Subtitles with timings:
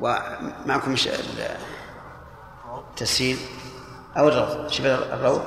[0.00, 0.94] ومعكم
[2.90, 3.38] التسهيل
[4.16, 4.68] أو الروض.
[4.68, 5.42] شوف الروض.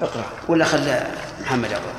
[0.00, 0.24] اقرأ.
[0.48, 1.10] ولا خلى
[1.40, 1.96] محمد يقرأ.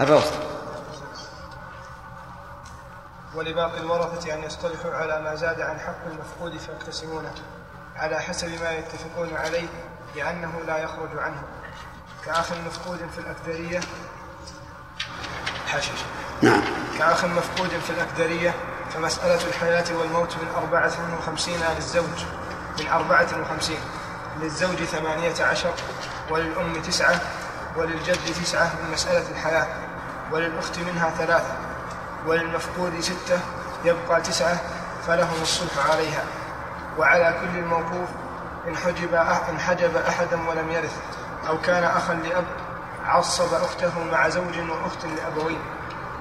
[0.00, 0.22] الروض.
[3.34, 7.34] ولباقي الورثة أن يصطلحوا على ما زاد عن حق المفقود فيقتسمونه
[7.96, 9.68] على حسب ما يتفقون عليه
[10.16, 11.42] لأنه لا يخرج عنه.
[12.26, 13.80] كأخ مفقود في الأكدرية.
[15.72, 15.88] حاشش
[16.42, 16.62] نعم.
[16.98, 18.54] كأخ مفقود في الأكدرية
[18.94, 22.24] فمسألة الحياة والموت من أربعة وخمسين للزوج.
[22.80, 23.78] من أربعة وخمسين.
[24.40, 25.72] للزوج ثمانية عشر
[26.30, 27.20] وللأم تسعة
[27.76, 29.66] وللجد تسعة من مسألة الحياة.
[30.32, 31.56] وللأخت منها ثلاثة.
[32.26, 33.40] وللمفقود ستة
[33.84, 34.60] يبقى تسعة
[35.06, 36.24] فلهم الصلح عليها.
[36.98, 38.08] وعلى كل الموقوف
[38.68, 39.14] إن حجب
[39.50, 40.96] إن حجب أحدا ولم يرث.
[41.48, 42.44] أو كان أخا لأب
[43.04, 45.58] عصب أخته مع زوج وأخت لأبوين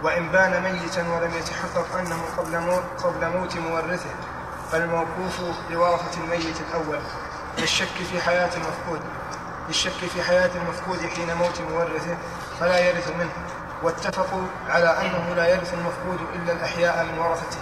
[0.03, 4.09] وإن بان ميتا ولم يتحقق أنه قبل موت, قبل موت مورثه
[4.71, 6.99] فالموقوف لورثة الميت الأول.
[7.57, 8.99] للشك في حياة المفقود.
[9.67, 12.17] للشك في حياة المفقود حين موت مورثه
[12.59, 13.31] فلا يرث منه.
[13.83, 17.57] واتفقوا على أنه لا يرث المفقود إلا الأحياء من ورثته.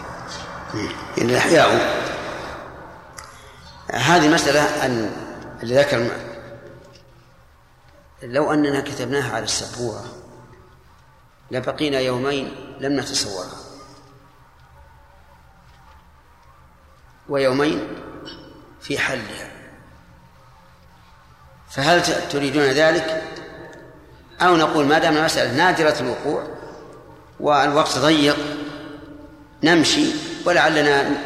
[1.18, 2.02] إلا الأحياء.
[3.94, 5.12] هذه مسألة أن
[5.64, 6.08] اللي ذكر
[8.24, 10.06] لو أننا كتبناها على السبورة
[11.52, 13.58] لبقينا يومين لم نتصورها
[17.30, 17.88] ويومين
[18.82, 19.52] في حلها.
[21.70, 23.24] فهل تريدون ذلك؟
[24.42, 26.48] أو نقول ما دام المسألة نادرة الوقوع
[27.40, 28.38] والوقت ضيق
[29.64, 30.06] نمشي
[30.46, 31.18] ولعلنا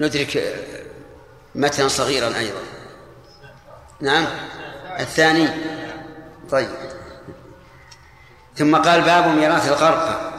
[0.00, 0.64] ندرك
[1.54, 2.62] متنا صغيرا أيضا.
[4.00, 4.26] نعم؟
[5.00, 5.48] الثاني
[6.50, 6.68] طيب.
[8.56, 10.30] ثم قال باب ميراث الغرقى.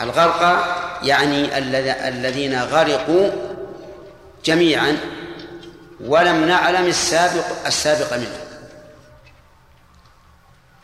[0.00, 1.58] الغرقى يعني
[2.08, 3.30] الذين غرقوا
[4.44, 4.96] جميعا
[6.00, 8.38] ولم نعلم السابق السابق منه.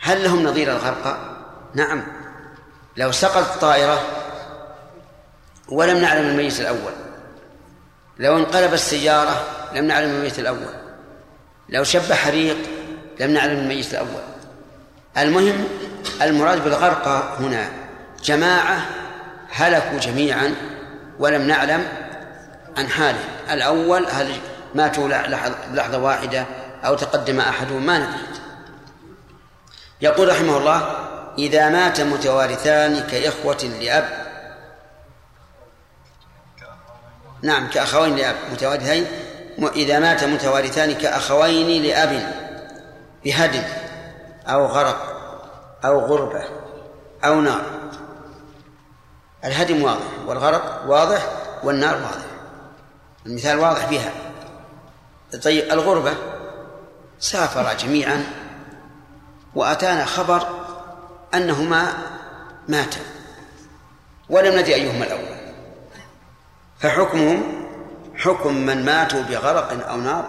[0.01, 1.17] هل لهم نظير الغرقى؟
[1.75, 2.03] نعم.
[2.97, 4.01] لو سقط الطائرة
[5.69, 6.93] ولم نعلم الميت الأول.
[8.19, 10.75] لو انقلب السيارة لم نعلم الميت الأول.
[11.69, 12.57] لو شب حريق
[13.21, 14.23] لم نعلم الميت الأول.
[15.19, 15.65] المهم
[16.23, 17.69] المراد بالغرقى هنا
[18.25, 18.87] جماعة
[19.51, 20.55] هلكوا جميعا
[21.19, 21.89] ولم نعلم
[22.77, 23.25] عن حاله.
[23.51, 24.33] الأول هل
[24.75, 25.09] ماتوا
[25.73, 26.47] لحظة واحدة
[26.85, 28.41] أو تقدم أحدهم ما ندري.
[30.01, 30.97] يقول رحمه الله
[31.39, 34.09] إذا مات متوارثان كإخوة لأب
[37.43, 39.07] نعم كأخوين لأب متوارثين.
[39.77, 42.40] إذا مات متوارثان كأخوين لأب.
[43.25, 43.63] بهدم
[44.47, 45.17] أو غرق
[45.85, 46.45] أو غربة
[47.25, 47.63] أو نار.
[49.45, 51.29] الهدم واضح والغرق واضح
[51.65, 52.27] والنار واضح.
[53.27, 54.13] المثال واضح بها.
[55.43, 56.15] طيب الغربة
[57.19, 58.25] سافر جميعا
[59.55, 60.47] وأتانا خبر
[61.35, 61.93] أنهما
[62.69, 63.01] ماتا.
[64.29, 65.41] ولم ندري أيهما الأول.
[66.79, 67.67] فحكمهم
[68.17, 70.25] حكم من ماتوا بغرق أو نار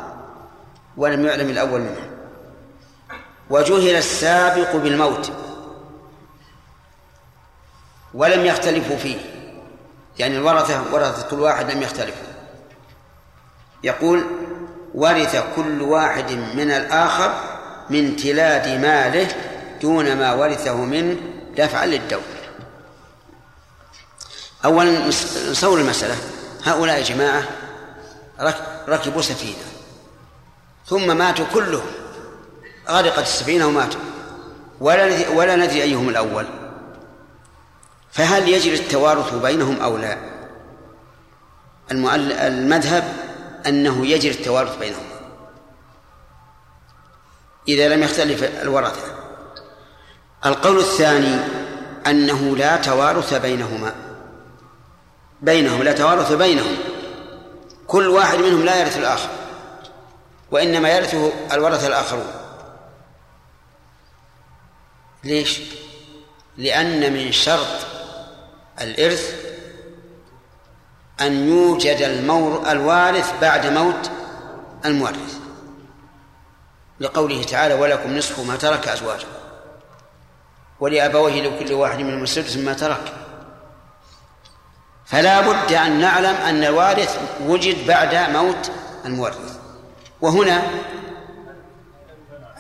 [0.97, 2.10] ولم يعلم الأول منهم.
[3.51, 5.31] وجهل السابق بالموت
[8.13, 9.17] ولم يختلفوا فيه.
[10.19, 12.27] يعني الورثة ورثة كل واحد لم يختلفوا
[13.83, 14.25] يقول
[14.93, 17.33] ورث كل واحد من الآخر
[17.89, 19.27] من تلاد ماله
[19.81, 21.17] دون ما ورثه منه
[21.57, 22.23] دفعا للدولة.
[24.65, 25.07] أولا
[25.51, 26.15] نصور المسألة.
[26.63, 27.43] هؤلاء جماعة
[28.87, 29.63] ركبوا سفينة.
[30.87, 32.00] ثم ماتوا كلهم.
[32.89, 34.01] غرقت السفينة وماتوا
[34.79, 36.45] ولا ولا ندري أيهم الأول.
[38.11, 40.17] فهل يجري التوارث بينهم أو لا؟
[42.47, 43.13] المذهب
[43.67, 45.03] أنه يجري التوارث بينهم.
[47.67, 49.01] إذا لم يختلف الورثة
[50.45, 51.39] القول الثاني
[52.07, 53.95] أنه لا توارث بينهما.
[55.41, 56.77] بينهم لا توارث بينهم.
[57.87, 59.29] كل واحد منهم لا يرث الآخر.
[60.51, 62.40] وإنما يرثه الورثة الآخرون.
[65.23, 65.59] ليش؟
[66.57, 67.85] لأن من شرط
[68.81, 69.35] الإرث
[71.21, 74.11] أن يوجد المور الوارث بعد موت
[74.85, 75.39] المورث.
[76.99, 79.27] لقوله تعالى ولكم نصف ما ترك أزواجه.
[80.79, 83.13] ولأبويه لكل واحد منهم السدس ما ترك.
[85.05, 88.71] فلا بد أن نعلم أن الوارث وجد بعد موت
[89.05, 89.57] المورث.
[90.21, 90.63] وهنا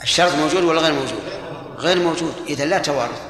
[0.03, 1.40] الشرط موجود ولا غير موجود؟
[1.81, 3.21] غير موجود إذا لا توارث.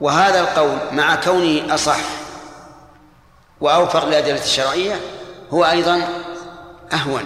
[0.00, 2.00] وهذا القول مع كونه أصح
[3.60, 5.00] وأوفق للأدلة الشرعية
[5.50, 6.08] هو أيضا
[6.92, 7.24] أهون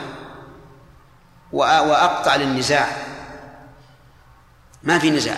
[1.53, 2.87] وأقطع للنزاع.
[4.83, 5.37] ما في نزاع.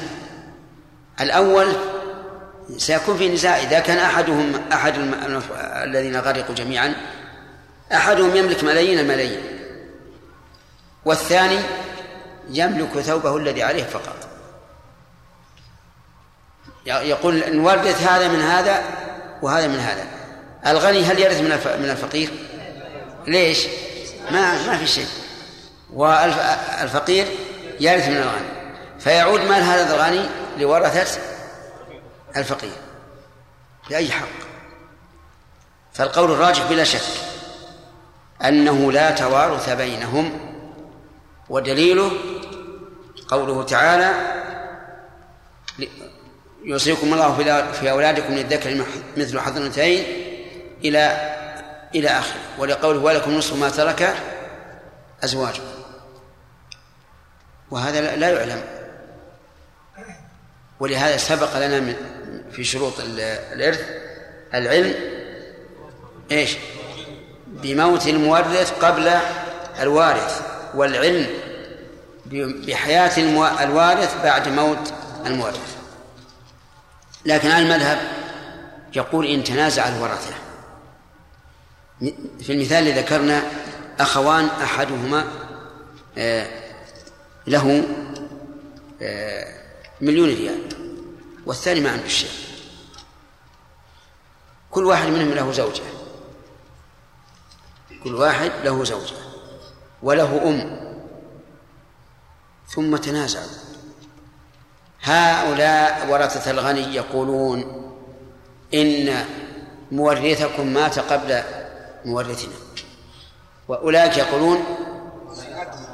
[1.20, 1.72] الأول
[2.76, 4.94] سيكون في نزاع إذا كان أحدهم أحد
[5.60, 6.94] الذين غرقوا جميعا
[7.92, 9.40] أحدهم يملك ملايين الملايين
[11.04, 11.58] والثاني
[12.50, 14.25] يملك ثوبه الذي عليه فقط.
[16.86, 18.82] يقول نورث هذا من هذا
[19.42, 20.06] وهذا من هذا.
[20.66, 21.48] الغني هل يرث من
[21.82, 22.30] من الفقير؟
[23.26, 23.66] ليش؟
[24.30, 25.06] ما ما في شيء.
[25.92, 27.26] والفقير
[27.80, 28.48] يرث من الغني.
[28.98, 30.26] فيعود مال هذا الغني
[30.58, 31.20] لورثة
[32.36, 32.76] الفقير.
[33.90, 34.26] بأي حق؟
[35.92, 37.00] فالقول الراجح بلا شك
[38.44, 40.38] أنه لا توارث بينهم
[41.48, 42.10] ودليله
[43.28, 44.35] قوله تعالى
[46.66, 48.84] يوصيكم الله في أولادكم للذكر
[49.16, 50.04] مثل الأنثيين
[50.84, 51.32] إلى
[51.94, 52.40] إلى آخره.
[52.58, 54.14] ولقوله ولكم نصف ما ترك
[55.24, 55.62] أزواجكم
[57.70, 58.62] وهذا لا يعلم.
[60.80, 61.94] ولهذا سبق لنا من
[62.52, 62.92] في شروط
[63.52, 63.80] الإرث
[64.54, 64.94] العلم
[66.30, 66.56] إيش؟
[67.46, 69.12] بموت المورث قبل
[69.80, 70.42] الوارث
[70.74, 71.26] والعلم
[72.66, 73.18] بحياة
[73.64, 74.92] الوارث بعد موت
[75.26, 75.75] المورث.
[77.26, 77.98] لكن المذهب
[78.96, 80.34] يقول إن تنازع الورثة.
[82.40, 83.42] في المثال الذي ذكرنا
[84.00, 85.24] أخوان أحدهما
[86.18, 86.48] آه،
[87.46, 87.84] له
[89.02, 89.60] آه،
[90.00, 90.58] مليون ريال
[91.46, 92.30] والثاني ما عنده شيء.
[94.70, 95.82] كل واحد منهم له زوجة.
[98.04, 99.16] كل واحد له زوجة
[100.02, 100.86] وله أم.
[102.68, 103.65] ثم تنازعوا.
[105.06, 107.82] هؤلاء ورثة الغني يقولون
[108.74, 109.24] إن
[109.92, 111.42] مورثكم مات قبل
[112.04, 112.54] مورثنا.
[113.68, 114.64] وأولئك يقولون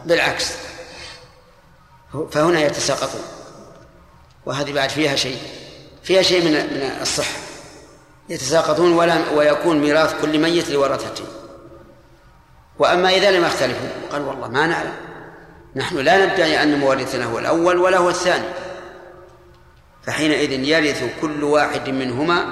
[0.04, 0.52] بالعكس.
[2.30, 3.22] فهنا يتساقطون.
[4.46, 5.38] وهذه بعد فيها شيء.
[6.02, 7.40] فيها شيء من من الصحة.
[8.28, 11.24] يتساقطون ولا ويكون ميراث كل ميت لورثته
[12.78, 14.94] وأما إذا لم يختلفوا قال والله ما نعلم.
[15.76, 18.61] نحن لا ندعي أن مورثنا هو الأول ولا هو الثاني.
[20.06, 22.44] فحينئذ يرث كل واحد منهما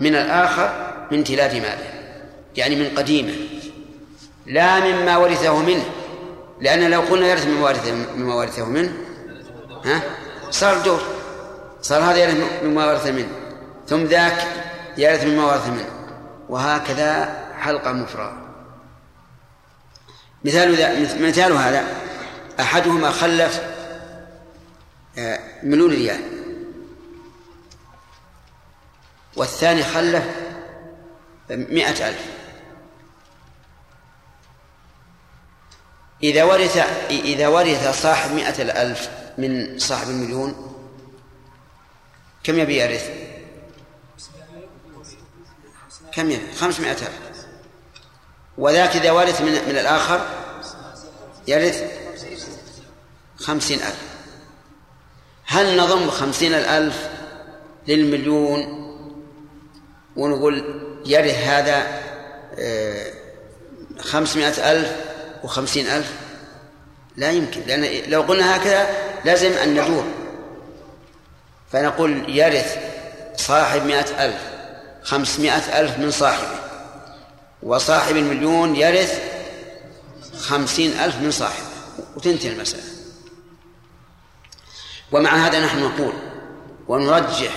[0.00, 1.94] من الآخر من تلاف ماله
[2.56, 3.34] يعني من قديمه
[4.46, 5.84] لا مما ورثه منه
[6.60, 8.92] لأن لو قلنا يرث مما ورثه مما ورثه منه
[9.84, 10.02] ها؟
[10.50, 11.00] صار دور
[11.82, 13.28] صار هذا يرث مما ورث منه
[13.86, 14.46] ثم ذاك
[14.96, 15.88] يرث مما ورث منه
[16.48, 18.44] وهكذا حلقة مفرغة.
[20.44, 20.72] مثال
[21.22, 21.84] مثال هذا
[22.60, 23.62] أحدهما خلف
[25.18, 26.20] آه، مليون ريال
[29.36, 30.24] والثاني خلف
[31.50, 32.34] مئة ألف
[36.22, 36.76] إذا ورث
[37.10, 40.74] إذا ورث صاحب مئة الألف من صاحب المليون
[42.44, 43.10] كم يبي يرث؟
[46.12, 47.46] كم يبي؟ خمسمائة ألف
[48.58, 50.28] وذاك إذا ورث من, من الآخر
[51.48, 51.84] يرث
[53.36, 54.02] خمسين ألف
[55.46, 57.08] هل نضم خمسين الألف
[57.88, 58.83] للمليون
[60.16, 62.00] ونقول يرث هذا
[62.58, 63.12] آه،
[63.98, 64.96] خمسمائة ألف
[65.44, 66.12] وخمسين ألف.
[67.16, 68.88] لا يمكن لأن لو قلنا هكذا
[69.24, 70.04] لازم أن ندور
[71.72, 72.78] فنقول يرث
[73.36, 74.40] صاحب مائة ألف
[75.02, 76.58] خمسمائة ألف من صاحبه
[77.62, 79.20] وصاحب المليون يرث
[80.38, 81.66] خمسين ألف من صاحبه.
[82.16, 82.82] وتنتهي المسألة.
[85.12, 86.12] ومع هذا نحن نقول
[86.88, 87.52] ونرجح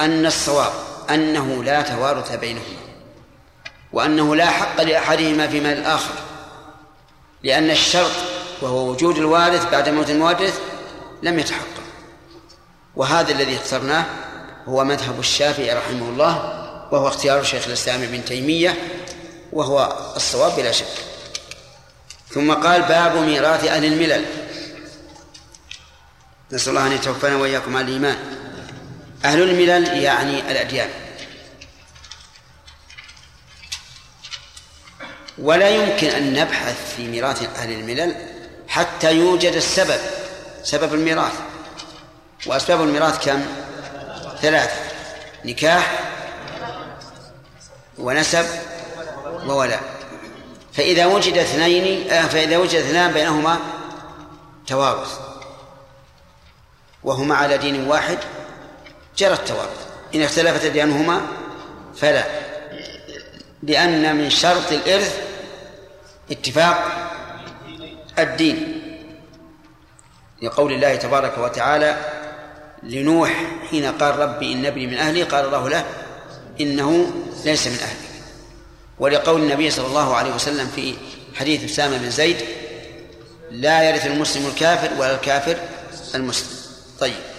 [0.00, 0.72] أن الصواب
[1.10, 2.84] أنه لا توارث بينهما
[3.92, 6.14] وأنه لا حق لأحدهما في مال الآخر
[7.42, 8.12] لأن الشرط
[8.62, 10.60] وهو وجود الوارث بعد موت المورث
[11.22, 11.64] لم يتحقق.
[12.96, 14.04] وهذا الذي اخترناه
[14.68, 16.36] هو مذهب الشافعي رحمه الله
[16.92, 18.78] وهو اختيار شيخ الإسلام ابن تيمية
[19.52, 20.86] وهو الصواب بلا شك.
[22.30, 24.24] ثم قال باب ميراث أهل الملل.
[26.52, 28.16] نسأل الله أن يتوفانا وإياكم على الإيمان.
[29.24, 30.90] أهل الملل يعني الأديان.
[35.38, 38.16] ولا يمكن أن نبحث في ميراث أهل الملل
[38.68, 40.00] حتى يوجد السبب
[40.62, 41.32] سبب الميراث.
[42.46, 43.44] وأسباب الميراث كم؟
[44.42, 44.76] ثلاثة
[45.44, 46.00] نكاح
[47.98, 48.46] ونسب
[49.46, 49.94] وولاء.
[50.72, 53.58] فإذا وجد اثنين آه، فإذا وجد اثنان بينهما
[54.66, 55.18] توارث
[57.04, 58.18] وهما على دين واحد
[59.16, 61.20] جرى التوارث إن اختلفت أديانهما
[61.96, 62.24] فلا.
[63.62, 65.18] لأن من شرط الإرث
[66.30, 66.84] اتفاق
[68.18, 68.80] الدين.
[70.42, 71.96] لقول الله تبارك وتعالى
[72.82, 75.84] لنوح حين قال ربي إن ابني من أهلي قال الله له
[76.60, 77.12] إنه
[77.44, 77.98] ليس من أهلك
[78.98, 80.94] ولقول النبي صلى الله عليه وسلم في
[81.34, 82.36] حديث أسامة بن زيد
[83.50, 85.56] لا يرث المسلم الكافر ولا الكافر
[86.14, 86.56] المسلم.
[87.00, 87.33] طيب.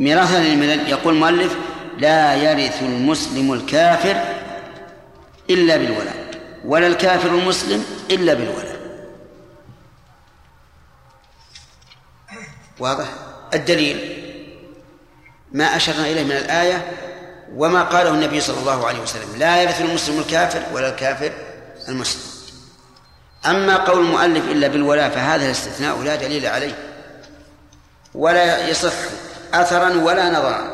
[0.00, 0.88] ميراثا للملل.
[0.88, 1.56] يقول المؤلف
[1.98, 4.16] لا يرث المسلم الكافر
[5.50, 6.30] إلا بالولاء
[6.64, 8.76] ولا الكافر المسلم إلا بالولاء.
[12.78, 13.06] واضح؟
[13.54, 14.22] الدليل
[15.52, 16.92] ما أشرنا إليه من الآية
[17.56, 19.36] وما قاله النبي صلى الله عليه وسلم.
[19.38, 21.32] لا يرث المسلم الكافر ولا الكافر
[21.88, 22.22] المسلم.
[23.46, 26.78] أما قول المؤلف إلا بالولاء فهذا الاستثناء لا دليل عليه
[28.14, 28.92] ولا يصح
[29.54, 30.70] أثرا ولا نظرا.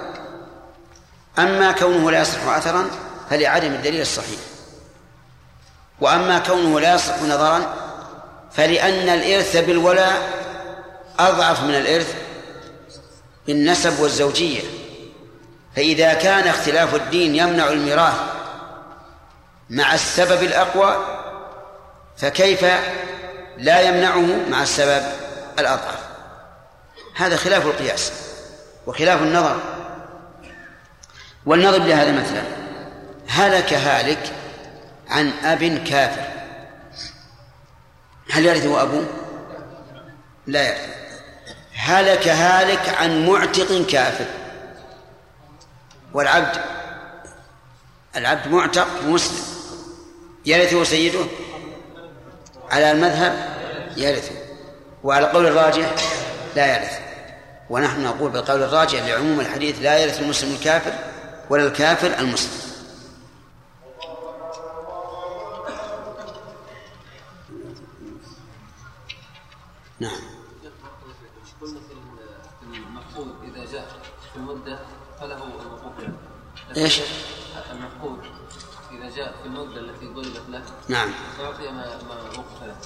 [1.39, 2.91] أما كونه لا يصح أثرا
[3.31, 4.41] فلعدم الدليل الصحيح.
[6.01, 7.75] وأما كونه لا يصح نظرا
[8.53, 10.39] فلأن الإرث بالولاء
[11.19, 12.15] أضعف من الإرث
[13.47, 14.63] بالنسب والزوجية.
[15.77, 18.15] فإذا كان اختلاف الدين يمنع الميراث
[19.71, 20.97] مع السبب الأقوى
[22.17, 22.65] فكيف
[23.59, 25.03] لا يمنعه مع السبب
[25.59, 25.99] الأضعف؟
[27.15, 28.28] هذا خلاف القياس.
[28.89, 29.61] وخلاف النظر.
[31.47, 32.43] ولنضرب لهذا مثلا
[33.29, 34.33] هلك هالك
[35.09, 36.23] عن أب كافر.
[38.31, 39.07] هل يرثه أبوه؟
[40.47, 40.89] لا يرث
[41.75, 44.27] هلك هالك عن معتق كافر.
[46.13, 46.57] والعبد
[48.17, 49.45] العبد معتق مسلم
[50.47, 51.25] يرثه سيده؟
[52.71, 53.49] على المذهب
[53.97, 54.35] يرثه.
[55.05, 55.95] وعلى قول الراجح
[56.57, 57.08] لا يرث
[57.71, 60.93] ونحن نقول بالقول الراجح لعموم الحديث لا يرث المسلم الكافر
[61.51, 62.69] ولا الكافر المسلم
[70.01, 70.21] نعم
[71.61, 73.89] قلنا في المفقود اذا جاء
[74.33, 74.79] في المده
[75.21, 75.53] فله
[76.77, 77.01] إيش؟
[77.73, 78.19] المفقود
[78.91, 81.11] اذا جاء في المده التي ضربت له نعم
[81.41, 82.77] اعطي ما ما وقف له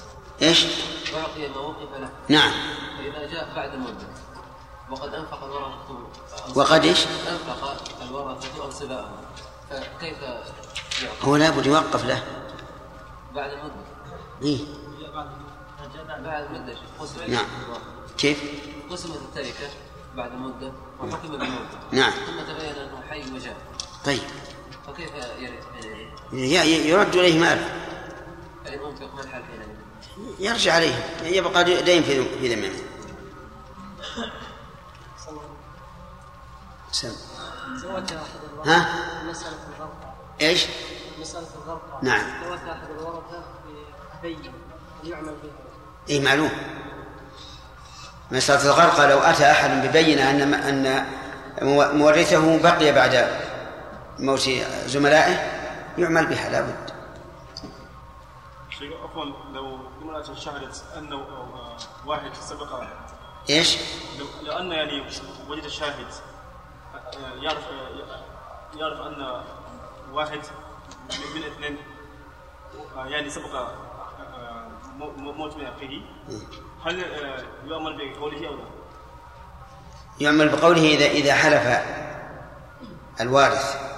[0.43, 0.67] إيش؟
[1.15, 2.53] اعطي ما وقف له نعم
[2.99, 4.07] فإذا جاء بعد المده
[4.93, 6.09] وقد أنفق الورثه
[6.55, 9.17] وقد إيش؟ أنفق الورثه انصباءهم
[9.71, 10.53] فكيف يعطي
[11.23, 12.23] هو لابد يوقف له.
[13.35, 13.75] بعد المدة.
[14.43, 14.59] إيه؟
[16.25, 17.45] بعد المدة قسمت نعم.
[18.19, 18.43] كيف؟
[18.91, 19.71] قسمت التركه
[20.17, 22.11] بعد مده وحكم بالموت نعم.
[22.11, 23.57] ثم تبين أنه حي وجاء.
[24.05, 24.23] طيب.
[24.87, 25.11] فكيف
[26.33, 27.71] يرد؟ إليه ماله
[28.65, 29.69] فان انفق ما الحال حينئذ؟
[30.39, 30.95] يرجع عليه.
[31.23, 32.71] يبقى دين في في ذمه
[36.93, 37.13] سم.
[38.67, 38.89] ها
[39.25, 40.67] مسألة الغرقى إيش؟
[41.21, 42.45] مسألة الغرقى نعم.
[42.45, 43.45] زواج أحد الورثه
[44.23, 44.53] بين
[45.05, 45.53] يعمل بها
[46.11, 46.51] اي معلوم
[48.31, 51.07] مسألة الغرقى لو أتى أحد ببينة أن أن
[51.99, 53.41] مورثه بقي بعد
[54.19, 54.51] موت
[54.87, 55.35] زملائه
[55.99, 56.93] يعمل بها لابد
[58.83, 62.83] عفوا لو امرأة شهدت أنه آه، واحد سبق
[63.51, 63.77] إيش؟
[64.19, 65.07] لو, لو أن يعني
[65.49, 66.07] وجد شاهد
[67.43, 67.63] يعرف
[68.77, 69.43] يعرف أن
[70.13, 70.41] واحد
[71.35, 71.77] من اثنين
[72.97, 76.01] يعني سبق آه، مو- مو- موت من أخيه.
[76.87, 78.65] هل آه، يؤمن بقوله أو لا؟
[80.21, 81.83] يعمل بقوله إذا إذا حلف
[83.21, 83.93] الوارث.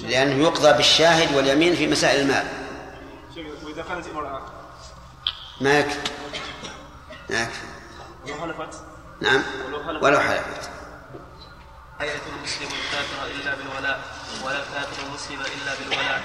[0.00, 2.46] لأنه يقضى بالشاهد واليمين في مسائل المال.
[3.64, 4.42] وإذا كانت امرأة
[5.60, 6.10] ما يكفي.
[7.30, 7.66] ما يكفي.
[8.26, 8.82] لو حلفت؟
[9.20, 9.42] نعم.
[10.02, 10.70] ولو حلفت.
[12.04, 13.98] يرث المسلم الكافر إلا بالولاء
[14.44, 16.22] ولا الكافر المسلم إلا بالولاء.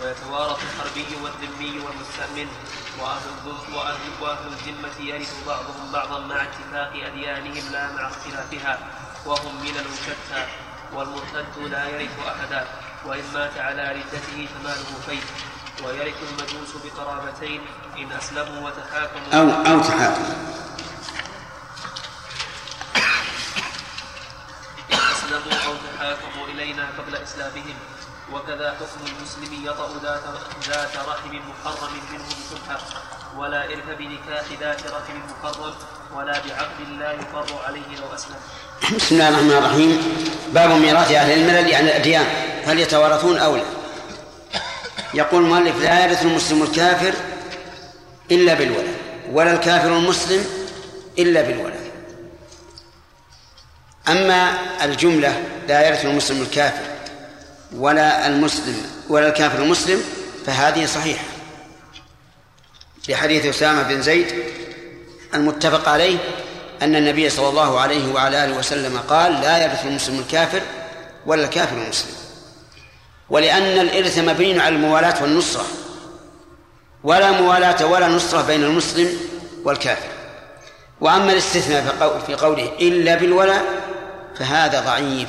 [0.00, 2.48] ويتوارث الحربي والذمي والمستأمن
[3.00, 3.26] وأهل
[4.20, 8.78] وأهل الذمة يرث بعضهم بعضا مع اتفاق أديانهم لا مع اختلافها
[9.26, 10.46] وهم ملل شتى
[10.92, 12.66] والمرتد لا يرث أحدا.
[13.04, 15.22] وإن مات على ردته فماله فيه
[15.84, 17.60] ويرث المجوس بقرابتين
[17.98, 20.24] إن أسلموا وتحاكموا أو أو تحاكم.
[26.04, 27.76] تحاكموا إلينا قبل إسلامهم
[28.32, 30.22] وكذا حكم المسلم يطأ ذات
[30.68, 32.78] ذات رحم محرم منه بشبهة
[33.38, 35.74] ولا إرث بنكاح ذات رحم محرم
[36.14, 38.36] ولا بعقد لا يقر عليه لو أسلم
[38.96, 40.02] بسم الله الرحمن الرحيم.
[40.54, 42.26] باب ميراث أهل الملل عن الأديان.
[42.64, 43.64] هل يتوارثون أو لا؟
[45.14, 47.14] يقول المؤلف لا يرث المسلم الكافر
[48.30, 48.94] إلا بالولاء
[49.32, 50.44] ولا الكافر المسلم
[51.18, 51.84] إلا بالولاء
[54.08, 56.84] أما الجملة لا يرث المسلم الكافر
[57.76, 58.76] ولا المسلم
[59.08, 60.04] ولا الكافر المسلم
[60.46, 61.24] فهذه صحيحة.
[63.08, 64.26] لحديث أسامة بن زيد
[65.34, 66.18] المتفق عليه
[66.82, 70.60] أن النبي صلى الله عليه وعلى آله وسلم قال لا يرث المسلم الكافر
[71.26, 72.14] ولا الكافر المسلم.
[73.30, 75.64] ولأن الإرث مبني على الموالاة والنصرة
[77.04, 79.16] ولا موالاة ولا نصرة بين المسلم
[79.64, 80.08] والكافر.
[81.00, 83.64] وأما الاستثناء في قوله إلا بالولاء
[84.38, 85.28] فهذا ضعيف.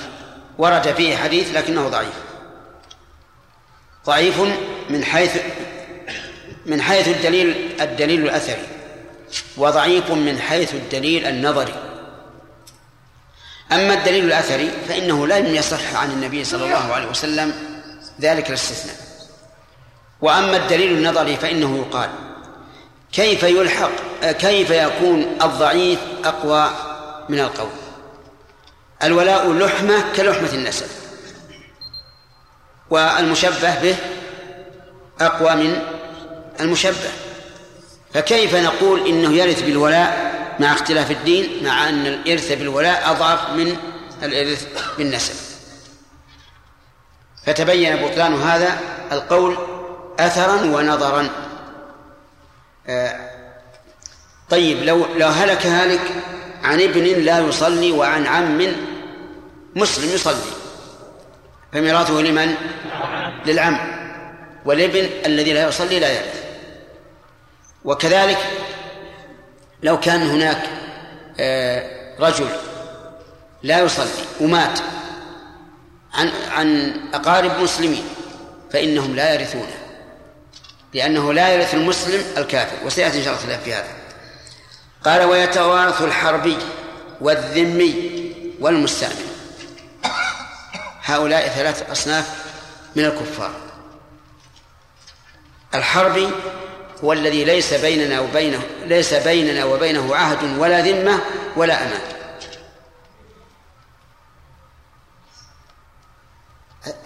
[0.58, 2.14] ورد فيه حديث لكنه ضعيف.
[4.06, 4.42] ضعيف
[4.90, 5.38] من حيث
[6.66, 8.68] من حيث الدليل الدليل الأثري.
[9.58, 11.74] وضعيف من حيث الدليل النظري.
[13.72, 17.54] أما الدليل الأثري فإنه لم يصح عن النبي صلى الله عليه وسلم
[18.22, 18.96] ذلك الاستثناء.
[20.22, 22.10] وأما الدليل النظري فإنه يقال
[23.12, 23.92] كيف يلحق
[24.32, 26.70] كيف يكون الضعيف أقوى
[27.30, 27.85] من القوي؟
[29.06, 30.88] الولاء لحمة كلحمة النسب.
[32.90, 33.96] والمشبه به
[35.22, 35.82] أقوى من
[36.60, 37.10] المشبه.
[38.14, 43.78] فكيف نقول إنه يرث بالولاء مع اختلاف الدين مع أن الإرث بالولاء أضعف من
[44.24, 45.36] الإرث بالنسب؟
[47.46, 48.80] فتبين بطلان هذا
[49.12, 49.58] القول
[50.20, 51.30] أثرا ونظرا.
[52.88, 53.30] آه،
[54.50, 56.02] طيب لو لو هلك هالك
[56.64, 58.74] عن ابن لا يصلي وعن عم
[59.76, 60.52] مسلم يصلي.
[61.74, 62.56] فميراثه لمن؟
[63.46, 63.96] للعم.
[64.66, 66.44] والابن الذي لا يصلي لا يرث
[67.86, 68.38] وكذلك
[69.84, 70.64] لو كان هناك
[71.40, 72.48] آه، رجل
[73.64, 74.80] لا يصلي ومات
[76.14, 78.04] عن عن أقارب مسلمين
[78.72, 79.78] فإنهم لا يرثونه.
[80.94, 82.86] لأنه لا يرث المسلم الكافر.
[82.86, 83.88] وسيأتي إن شاء الله في هذا.
[85.04, 86.58] قال ويتوارث الحربي
[87.22, 87.94] والذمي
[88.60, 89.35] والمستأمن.
[91.06, 92.46] هؤلاء ثلاثة أصناف
[92.96, 93.52] من الكفار.
[95.76, 96.30] الحربي
[97.04, 101.20] هو الذي ليس بيننا وبينه ليس بيننا وبينه عهد ولا ذمة
[101.56, 102.02] ولا أمان.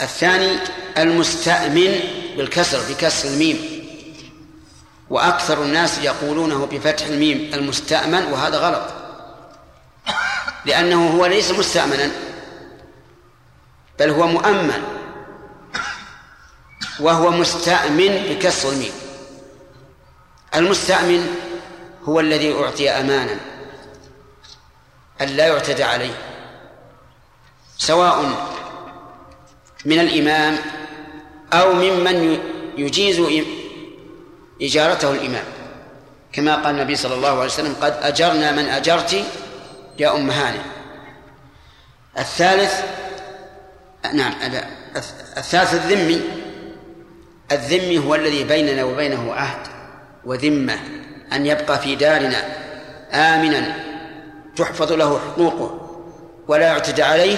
[0.01, 0.57] الثاني
[0.97, 1.99] المستأمن
[2.37, 3.79] بالكسر بكسر الميم.
[5.09, 8.93] وأكثر الناس يقولونه بفتح الميم المستأمن وهذا غلط.
[10.65, 12.11] لأنه هو ليس مستأمنا.
[13.99, 14.83] بل هو مؤمن
[16.99, 18.91] وهو مستأمن بكسر الميم.
[20.55, 21.35] المستأمن
[22.03, 23.39] هو الذي أعطي أمانا.
[25.21, 26.13] أن لا يعتدى عليه.
[27.77, 28.25] سواء
[29.85, 30.57] من الإمام
[31.53, 32.39] أو ممن
[32.77, 33.45] يجيز
[34.61, 35.45] إجارته الإمام.
[36.33, 39.25] كما قال النبي صلى الله عليه وسلم قد أجرنا من أجرت
[39.99, 40.61] يا أم هانئ.
[42.17, 42.73] الثالث
[44.13, 44.33] نعم
[45.37, 46.21] الثالث الذمي
[47.51, 49.67] الذمي هو الذي بيننا وبينه عهد
[50.25, 50.79] وذمة
[51.33, 52.37] أن يبقى في دارنا
[53.13, 53.75] آمنا
[54.55, 55.85] تحفظ له حقوقه
[56.47, 57.37] ولا يعتدى عليه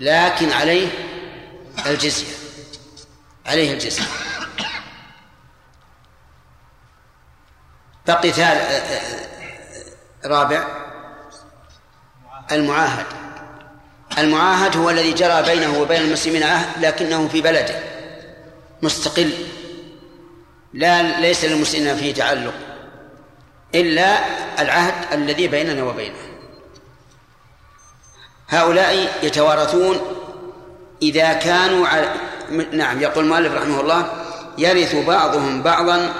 [0.00, 0.88] لكن عليه
[1.86, 2.34] الجزية
[3.46, 4.02] عليه الجزية.
[8.06, 8.32] بقي
[10.24, 10.64] رابع
[12.52, 13.06] المعاهد.
[14.18, 17.80] المعاهد هو الذي جرى بينه وبين المسلمين عهد لكنه في بلده.
[18.82, 19.32] مستقل.
[20.74, 22.54] لا ليس للمسلمين فيه تعلق.
[23.74, 24.18] إلا
[24.58, 26.16] العهد الذي بيننا وبينه.
[28.48, 30.00] هؤلاء يتوارثون
[31.02, 32.14] إذا كانوا على
[32.72, 34.12] نعم يقول المؤلف رحمه الله
[34.58, 36.14] يرث بعضهم بعضا.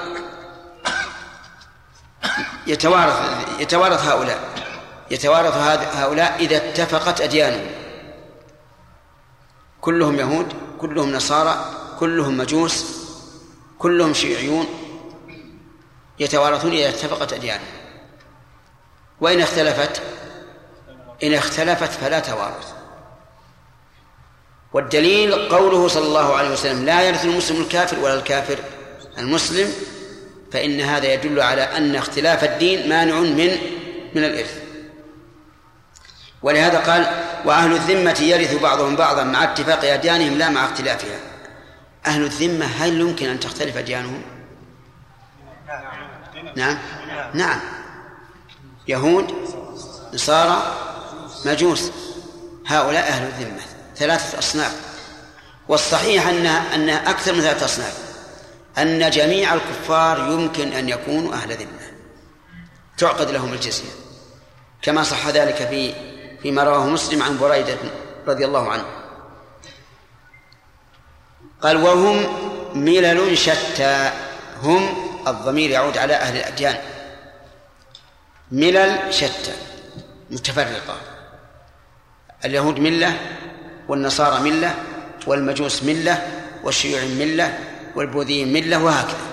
[2.67, 3.15] يتوارث
[3.59, 4.39] يتوارث هؤلاء.
[5.11, 5.57] يتوارث
[5.95, 7.78] هؤلاء إذا اتفقت أديانهم.
[9.89, 11.65] كلهم يهود كلهم نصارى
[11.99, 12.85] كلهم مجوس
[13.79, 14.67] كلهم شيعيون
[16.19, 17.67] يتوارثون إذا اتفقت أديانهم.
[19.21, 20.01] وإن اختلفت
[21.23, 22.73] إن اختلفت فلا توارث.
[24.73, 28.57] والدليل قوله صلى الله عليه وسلم لا يرث المسلم الكافر ولا الكافر
[29.17, 29.73] المسلم
[30.51, 33.57] فإن هذا يدل على أن اختلاف الدين مانع من
[34.15, 34.68] من الإرث.
[36.41, 37.07] ولهذا قال
[37.45, 41.19] وأهل الذمة يرث بعضهم بعضا مع اتفاق أديانهم لا مع اختلافها.
[42.05, 44.21] أهل الذمة هل يمكن أن تختلف أديانهم؟
[46.55, 46.77] نعم.
[47.33, 47.59] نعم.
[48.87, 49.33] يهود
[50.13, 50.75] نصارى
[51.45, 51.91] مجوس.
[52.67, 53.61] هؤلاء أهل الذمة.
[53.95, 54.75] ثلاثة أصناف.
[55.67, 57.97] والصحيح أن أن أكثر من ثلاثة أصناف.
[58.77, 61.89] أن جميع الكفار يمكن أن يكونوا أهل ذمة.
[62.97, 63.89] تعقد لهم الجزية.
[64.81, 65.93] كما صح ذلك في
[66.41, 67.77] فيما رواه مسلم عن بريدة
[68.27, 68.85] رضي الله عنه.
[71.61, 72.27] قال وهم
[72.75, 74.11] ملل شتى
[74.63, 76.77] هم الضمير يعود على أهل الأديان.
[78.51, 79.53] ملل شتى
[80.29, 80.97] متفرقة.
[82.45, 83.17] اليهود ملة
[83.87, 84.75] والنصارى ملة
[85.27, 86.27] والمجوس ملة
[86.63, 87.59] والشيوع ملة
[87.95, 89.29] والبوذيين ملة وهكذا.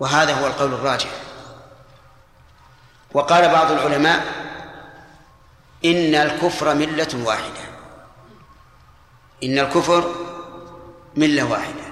[0.00, 1.10] وهذا هو القول الراجح.
[3.12, 4.47] وقال بعض العلماء
[5.84, 7.68] إن الكفر ملة واحدة.
[9.44, 10.14] إن الكفر
[11.16, 11.88] ملة واحدة.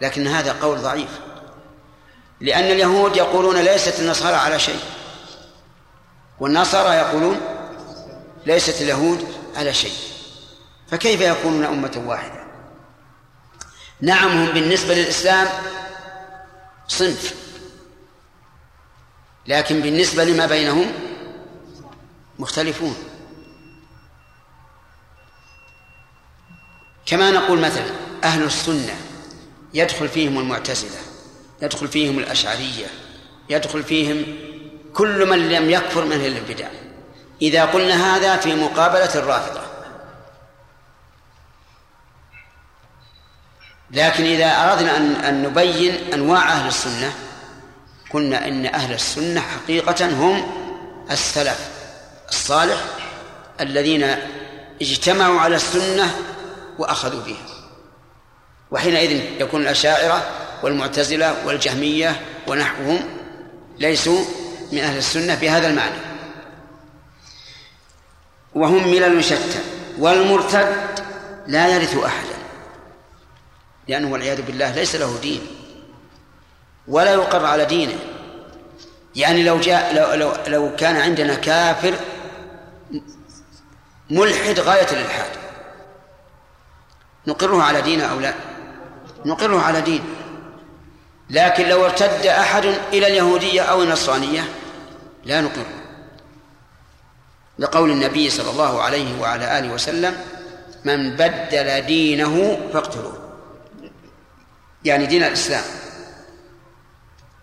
[0.00, 1.20] لكن هذا قول ضعيف.
[2.40, 4.80] لأن اليهود يقولون ليست النصارى على شيء.
[6.40, 7.40] والنصارى يقولون
[8.46, 9.96] ليست اليهود على شيء.
[10.90, 12.44] فكيف يكونون أمة واحدة؟
[14.00, 15.48] نعم هم بالنسبة للإسلام
[16.88, 17.34] صنف.
[19.46, 20.92] لكن بالنسبة لما بينهم
[22.38, 22.96] مختلفون.
[27.06, 27.86] كما نقول مثلا
[28.24, 28.96] أهل السنة
[29.74, 31.00] يدخل فيهم المعتزلة
[31.62, 32.86] يدخل فيهم الأشعرية
[33.48, 34.24] يدخل فيهم
[34.94, 36.68] كل من لم يكفر من أهل البدع.
[37.42, 39.60] إذا قلنا هذا في مقابلة الرافضة.
[43.90, 47.12] لكن إذا أردنا أن أن نبين أنواع أهل السنة
[48.10, 50.46] قلنا إن أهل السنة حقيقة هم
[51.10, 51.83] السلف.
[52.28, 52.84] الصالح
[53.60, 54.16] الذين
[54.82, 56.16] اجتمعوا على السنة
[56.78, 57.46] وأخذوا بها.
[58.70, 60.22] وحينئذ يكون الأشاعرة
[60.62, 63.18] والمعتزلة والجهمية ونحوهم
[63.78, 64.24] ليسوا
[64.72, 66.00] من أهل السنة بهذا المعنى.
[68.54, 69.60] وهم ملل شتى
[69.98, 70.76] والمرتد
[71.46, 72.34] لا يرث أحدا
[73.88, 75.46] لأنه والعياذ بالله ليس له دين
[76.88, 77.98] ولا يقر على دينه.
[79.16, 81.94] يعني لو جاء لو لو, لو كان عندنا كافر
[84.10, 85.30] ملحد غاية الإلحاد.
[87.26, 88.34] نقره على دينه أو لا؟
[89.24, 90.04] نقره على دين.
[91.30, 94.44] لكن لو ارتد أحد إلى اليهودية أو النصرانية
[95.24, 95.66] لا نقره.
[97.58, 100.16] لقول النبي صلى الله عليه وعلى آله وسلم
[100.84, 103.18] من بدل دينه فاقتلوه.
[104.84, 105.64] يعني دين الإسلام.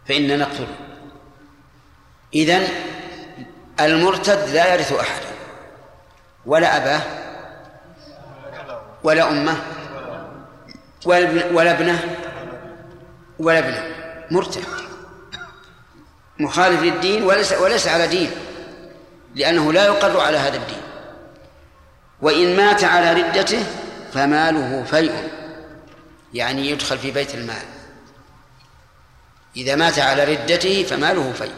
[0.07, 0.75] فإننا نقتله.
[2.33, 2.67] إذن
[3.79, 5.30] المرتد لا يرث أحدا.
[6.45, 7.01] ولا أباه
[9.03, 9.57] ولا أمه
[11.05, 12.17] ولا ابنه
[13.39, 13.95] ولا ابنه.
[14.31, 14.65] مرتد
[16.39, 18.31] مخالف للدين وليس وليس على دين
[19.35, 20.81] لأنه لا يقر على هذا الدين.
[22.21, 23.63] وإن مات على ردته
[24.13, 25.29] فماله فيء
[26.33, 27.65] يعني يدخل في بيت المال.
[29.55, 31.53] إذا مات على ردته فماله فيء.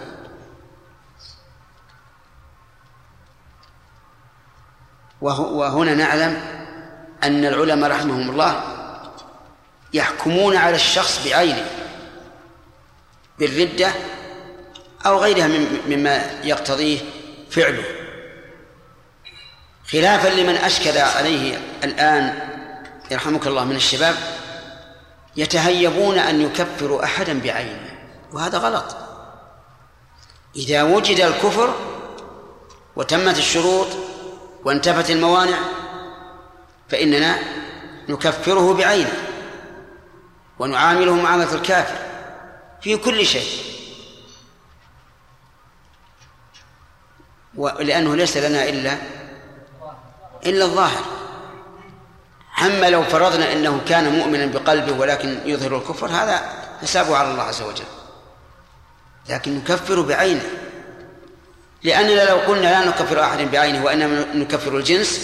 [5.23, 6.41] وهنا نعلم
[7.23, 8.63] أن العلماء رحمهم الله
[9.93, 11.65] يحكمون على الشخص بعينه
[13.39, 13.91] بالردة
[15.05, 15.47] أو غيرها
[15.87, 16.99] مما يقتضيه
[17.49, 17.83] فعله.
[19.91, 22.49] خلافا لمن أشكل عليه الآن
[23.11, 24.15] يرحمك الله من الشباب
[25.35, 27.99] يتهيبون أن يكفروا أحدا بعينه
[28.33, 28.95] وهذا غلط.
[30.55, 31.73] إذا وجد الكفر
[32.95, 33.87] وتمت الشروط
[34.65, 35.57] وانتفت الموانع
[36.89, 37.39] فإننا
[38.09, 39.13] نكفره بعينه
[40.59, 41.95] ونعامله معاملة الكافر
[42.81, 43.63] في كل شيء.
[47.55, 48.97] ولأنه ليس لنا إلا
[50.45, 51.03] إلا الظاهر.
[52.61, 56.41] أما لو فرضنا أنه كان مؤمنا بقلبه ولكن يظهر الكفر هذا
[56.81, 57.85] حسابه على الله عز وجل.
[59.29, 60.62] لكن نكفر بعينه.
[61.83, 65.19] لأننا لو قلنا لا نكفر أحد بعينه وإنما نكفر الجنس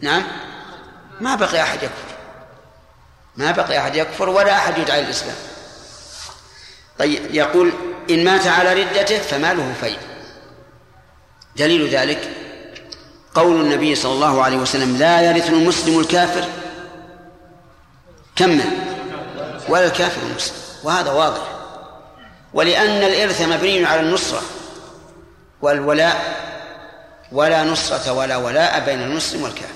[0.00, 0.22] نعم
[1.20, 2.08] ما بقي أحد يكفر.
[3.36, 5.36] ما بقي أحد يكفر ولا أحد يدعي الإسلام.
[6.98, 7.72] طيب يقول
[8.10, 9.98] إن مات على ردته فماله فيء
[11.56, 12.30] دليل ذلك
[13.34, 16.48] قول النبي صلى الله عليه وسلم لا يرث المسلم الكافر.
[18.36, 18.64] كمل
[19.68, 20.56] ولا الكافر المسلم.
[20.82, 21.42] وهذا واضح.
[22.54, 24.42] ولأن الإرث مبني على النصرة.
[25.62, 26.48] والولاء
[27.32, 29.72] ولا نصرة ولا ولاء بين المسلم والكافر.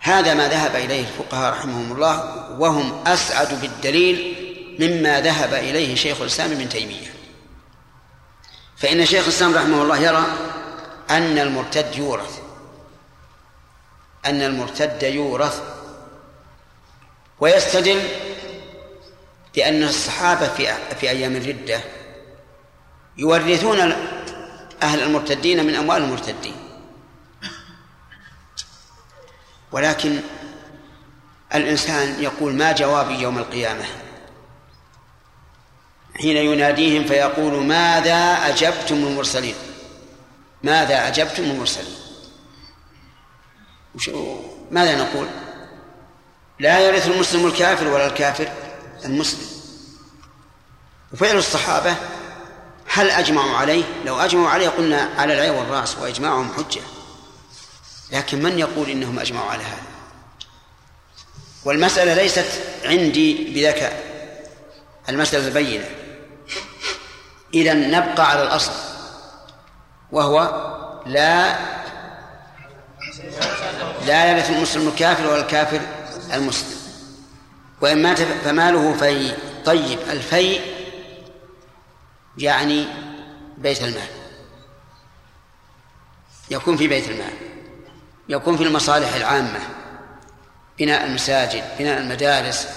[0.00, 4.34] هذا ما ذهب إليه الفقهاء رحمهم الله وهم أسعد بالدليل
[4.80, 7.14] مما ذهب إليه شيخ الإسلام ابن تيمية.
[8.76, 10.24] فإن شيخ الإسلام رحمه الله يرى
[11.10, 12.38] أن المرتد يورث.
[14.26, 15.62] أن المرتد يورث.
[17.40, 18.02] ويستدل
[19.54, 21.80] بأن الصحابة في في أيام الردة
[23.18, 23.80] يورثون
[24.82, 26.56] أهل المرتدين من أموال المرتدين.
[29.72, 30.20] ولكن
[31.54, 33.84] الإنسان يقول ما جوابي يوم القيامة؟
[36.16, 39.54] حين يناديهم فيقول ماذا أجبتم المرسلين؟
[40.62, 41.96] ماذا أجبتم المرسلين؟
[44.70, 45.26] ماذا نقول؟
[46.58, 48.48] لا يرث المسلم الكافر ولا الكافر
[49.04, 49.46] المسلم.
[51.12, 51.96] وفعل الصحابة
[52.94, 56.80] هل أجمعوا عليه؟ لو أجمعوا عليه قلنا على العين والرأس وإجماعهم حجة.
[58.12, 59.82] لكن من يقول إنهم أجمعوا على هذا؟
[61.64, 62.46] والمسألة ليست
[62.84, 64.02] عندي بذكاء
[65.08, 65.88] المسألة بينة.
[67.54, 68.72] إذا نبقى على الأصل.
[70.12, 70.40] وهو
[71.06, 71.58] لا
[74.06, 75.80] لا يرث المسلم الكافر ولا الكافر
[76.32, 76.76] المسلم.
[77.80, 79.32] وإن مات فماله في
[79.64, 80.73] طيب الفيء
[82.38, 82.86] يعني
[83.58, 84.08] بيت المال.
[86.50, 87.32] يكون في بيت المال.
[88.28, 89.60] يكون في المصالح العامة.
[90.78, 92.68] بناء المساجد بناء المدارس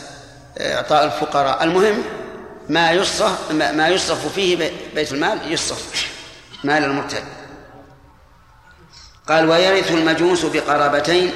[0.60, 1.63] إعطاء الفقراء.
[1.63, 2.04] المهم
[2.70, 6.12] ما يصرف ما يصرف فيه بيت المال يصرف
[6.63, 7.24] مال المرتد.
[9.28, 11.32] قال ويرث المجوس بقرابتين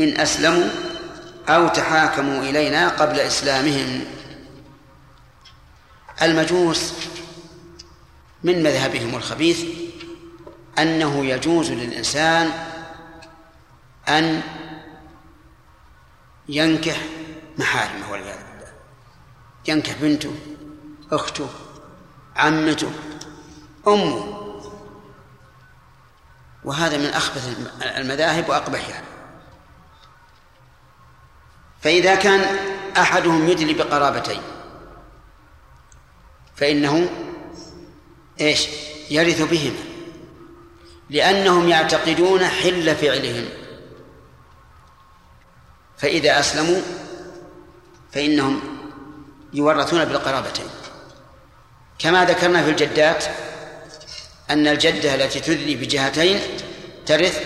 [0.00, 0.68] إن أسلموا
[1.48, 4.04] أو تحاكموا إلينا قبل إسلامهم.
[6.22, 6.92] المجوس
[8.42, 9.64] من مذهبهم الخبيث
[10.78, 12.50] أنه يجوز للإنسان
[14.08, 14.42] أن
[16.48, 16.96] ينكح
[17.58, 18.72] محارمه والعياذ بالله.
[19.68, 20.34] ينكح بنته
[21.12, 21.48] أخته
[22.36, 22.92] عمته
[23.88, 24.38] أمه.
[26.64, 29.02] وهذا من أخبث المذاهب وأقبحها.
[31.80, 32.56] فإذا كان
[32.96, 34.42] أحدهم يدلي بقرابتين
[36.56, 37.10] فإنه
[38.40, 38.68] إيش؟
[39.10, 39.84] يرث بهما.
[41.10, 43.48] لأنهم يعتقدون حل فعلهم.
[45.98, 46.80] فإذا أسلموا
[48.12, 48.60] فإنهم
[49.52, 50.66] يورثون بالقرابتين.
[51.98, 53.24] كما ذكرنا في الجدات
[54.50, 56.40] أن الجدة التي تدلي بجهتين
[57.06, 57.42] ترث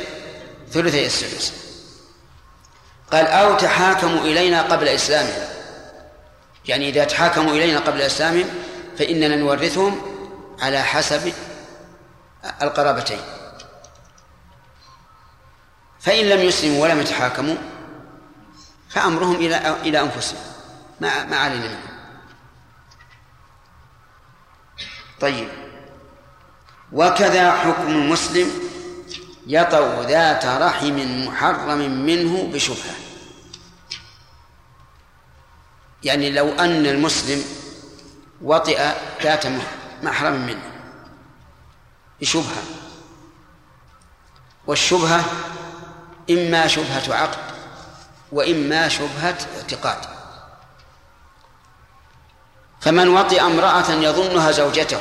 [0.71, 1.53] ثلثي السدس.
[3.13, 5.49] قال أو تحاكموا إلينا قبل إسلامهم.
[6.69, 8.49] يعني إذا تحاكموا إلينا قبل إسلامهم
[8.99, 10.01] فإننا نورثهم
[10.61, 11.33] على حسب
[12.63, 13.21] القرابتين.
[16.01, 17.57] فإن لم يسلموا ولم يتحاكموا
[18.89, 20.41] فأمرهم إلى إلى أنفسهم.
[21.01, 21.97] ما ما علينا منهم
[25.21, 25.49] طيب.
[26.93, 28.51] وكذا حكم المسلم
[29.47, 32.95] يطأ ذات رحم محرم منه بشبهة.
[36.03, 37.45] يعني لو أن المسلم
[38.43, 39.47] وطئ ذات
[40.03, 40.73] محرم منه.
[42.21, 42.63] بشبهة
[44.67, 45.25] والشبهة
[46.31, 47.39] إما شبهة عقد
[48.33, 49.99] وإما شبهة اعتقاد.
[52.81, 55.01] فمن وطئ امرأة يظنها زوجته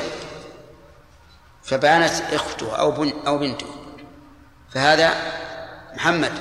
[1.62, 3.66] فبانت إخته أو بن أو بنته.
[4.70, 5.14] فهذا
[5.94, 6.32] محمد.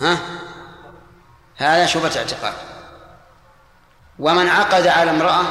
[0.00, 0.18] ها؟
[1.56, 2.71] هذا شبهة اعتقاد.
[4.18, 5.44] ومن عقد على امرأة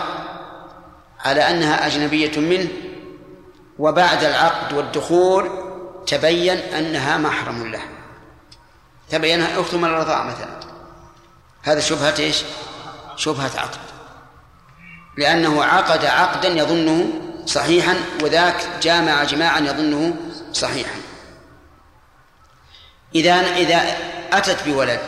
[1.19, 2.67] على أنها أجنبية منه
[3.79, 5.49] وبعد العقد والدخول
[6.07, 7.81] تبين أنها محرم له.
[9.09, 10.59] تبين أخته من الرضاعة مثلا.
[11.63, 12.43] هذا شبهة إيش؟
[13.15, 13.79] شبهة عقد.
[15.17, 17.07] لأنه عقد عقدا يظنه
[17.45, 20.15] صحيحا وذاك جامع جماعا يظنه
[20.53, 20.95] صحيحا.
[23.15, 23.97] إذا إذا
[24.33, 24.99] أتت بولد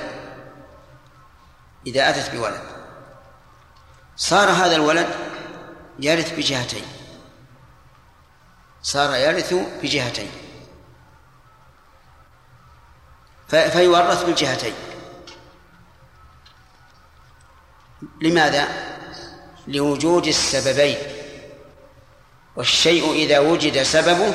[1.87, 2.72] إذا أتت بولد
[4.15, 5.07] صار هذا الولد
[5.99, 6.85] يرث بجهتين.
[8.81, 10.31] صار يرث بجهتين.
[13.47, 14.73] فيورث بالجهتين.
[18.21, 18.67] لماذا؟
[19.67, 20.97] لوجود السببين.
[22.55, 24.33] والشيء إذا وجد سببه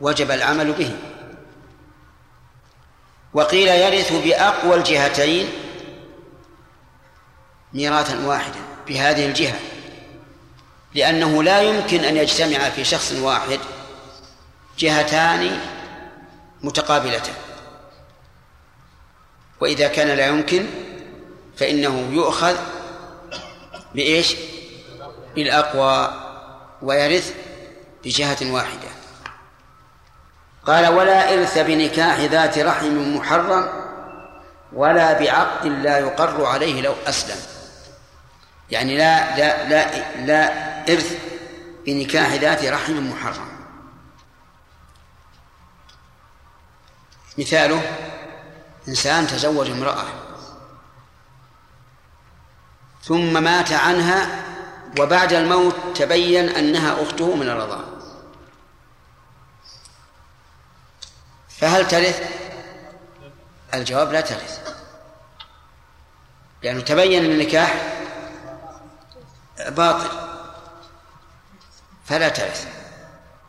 [0.00, 0.96] وجب العمل به.
[3.34, 5.65] وقيل يرث بأقوى الجهتين
[7.76, 9.58] ميراثا واحدا بهذه الجهة
[10.94, 13.60] لأنه لا يمكن أن يجتمع في شخص واحد
[14.78, 15.60] جهتان
[16.62, 17.34] متقابلتان.
[19.60, 20.66] وإذا كان لا يمكن
[21.56, 22.56] فإنه يؤخذ
[23.94, 24.36] بإيش؟
[25.34, 26.22] بالأقوى
[26.82, 27.34] ويرث
[28.04, 28.88] بجهة واحدة.
[30.66, 33.68] قال ولا إرث بنكاح ذات رحم محرم
[34.72, 37.55] ولا بعقد لا يقر عليه لو أسلم.
[38.70, 41.18] يعني لا لا لا لا إرث
[41.86, 43.48] بنكاح ذات رحم محرم.
[47.38, 47.82] مثاله
[48.88, 50.06] إنسان تزوج امرأة.
[53.02, 54.44] ثم مات عنها
[55.00, 57.84] وبعد الموت تبين أنها أخته من الرضاعة
[61.48, 62.30] فهل ترث؟
[63.74, 64.76] الجواب لا ترث.
[66.62, 67.95] لأنه تبين النكاح
[69.68, 70.08] باطل.
[72.06, 72.66] فلا ترث.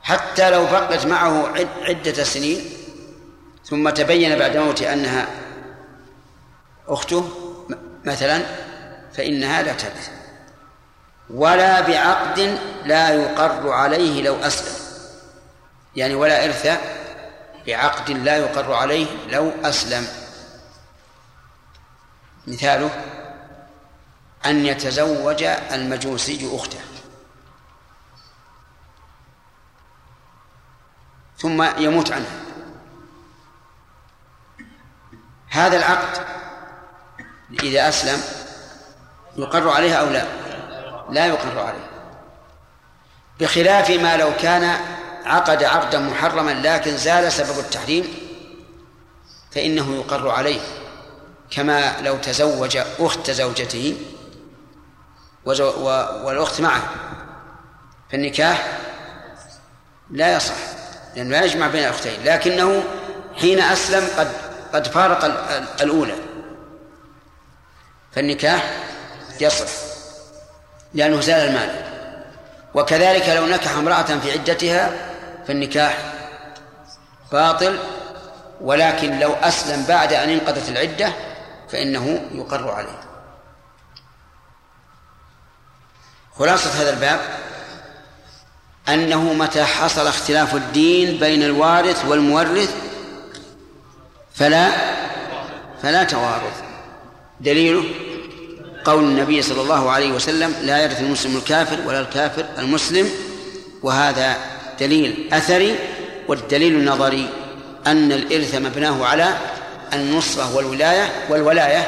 [0.03, 2.69] حتى لو بقت معه عدة سنين
[3.65, 5.27] ثم تبين بعد موته أنها
[6.87, 7.29] أخته
[8.05, 8.41] مثلا
[9.13, 10.09] فإنها لا ترث.
[11.29, 14.75] ولا بعقد لا يقر عليه لو أسلم.
[15.95, 16.79] يعني ولا إرث
[17.67, 20.07] بعقد لا يقر عليه لو أسلم.
[22.47, 22.89] مثاله
[24.49, 26.79] أن يتزوج المجوسي أخته.
[31.37, 32.39] ثم يموت عنها.
[35.49, 36.25] هذا العقد
[37.63, 38.21] إذا أسلم
[39.37, 40.25] يقر عليها أو لا؟
[41.09, 41.87] لا يقر عليه.
[43.39, 44.79] بخلاف ما لو كان
[45.25, 48.13] عقد عقدا محرما لكن زال سبب التحريم
[49.51, 50.61] فإنه يقر عليه.
[51.51, 53.97] كما لو تزوج أخت زوجته
[56.23, 56.81] والأخت معه.
[58.11, 58.67] فالنكاح
[60.11, 60.53] لا يصح
[61.15, 62.23] لأنه لا يجمع بين الأختين.
[62.23, 62.83] لكنه
[63.35, 64.27] حين أسلم قد
[64.73, 65.25] قد فارق
[65.81, 66.15] الأولى.
[68.11, 68.73] فالنكاح
[69.41, 69.67] يصح
[70.93, 71.83] لأنه زال المال.
[72.73, 74.91] وكذلك لو نكح امرأة في عدتها
[75.47, 75.97] فالنكاح
[77.31, 77.79] باطل.
[78.61, 81.13] ولكن لو أسلم بعد أن انقضت العدة
[81.69, 83.06] فإنه يقر عليه.
[86.39, 87.19] خلاصة هذا الباب
[88.89, 92.75] أنه متى حصل اختلاف الدين بين الوارث والمورث
[94.35, 94.71] فلا
[95.83, 96.61] فلا توارث.
[97.41, 97.83] دليله
[98.85, 103.09] قول النبي صلى الله عليه وسلم لا يرث المسلم الكافر ولا الكافر المسلم.
[103.83, 104.35] وهذا
[104.79, 105.75] دليل أثري
[106.27, 107.29] والدليل النظري
[107.87, 109.37] أن الإرث مبناه على
[109.93, 111.87] النصرة والولاية والولاية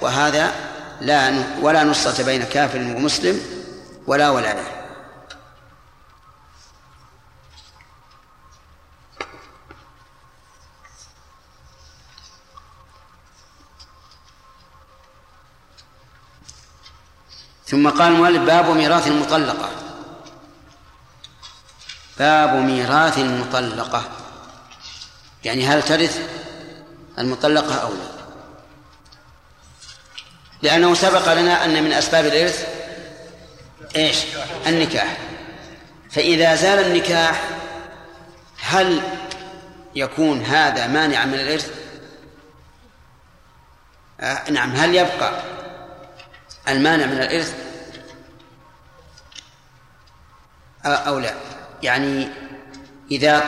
[0.00, 0.52] وهذا
[1.00, 1.32] لا
[1.62, 3.59] ولا نصرة بين كافر ومسلم
[4.10, 4.80] ولا ولاية
[17.66, 19.70] ثم قال المؤلف باب ميراث المطلقة.
[22.18, 24.04] باب ميراث المطلقة.
[25.44, 26.20] يعني هل ترث
[27.18, 28.10] المطلقة أو لا؟
[30.62, 32.79] لأنه سبق لنا أن من أسباب الإرث
[33.96, 34.24] إيش؟
[34.66, 35.16] النكاح.
[36.10, 37.48] فإذا زال النكاح
[38.60, 39.02] هل
[39.94, 41.74] يكون هذا مانعا من الإرث؟
[44.20, 44.70] آه نعم.
[44.72, 45.42] هل يبقى
[46.68, 47.54] المانع من الإرث؟
[50.84, 51.34] أو لا.
[51.82, 52.28] يعني
[53.10, 53.40] إذا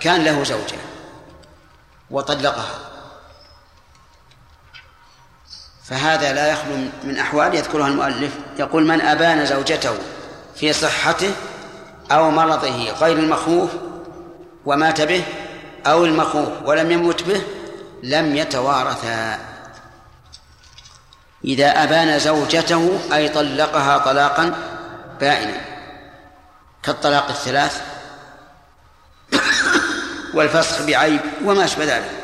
[0.00, 0.76] كان له زوجة
[2.10, 2.87] وطلقها
[5.90, 8.32] فهذا لا يخلو من أحوال يذكرها المؤلف.
[8.58, 9.94] يقول من أبان زوجته
[10.56, 11.30] في صحته
[12.10, 13.70] أو مرضه غير المخوف
[14.66, 15.24] ومات به
[15.86, 17.42] أو المخوف ولم يمت به
[18.02, 19.38] لم يتوارثا.
[21.44, 24.54] إذا أبان زوجته أي طلقها طلاقا
[25.20, 25.60] بائنا.
[26.82, 27.82] كالطلاق الثلاث
[30.34, 32.17] والفسخ بعيب وما أشبه ذلك.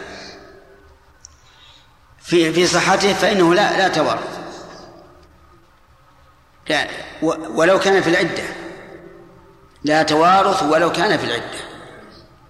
[2.24, 4.38] في في صحته فإنه لا لا توارث.
[7.54, 8.44] ولو كان في العدة.
[9.84, 11.58] لا توارث ولو كان في العدة.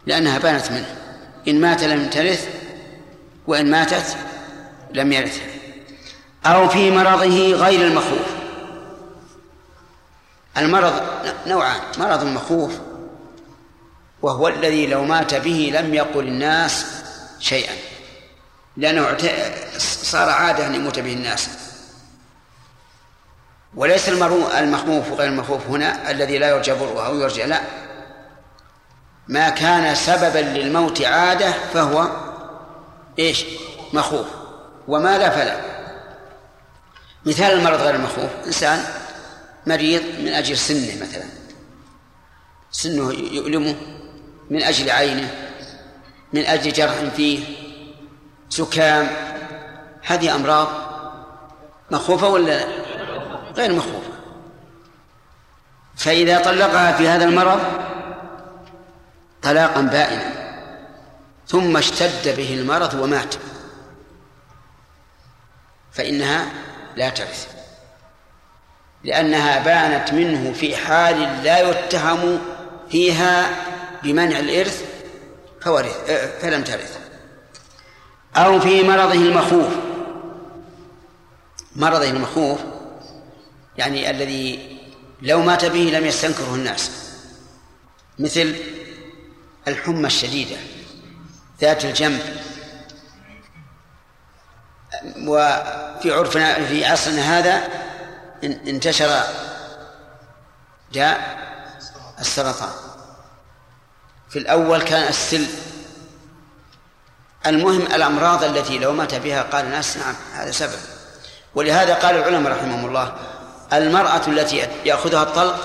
[0.06, 0.96] لأنها بانت منه.
[1.48, 2.48] إن مات لم ترث
[3.46, 4.16] وإن ماتت
[4.92, 5.46] لم يرثها
[6.46, 8.34] أو في مرضه غير المخوف.
[10.56, 11.02] المرض
[11.46, 11.80] نوعان.
[11.98, 12.72] مرض مخوف
[14.22, 16.86] وهو الذي لو مات به لم يقل الناس
[17.40, 17.93] شيئا.
[18.76, 19.16] لأنه
[19.78, 21.48] صار عادة أن يموت به الناس.
[23.74, 27.60] وليس المخوف وغير المخوف هنا الذي لا يرجى بره أو يرجى لا.
[29.28, 32.08] ما كان سببا للموت عادة فهو
[33.18, 33.44] إيش؟
[33.92, 34.26] مخوف.
[34.88, 35.60] وما لا فلا.
[37.26, 38.84] مثال المرض غير المخوف إنسان
[39.66, 41.24] مريض من أجل سنه مثلا.
[42.72, 43.76] سنه يؤلمه
[44.50, 45.30] من أجل عينه
[46.32, 47.63] من أجل جرح فيه
[48.54, 49.08] سكام
[50.02, 50.68] هذه أمراض
[51.90, 52.64] مخوفة ولا
[53.56, 54.12] غير مخوفة؟
[55.96, 57.60] فإذا طلقها في هذا المرض
[59.42, 60.32] طلاقا بائنا
[61.48, 63.34] ثم اشتد به المرض ومات
[65.92, 66.46] فإنها
[66.96, 67.48] لا ترث
[69.04, 72.40] لأنها بانت منه في حال لا يتهم
[72.90, 73.46] فيها
[74.02, 74.84] بمنع الإرث
[75.60, 76.10] فورث
[76.42, 77.03] فلم ترث.
[78.36, 79.74] أو في مرضه المخوف.
[81.76, 82.60] مرضه المخوف
[83.76, 84.78] يعني الذي
[85.22, 86.90] لو مات به لم يستنكره الناس.
[88.18, 88.56] مثل
[89.68, 90.56] الحمى الشديدة
[91.60, 92.20] ذات الجنب.
[95.18, 97.68] وفي عرفنا في عصرنا هذا
[98.44, 99.22] انتشر
[100.92, 101.38] جاء
[102.20, 102.72] السرطان.
[104.30, 105.46] في الأول كان السل
[107.46, 110.78] المهم الأمراض التي لو مات بها قال الناس نعم هذا سبب.
[111.54, 113.14] ولهذا قال العلماء رحمهم الله
[113.72, 115.56] المرأة التي يأخذها الطلق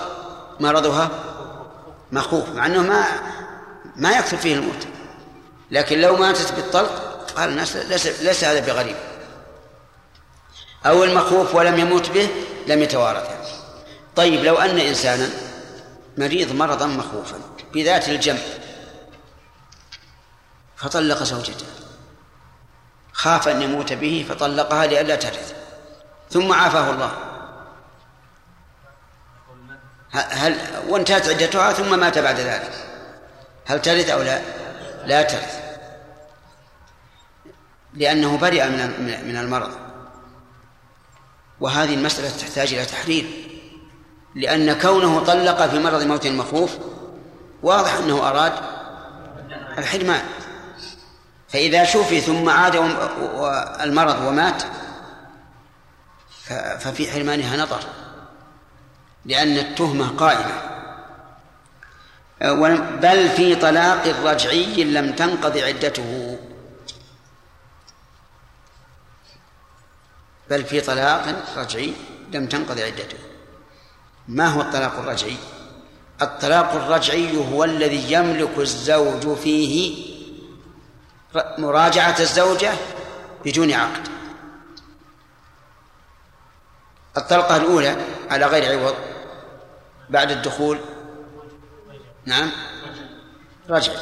[0.59, 1.09] مرضها
[2.11, 3.05] مخوف مع أنه ما
[3.95, 4.87] ما يكثر فيه الموت.
[5.71, 8.95] لكن لو ماتت بالطلق قال الناس ليس, ليس هذا بغريب.
[10.85, 12.27] أو المخوف ولم يموت به
[12.67, 13.27] لم يتوارث.
[14.15, 15.29] طيب لو أن إنسانا
[16.17, 17.39] مريض مرضا مخوفا
[17.73, 18.39] بذات الجنب
[20.79, 21.65] فطلق زوجته.
[23.13, 25.53] خاف أن يموت به فطلقها لئلا ترث.
[26.29, 27.11] ثم عافاه الله.
[30.11, 30.57] هل
[30.89, 32.71] وانتهت عدتها ثم مات بعد ذلك.
[33.65, 34.41] هل ترث أو لا؟
[35.05, 35.59] لا ترث.
[37.93, 39.71] لأنه برئ من من المرض.
[41.59, 43.25] وهذه المسألة تحتاج إلى تحرير.
[44.35, 46.77] لأن كونه طلق في مرض موت مخوف
[47.63, 48.53] واضح أنه أراد
[49.77, 50.23] الحرمان.
[51.49, 52.75] فإذا شوفي ثم عاد
[53.81, 54.63] المرض ومات
[56.79, 57.79] ففي حرمانها نظر
[59.25, 60.61] لأن التهمة قائمة.
[63.01, 66.39] بل في طلاق رجعي لم تنقض عدته.
[70.49, 71.93] بل في طلاق رجعي
[72.33, 73.17] لم تنقض عدته.
[74.27, 75.37] ما هو الطلاق الرجعي؟
[76.21, 80.08] الطلاق الرجعي هو الذي يملك الزوج فيه
[81.35, 82.73] مراجعة الزوجة
[83.45, 84.07] بدون عقد.
[87.17, 88.95] الطلقة الأولى على غير عوض
[90.09, 90.79] بعد الدخول.
[92.25, 92.51] نعم.
[93.69, 93.93] رجع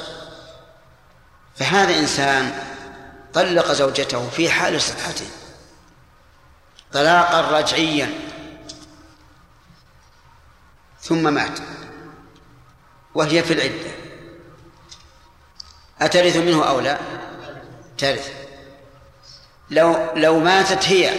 [1.55, 2.63] فهذا إنسان
[3.33, 5.27] طلق زوجته في حال صحته.
[6.93, 8.13] طلاقا رجعيا.
[11.01, 11.59] ثم مات.
[13.15, 14.06] وهي في العدة.
[16.01, 16.97] أترث منه أو لا؟
[17.97, 18.31] ترث.
[19.69, 21.11] لو لو ماتت هي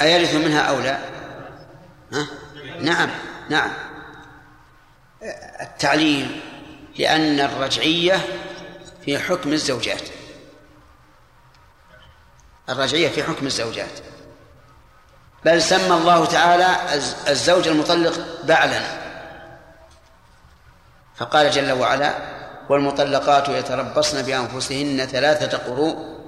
[0.00, 0.98] أيرث منها أو لا؟
[2.12, 2.26] ها؟
[2.80, 3.10] نعم
[3.50, 3.70] نعم.
[5.60, 6.40] التعليل
[6.98, 8.26] لأن الرجعية
[9.04, 10.02] في حكم الزوجات.
[12.68, 14.00] الرجعية في حكم الزوجات.
[15.44, 16.76] بل سمى الله تعالى
[17.28, 18.80] الزوج المطلق بعلا
[21.16, 22.37] فقال جل وعلا
[22.68, 26.18] والمطلقات يتربصن بأنفسهن ثلاثة قروء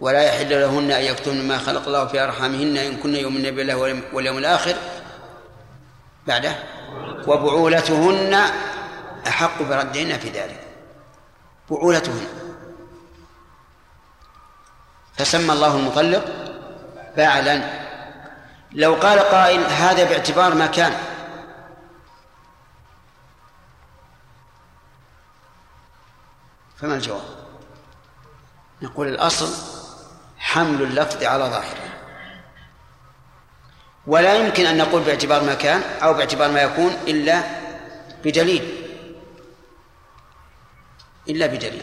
[0.00, 3.76] ولا يحل لهن أن يكتمن ما خلق الله في أرحامهن إن كن يؤمن بالله
[4.12, 4.74] واليوم الآخر
[6.26, 6.52] بعده.
[7.26, 8.34] وبعولتهن
[9.26, 10.60] أحق بردهن في ذلك.
[11.70, 12.26] بعولتهن.
[15.16, 16.24] فسمى الله المطلق
[17.16, 17.62] فاعلا.
[18.72, 20.92] لو قال قائل هذا باعتبار ما كان.
[26.80, 27.38] فما الجواب؟
[28.82, 29.54] نقول الأصل
[30.38, 31.88] حمل اللفظ على ظاهره.
[34.06, 37.42] ولا يمكن أن نقول باعتبار ما كان أو باعتبار ما يكون إلا
[38.24, 38.88] بدليل.
[41.28, 41.82] إلا بدليل.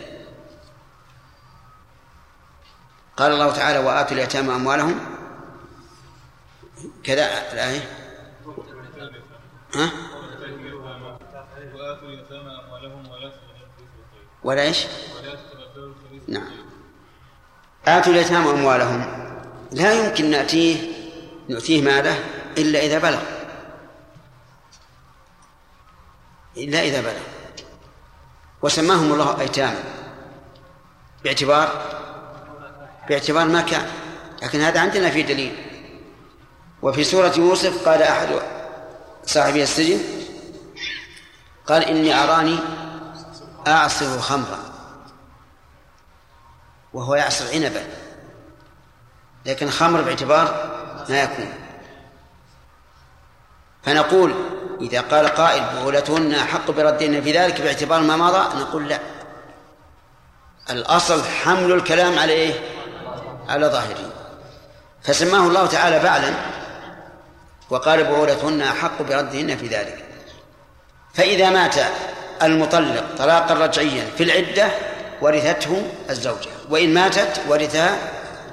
[3.18, 5.16] قال الله تعالى وآتوا اليتامى أموالهم.
[7.04, 7.90] كذا الآية
[9.76, 9.92] ها؟
[14.46, 14.86] ولا إيش؟
[16.28, 16.50] نعم.
[17.88, 19.06] آتوا اليتامى أموالهم.
[19.72, 20.78] لا يمكن نأتيه
[21.50, 22.20] نؤتيه ماله
[22.58, 23.22] إلا إذا بلغ.
[26.58, 27.22] إلا إذا بلغ.
[28.62, 29.84] وسماهم الله أيتاما.
[31.24, 31.68] باعتبار؟
[33.10, 33.88] باعتبار ما كان.
[34.44, 35.56] لكن هذا عندنا في دليل.
[36.82, 38.30] وفي سورة يوسف قال أحد
[39.26, 40.00] صاحبي السجن
[41.68, 42.58] قال إني أراني
[43.68, 44.60] أعصر خمرا
[46.94, 47.84] وهو يعصر عنبا
[49.46, 50.72] لكن خمر باعتبار
[51.10, 51.54] ما يكون.
[53.84, 54.34] فنقول
[54.82, 59.00] إذا قال قائل بغولتهن أحق بردهن في ذلك باعتبار ما مضى؟ نقول لا.
[60.70, 62.54] الأصل حمل الكلام على إيه؟
[63.50, 64.12] على ظاهره.
[65.04, 66.34] فسماه الله تعالى بعلا
[67.70, 70.06] وقال بغولتهن أحق بردهن في ذلك.
[71.14, 71.76] فإذا مات
[72.44, 74.68] المطلق طلاقا رجعيا في العدة
[75.22, 77.98] ورثته الزوجة وإن ماتت ورثها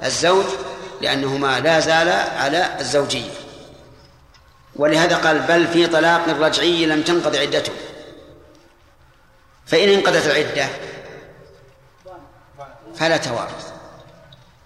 [0.03, 0.45] الزوج
[1.01, 3.31] لأنهما لا زالا على الزوجية.
[4.75, 7.73] ولهذا قال بل في طلاق رجعي لم تنقض عدته.
[9.65, 10.67] فإن انقضت العدة
[12.95, 13.71] فلا توارث.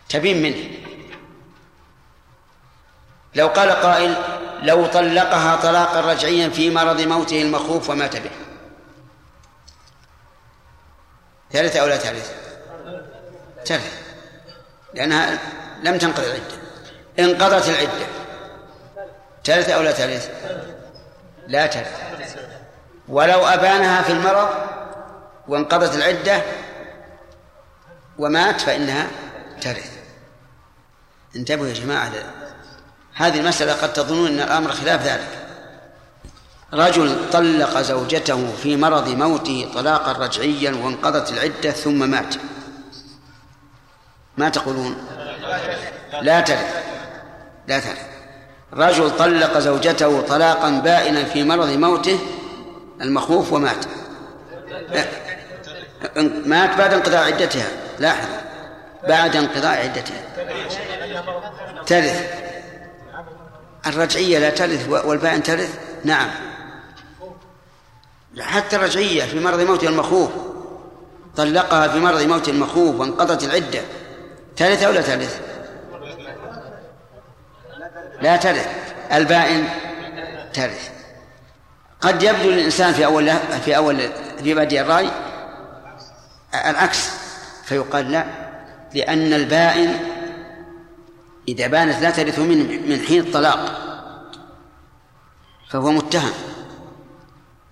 [0.09, 0.69] تبين منه.
[3.35, 4.15] لو قال قائل
[4.63, 8.46] لو طلقها طلاقا رجعيا في مرض موته المخوف ومات به.
[11.51, 12.31] ثالث أو لا ثالث
[13.65, 13.93] ثالث
[14.93, 15.39] لأنها
[15.83, 16.57] لم تنقض العدة.
[17.19, 18.07] انقضت العدة.
[19.45, 20.29] ثالث أو لا ثالث
[21.47, 21.89] لا ثالث
[23.07, 24.49] ولو أبانها في المرض
[25.47, 26.41] وانقضت العدة
[28.19, 29.07] ومات فإنها
[29.61, 29.91] ترث
[31.35, 32.11] انتبهوا يا جماعة
[33.13, 35.46] هذه المسألة قد تظنون أن الأمر خلاف ذلك.
[36.73, 42.35] رجل طلق زوجته في مرض موته طلاقا رجعيا وانقضت العدة ثم مات.
[44.37, 44.97] ما تقولون؟
[46.21, 46.75] لا ترث
[47.67, 48.01] لا ترث
[48.73, 52.19] رجل طلق زوجته طلاقا بائنا في مرض موته
[53.01, 53.85] المخوف ومات.
[56.45, 57.67] مات بعد انقضاء عدتها.
[57.99, 58.27] لاحظ.
[59.07, 60.23] بعد انقضاء عدتها.
[61.85, 62.47] ترث.
[63.87, 66.29] الرجعية لا ترث والبائن ترث؟ نعم.
[68.39, 70.29] حتى الرجعية في مرض موت المخوف
[71.35, 73.81] طلقها في مرض موت المخوف وانقضت العدة.
[74.55, 75.41] ترث أو لا ترث
[78.21, 78.67] لا ترث
[79.13, 79.69] البائن؟
[80.53, 80.89] ترث
[82.01, 83.31] قد يبدو للإنسان في أول
[83.65, 84.09] في أول
[84.43, 85.09] في بادئ الرأي
[86.65, 87.09] العكس
[87.65, 88.25] فيقال لا
[88.93, 89.99] لأن البائن
[91.47, 93.87] إذا بانت لا ترث من من حين الطلاق
[95.69, 96.31] فهو متهم.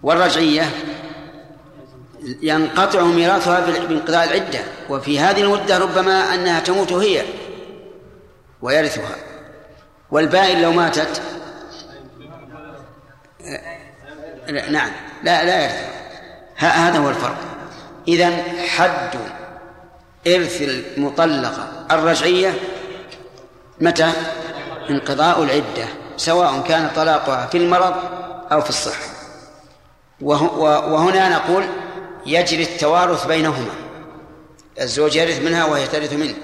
[0.05, 0.69] والرجعية
[2.41, 7.21] ينقطع ميراثها بانقضاء العدة وفي هذه المدة ربما أنها تموت هي
[8.61, 9.15] ويرثها.
[10.11, 11.21] والبائن لو ماتت
[14.69, 14.91] نعم
[15.23, 15.89] لا لا يرث
[16.55, 17.37] هذا هو الفرق.
[18.07, 19.19] إذا حد
[20.27, 22.53] إرث المطلقة الرجعية
[23.81, 24.11] متى؟
[24.89, 25.87] انقضاء العدة
[26.17, 27.95] سواء كان طلاقها في المرض
[28.51, 29.14] أو في الصحة.
[30.21, 31.65] وهنا نقول
[32.25, 33.71] يجري التوارث بينهما.
[34.81, 36.35] الزوج يرث منها وهي ترث منه.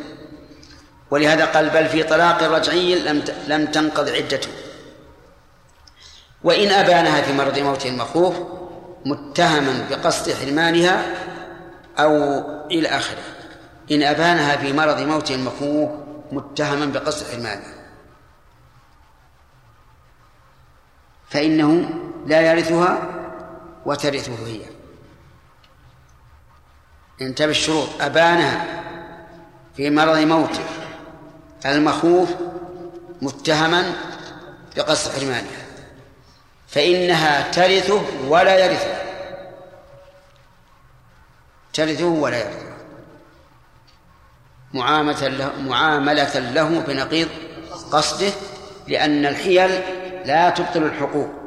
[1.11, 4.49] ولهذا قال بل في طلاق رجعي لم لم تنقض عدته.
[6.43, 8.36] وإن أبانها في مرض موته المخوف
[9.05, 11.05] متهما بقصد حرمانها
[11.99, 12.13] أو
[12.72, 13.24] إلى آخره.
[13.91, 15.89] إن أبانها في مرض موته المخوف
[16.32, 17.74] متهما بقصد حرمانها.
[21.30, 21.89] فإنه
[22.26, 23.20] لا يرثها
[23.86, 24.62] وترثه هي
[27.22, 27.90] انتبه الشروط.
[28.02, 28.84] أبانها
[29.78, 30.66] في مرض موته.
[31.66, 32.30] المخوف
[33.22, 33.94] متهما
[34.78, 35.66] بقصد حرمانها.
[36.68, 39.02] فإنها ترثه ولا يرثه
[41.74, 42.72] ترثه ولا يرثه
[44.74, 47.28] معاملة له, معاملة له بنقيض
[47.92, 48.32] قصده
[48.88, 49.72] لأن الحيل
[50.26, 51.41] لا تبطل الحقوق.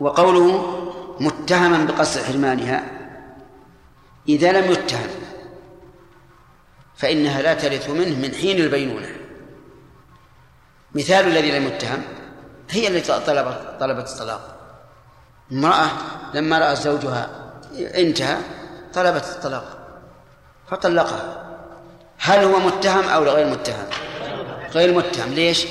[0.00, 0.80] وقوله
[1.20, 2.84] متهما بقصد حرمانها
[4.28, 5.08] إذا لم يتهم
[6.96, 9.08] فإنها لا ترث منه من حين البينونة.
[10.94, 12.02] مثال الذي لم يتهم
[12.70, 14.56] هي التي طلبت طلبت الطلاق
[15.52, 15.88] امرأة
[16.34, 17.30] لما رأى زوجها
[17.78, 18.36] انتهى
[18.94, 19.78] طلبت الطلاق
[20.70, 21.44] فطلقها.
[22.18, 23.86] هل هو متهم أو غير متهم؟
[24.74, 25.32] غير متهم.
[25.32, 25.66] ليش؟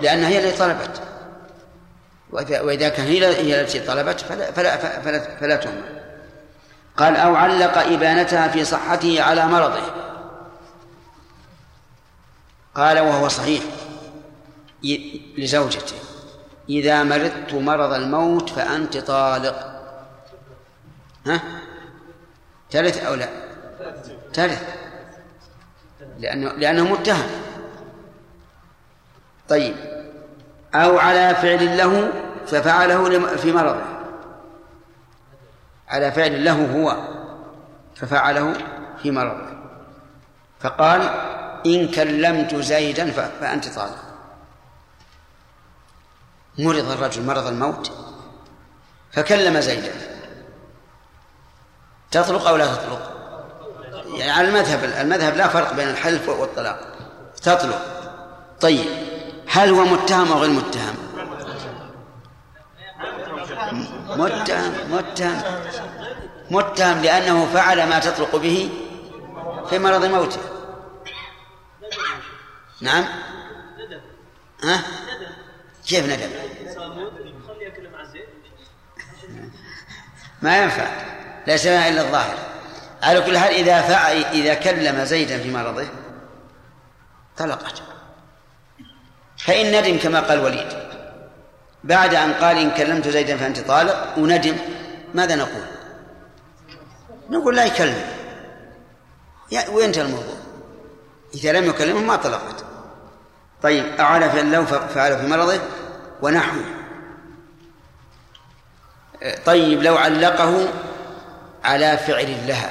[0.00, 1.01] لأنها هي التي طلبت.
[2.32, 5.82] وإذا كان هي التي طلبت فلا فلا فلا, فلا تهم
[6.96, 9.82] قال أو علق إبانتها في صحته على مرضه.
[12.74, 13.62] قال وهو صحيح.
[15.38, 15.96] لزوجته.
[16.68, 19.82] إذا مرضت مرض الموت فأنت طالق.
[21.26, 21.40] ها؟
[22.70, 23.28] ترث أو لا؟
[24.32, 24.62] ترث.
[26.18, 27.30] لأنه لأنه متهم.
[29.48, 29.91] طيب.
[30.74, 32.12] أو على فعل له
[32.46, 33.82] ففعله في مرضه.
[35.88, 36.96] على فعل له هو
[37.96, 38.54] ففعله
[39.02, 39.52] في مرضه.
[40.60, 41.00] فقال
[41.66, 43.10] إن كلمت زيدا
[43.40, 43.98] فأنت طالق
[46.58, 47.92] مرض الرجل مرض الموت
[49.12, 49.92] فكلم زيدا.
[52.10, 53.12] تطلق أو لا تطلق؟
[54.14, 56.80] يعني على المذهب المذهب لا فرق بين الحلف والطلاق.
[57.42, 57.82] تطلق.
[58.60, 59.11] طيب.
[59.48, 60.94] هل هو متهم أو غير متهم؟
[64.08, 65.42] متهم متهم
[66.50, 68.70] متهم لأنه فعل ما تطلق به
[69.70, 70.40] في مرض موته.
[72.80, 73.04] نعم؟
[74.64, 74.82] ها؟
[75.86, 76.30] كيف ندم؟
[80.42, 80.86] ما ينفع.
[81.46, 82.38] لا سمع إلا الظاهر.
[83.02, 85.86] على كل حال إذا فعل إذا كلم زيدا في مرضه
[87.36, 87.82] طلقته.
[89.44, 90.68] فإن ندم كما قال وليد.
[91.84, 94.56] بعد أن قال إن كلمت زيدا فأنت طالق وندم
[95.14, 95.64] ماذا نقول؟
[97.30, 98.04] نقول لا يكلم.
[99.68, 100.36] وينتهي الموضوع؟
[101.34, 102.64] إذا لم يكلمه ما طلقت.
[103.62, 105.60] طيب أعاد فعل له فعله في مرضه
[106.22, 106.64] ونحوه.
[109.46, 110.68] طيب لو علقه
[111.64, 112.70] على فعل لها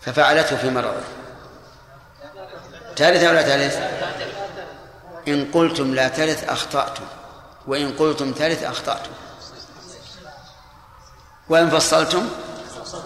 [0.00, 1.02] ففعلته في مرضه.
[2.96, 3.76] ترث ولا ترث
[5.28, 7.04] إن قلتم لا ترث أخطأتم
[7.66, 9.10] وإن قلتم ترث أخطأتم.
[11.48, 12.28] وإن فصلتم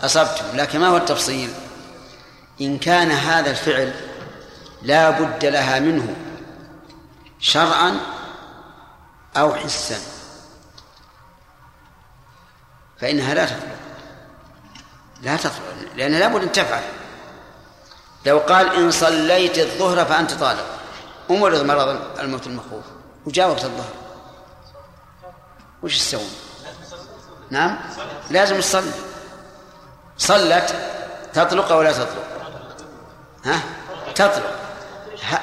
[0.03, 1.51] أصبتم لكن ما هو التفصيل؟
[2.61, 3.95] إن كان هذا الفعل
[4.83, 6.17] لا بد لها منه
[7.41, 8.01] شرعا
[9.37, 9.99] أو حسا
[13.01, 13.77] فإنها لا تطلق
[15.23, 15.53] لا تطلق
[15.97, 16.83] لأنها لابد أن تفعل.
[18.27, 20.67] لو قال إن صليت الظهر فأنت طالق.
[21.29, 22.85] ومرض مرض الموت المخوف
[23.27, 23.93] وجاء وقت الظهر.
[25.83, 26.31] وش تسوون؟
[27.51, 27.79] نعم؟
[28.31, 28.93] لازم تصلي.
[30.19, 30.75] صلت
[31.35, 32.27] تطلق أو لا تطلق؟
[33.45, 33.61] ها؟
[34.15, 34.55] تطلق.
[35.23, 35.43] ها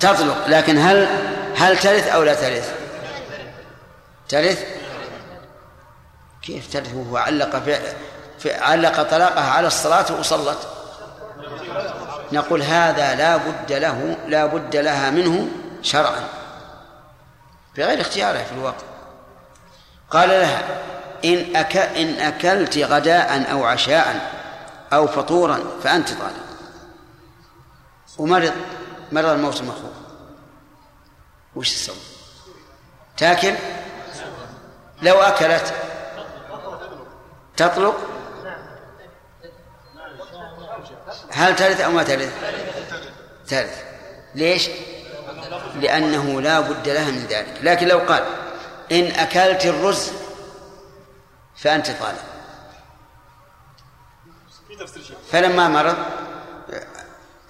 [0.00, 0.46] تطلق.
[0.48, 1.08] لكن هل
[1.56, 2.74] هل ترث أو لا ترث؟
[4.28, 4.64] ترث؟
[6.42, 7.58] كيف ترث؟ وهو علق
[8.38, 10.75] في, علق طلاقها على الصلاة وصلت.
[12.32, 15.48] نقول هذا لا بد له لا بد لها منه
[15.82, 16.24] شرعا
[17.76, 18.84] بغير اختياره في الوقت
[20.10, 20.62] قال لها
[21.24, 24.32] إن أك إن أكلت غداء أو عشاء
[24.92, 26.46] أو فطورا فأنت طالب
[28.18, 28.52] ومرض
[29.12, 29.92] مرض الموت المخوف
[31.56, 31.96] وش تسوي؟
[33.16, 33.54] تاكل؟
[35.02, 35.74] لو أكلت
[37.56, 38.15] تطلق؟
[41.36, 42.32] هل ترث أو ما ترث؟
[43.48, 43.82] ترث
[44.34, 44.68] ليش؟
[45.80, 47.54] لأنه لا بد لها من ذلك.
[47.62, 48.24] لكن لو قال
[48.92, 50.12] إن أكلت الرز
[51.56, 52.18] فأنت طالب.
[55.30, 55.96] فلما مرض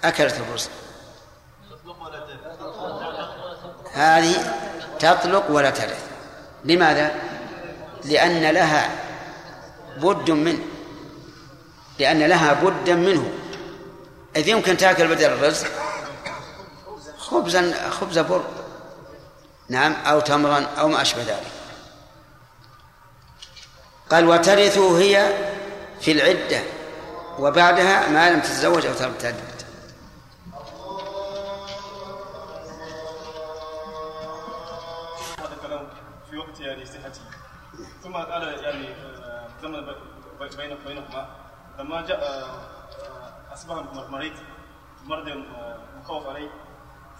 [0.03, 0.69] أكلت الرز.
[3.93, 4.55] هذه
[4.99, 6.05] تطلق ولا ترث
[6.65, 7.11] لماذا؟
[8.05, 8.89] لأن لها
[9.97, 10.65] بد منه
[11.99, 13.31] لأن لها بدا منه.
[14.37, 15.65] إذ يمكن تأكل بدل الرز
[17.17, 18.43] خبزا خبز بر.
[19.69, 21.51] نعم أو تمرا أو ما أشبه ذلك.
[24.11, 25.33] قال وترث هي
[26.01, 26.63] في العدة
[27.39, 29.35] وبعدها ما لم تتزوج أو ترتد
[35.39, 35.87] هذا الكلام
[36.29, 36.85] في يعني
[38.03, 38.95] ثم قال يعني
[39.61, 39.85] زمن
[40.57, 41.27] بين بينهما
[41.79, 42.76] لما جاء
[43.57, 43.75] اصبح
[44.09, 44.33] مريض
[45.03, 45.43] مرض
[45.99, 46.49] مخوف عليه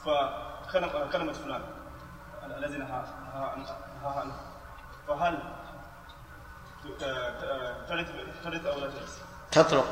[0.05, 1.61] فكلمت فلان
[2.57, 3.03] الذي نهى
[4.03, 4.35] عنه
[5.07, 5.39] فهل
[8.43, 9.21] ترث أو لا ترث؟
[9.51, 9.85] تطلق.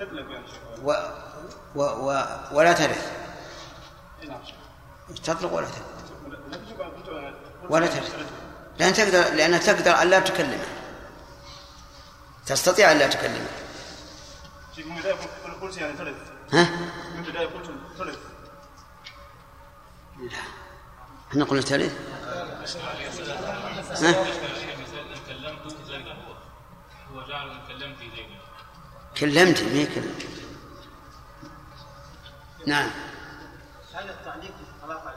[0.00, 0.46] تطلق يعني
[0.82, 0.92] و
[1.74, 3.12] و و ولا ترث
[4.28, 4.40] نعم.
[5.24, 5.82] تطلق ولا ترث
[7.70, 8.14] ولا ترث
[8.78, 10.64] لأن تقدر لأنها تقدر أن لا تكلمه
[12.46, 13.48] تستطيع أن لا تكلمه
[15.60, 16.14] قلت يعني ترث
[16.52, 16.64] ها؟
[17.12, 18.18] في البداية قلت ترث
[20.18, 20.38] لا.
[21.30, 21.98] إحنا قلنا ترث
[24.02, 24.14] ها؟
[29.16, 30.26] كلمت ما كلمت
[32.66, 32.90] نعم.
[33.94, 35.14] هل التعليق في الطلاق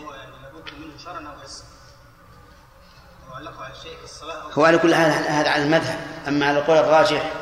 [0.00, 1.40] هو يعني لابد منه شرعا أو
[3.36, 5.98] أو هو على كل حال هذا على المذهب.
[6.28, 7.32] أما على القول الراجح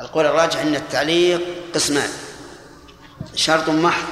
[0.00, 1.40] القول الراجح أن التعليق
[1.74, 2.08] قسمان
[3.34, 4.08] شرط محض.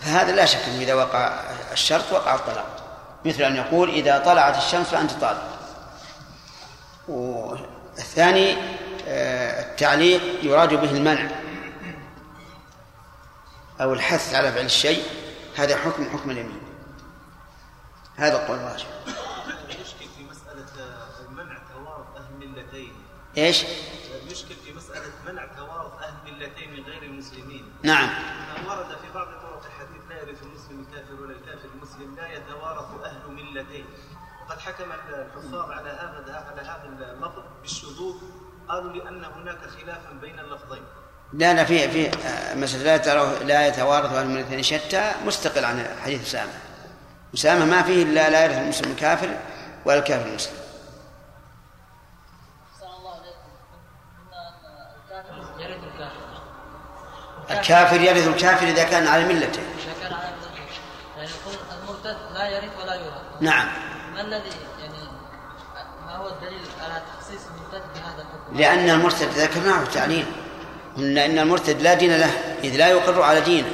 [0.00, 1.40] فهذا لا شك أنه إذا وقع
[1.72, 2.82] الشرط وقع الطلاق.
[3.24, 5.58] مثل أن يقول إذا طلعت الشمس فأنت طالق.
[7.08, 8.56] والثاني
[9.08, 11.30] آه، التعليق يراد به المنع
[13.80, 15.02] أو الحث على فعل الشيء.
[15.56, 16.60] هذا حكم حكم اليمين.
[18.16, 18.86] هذا القول الراجح
[19.68, 20.66] يشكل في مسألة
[21.30, 22.92] منع توارث أهل ملتين
[23.36, 23.64] إيش؟
[24.30, 27.72] يشكل في مسألة منع توارث أهل ملتين من غير المسلمين.
[27.82, 28.08] نعم.
[28.68, 33.30] ورد في بعض طرق الحديث لا يرث المسلم الكافر ولا الكافر المسلم لا يتوارث أهل
[33.30, 33.84] ملتين.
[34.46, 38.14] وقد حكم الحفاظ على هذا على هذا اللفظ بالشذوذ.
[38.68, 40.82] قالوا لأن هناك خلافا بين اللفظين.
[41.32, 45.86] لا لا في في آه، مسألة لا يتوارث لا يتوارث أهل الاثنين شتى مستقل عن
[46.04, 46.52] حديث أسامة.
[47.34, 49.36] أسامة ما فيه إلا لا يرث المسلم الكافر
[49.84, 50.56] ولا الكافر المسلم
[52.72, 53.50] أحسن الله عليكم
[54.18, 54.64] قلنا أن
[54.96, 55.82] الكافر يرث
[57.50, 59.62] الكافر يرث الكافر إذا كان على ملته.
[59.62, 60.50] إذا كان على المرتد
[61.16, 63.22] يعني يقول المرتد لا يرث ولا يورث.
[63.40, 63.68] نعم.
[64.14, 64.98] ما الذي يعني
[66.06, 70.26] ما هو الدليل على تخصيص المرتد بهذا الحكم؟ لأن المرتد ذكرناه في التعليل
[70.98, 72.30] إن المرتد لا دين له
[72.64, 73.70] إذ لا يقر على دينه.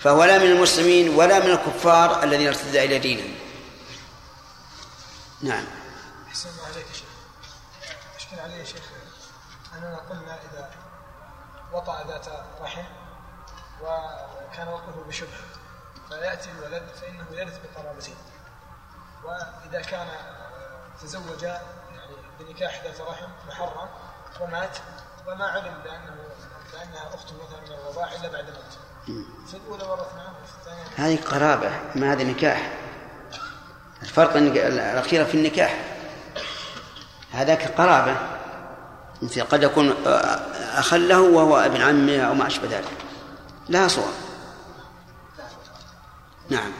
[0.00, 3.34] فهو لا من المسلمين ولا من الكفار الذين ارتد إلى دينهم
[5.42, 5.64] نعم.
[6.28, 7.04] أحسن عليك يا شيخ.
[8.16, 8.82] أشكل علي يا شيخ؟
[9.76, 10.29] أننا قلنا
[11.72, 12.26] وطأ ذات
[12.60, 12.84] رحم
[13.82, 15.40] وكان وقفه بشبهة
[16.08, 18.14] فيأتي الولد فإنه يرث بقرابته
[19.24, 20.06] وإذا كان
[21.02, 23.88] تزوج يعني بنكاح ذات رحم محرم
[24.40, 24.78] ومات
[25.26, 26.14] وما علم بأنه
[26.72, 28.80] بأنها أخته مثلا من الرضاع إلا بعد موته
[29.46, 32.72] في الأولى ورثناه وفي الثانية هذه قرابة ما هذا نكاح
[34.02, 35.80] الفرق الأخيرة في النكاح.
[37.32, 38.16] هذاك قرابة.
[39.22, 39.94] مثل قد يكون
[40.78, 42.88] أخا له وهو ابن عمه أو ما أشبه ذلك.
[43.68, 44.12] لها صور
[46.50, 46.72] نعم.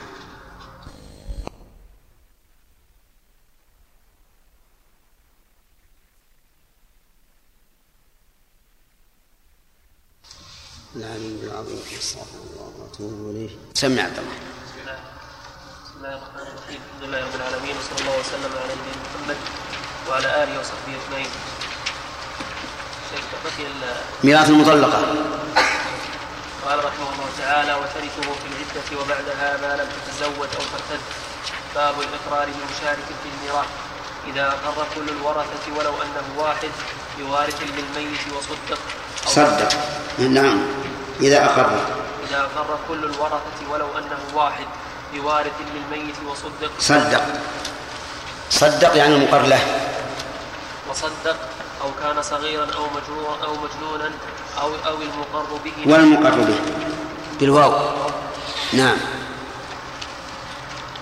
[10.95, 11.79] العلي العظيم.
[11.99, 13.49] استغفر الله وأتوب إليه.
[13.73, 14.35] سمع عبد الله
[14.65, 14.99] بسم الله.
[15.83, 16.81] بسم الله الرحمن الرحيم.
[16.81, 19.37] الحمد لله رب العالمين وصلى الله وسلم على نبينا محمد
[20.09, 21.29] وعلى آله وصحبه أجمعين.
[24.23, 24.99] ميراث المطلقة.
[26.65, 31.01] قال رحمه الله تعالى وترثه في العدة وبعدها ما لم تتزوج أو ترتد.
[31.75, 33.67] باب الإقرار بمشارك في الميراث.
[34.27, 36.69] إذا أقر كل الورثة ولو أنه واحد
[37.19, 38.79] بوارث للميت وصدق.
[39.25, 39.69] صدق.
[40.19, 40.67] نعم.
[41.21, 41.69] إذا أقر.
[42.29, 44.65] إذا أقر كل الورثة ولو أنه واحد
[45.13, 46.71] بوارث للميت وصدق.
[46.79, 47.23] صدق.
[48.49, 49.59] صدق يعني المقر له.
[50.89, 51.37] وصدق
[51.83, 54.11] أو كان صغيرا أو مجنونا أو مجنونا
[54.61, 55.93] أو أو المقر به.
[55.93, 56.59] والمقر به.
[57.39, 57.71] بالواو.
[58.73, 58.97] نعم.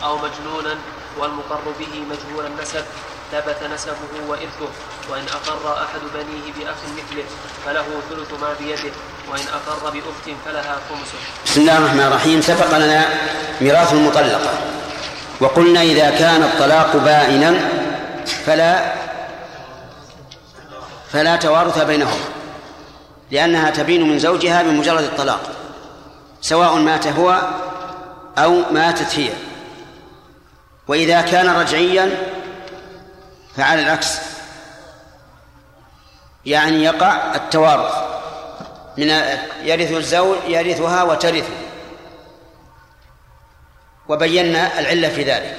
[0.03, 0.75] أو مجنونا
[1.17, 2.85] والمقر به مجهول النسب
[3.31, 4.71] ثبت نسبه وإرثه.
[5.09, 7.25] وإن أقر أحد بنيه بأخ مثله
[7.65, 8.93] فله ثلث ما بيده.
[9.31, 12.41] وإن أقر بأخت فلها خمسه بسم الله الرحمن الرحيم.
[12.41, 13.05] سبق لنا
[13.61, 14.53] ميراث المطلقة.
[15.39, 17.69] وقلنا إذا كان الطلاق بائنا
[18.45, 18.93] فلا
[21.11, 22.25] فلا توارث بينهما
[23.31, 25.51] لأنها تبين من زوجها بمجرد الطلاق
[26.41, 27.41] سواء مات هو
[28.37, 29.29] أو ماتت هي.
[30.87, 32.17] وإذا كان رجعيا
[33.57, 34.17] فعلى العكس
[36.45, 37.93] يعني يقع التوارث
[38.97, 39.07] من
[39.63, 41.53] يرث الزوج يرثها وترثه.
[44.07, 45.55] وبينا العلة في ذلك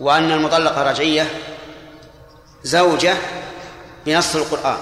[0.00, 1.26] وأن المطلقة رجعية
[2.62, 3.14] زوجة
[4.06, 4.78] بنص القرآن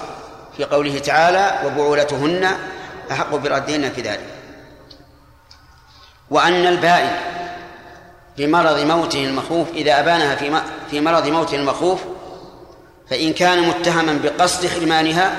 [0.57, 2.57] في قوله تعالى وبعولتهن
[3.11, 4.27] أحق بردهن في ذلك.
[6.29, 7.11] وأن البائن
[8.37, 10.61] بمرض موته المخوف إذا أبانها في
[10.91, 12.01] في مرض موته المخوف
[13.09, 15.31] فإن كان متهما بقصد حرمانها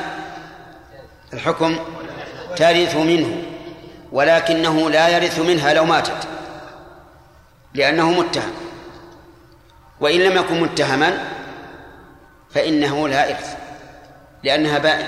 [1.33, 1.79] الحكم
[2.57, 3.43] ترث منه
[4.13, 6.29] ولكنه لا يرث منها لو ماتت
[7.75, 8.53] لأنه متهم.
[10.01, 11.19] وإن لم يكن متهما
[12.55, 13.57] فإنه لا إرث.
[14.45, 15.07] لأنها بائن.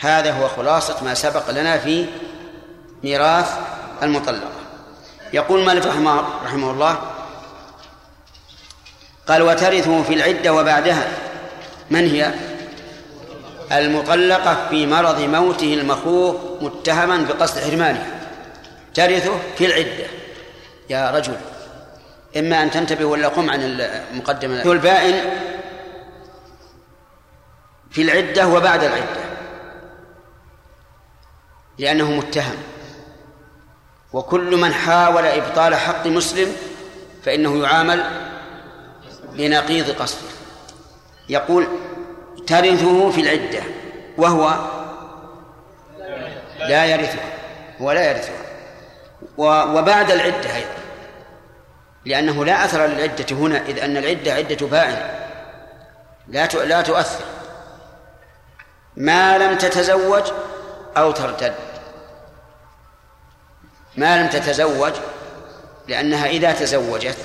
[0.00, 2.06] هذا هو خلاصة ما سبق لنا في
[3.02, 3.50] ميراث
[4.02, 4.50] المطلقة.
[5.32, 6.98] يقول مالك رحمه, رحمه الله
[9.28, 11.08] قال وترثه في العدة وبعدها.
[11.90, 12.34] من هي؟
[13.72, 18.06] المطلقة في مرض موته المخوف متهما بقصد حرمانها.
[18.94, 20.06] ترثه في العدة.
[20.90, 21.36] يا رجل
[22.36, 24.72] إما أن تنتبه ولا قم عن المقدمة.
[24.72, 25.14] البائن
[27.94, 29.24] في العدة وبعد العدة.
[31.78, 32.56] لأنه متهم.
[34.12, 36.56] وكل من حاول إبطال حق مسلم
[37.24, 38.04] فإنه يعامل
[39.32, 40.28] بنقيض قصده
[41.28, 41.66] يقول
[42.46, 43.62] ترثه في العدة
[44.18, 44.54] وهو
[46.58, 47.22] لا يرثه
[47.80, 48.44] ولا يرثها
[49.38, 50.74] وبعد العدة أيضا.
[52.04, 54.96] لأنه لا أثر للعدة هنا إذ أن العدة عدة باعن
[56.28, 57.33] لا لا تؤثر.
[58.96, 60.22] ما لم تتزوج
[60.96, 61.54] أو ترتد.
[63.96, 64.92] ما لم تتزوج
[65.88, 67.16] لأنها إذا تزوجت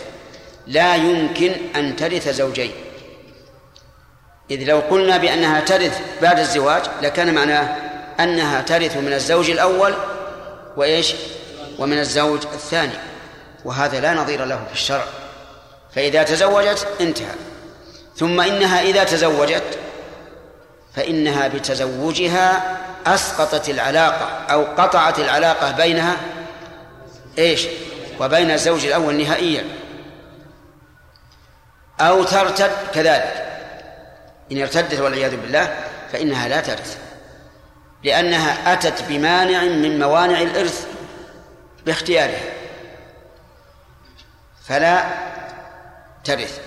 [0.68, 2.72] لا يمكن أن ترث زوجين.
[4.52, 7.76] إذ لو قلنا بأنها ترث بعد الزواج لكان معناه
[8.20, 9.94] أنها ترث من الزوج الأول
[10.78, 11.14] وإيش؟
[11.80, 12.94] ومن الزوج الثاني.
[13.66, 15.06] وهذا لا نظير له في الشرع.
[15.96, 17.36] فإذا تزوجت انتهى.
[18.18, 19.64] ثم إنها إذا تزوجت
[21.00, 22.78] فإنها بتزوجها
[23.08, 26.18] أسقطت العلاقة أو قطعت العلاقة بينها
[27.38, 27.68] إيش؟
[28.20, 29.64] وبين الزوج الأول نهائيا.
[32.00, 33.60] أو ترتد كذلك.
[34.52, 35.76] إن ارتدت والعياذ بالله
[36.12, 36.98] فإنها لا ترث.
[38.04, 40.88] لأنها أتت بمانع من موانع الإرث
[41.86, 42.54] باختيارها.
[44.68, 45.06] فلا
[46.24, 46.60] ترث.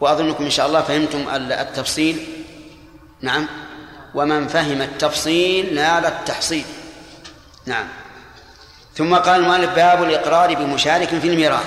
[0.00, 2.37] وأظنكم إن شاء الله فهمتم التفصيل.
[3.20, 3.46] نعم.
[4.14, 6.64] ومن فهم التفصيل نال التحصيل.
[7.66, 7.88] نعم.
[8.96, 11.66] ثم قال المؤلف باب الإقرار بمشارك في الميراث.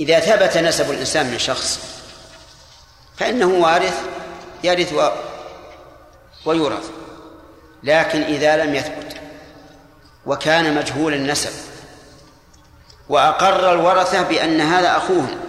[0.00, 1.80] إذا ثبت نسب الإنسان من شخص
[3.16, 4.02] فإنه وارث
[4.64, 4.94] يرث.
[6.44, 6.90] ويورث.
[7.82, 9.16] لكن إذا لم يثبت
[10.26, 11.50] وكان مجهول النسب
[13.08, 15.40] وأقر الورثة بأن هذا أخوهم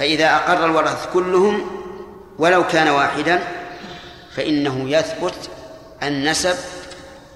[0.00, 1.82] فإذا أقر الورثة كلهم
[2.38, 3.42] ولو كان واحدا
[4.36, 5.50] فإنه يثبت
[6.02, 6.56] النسب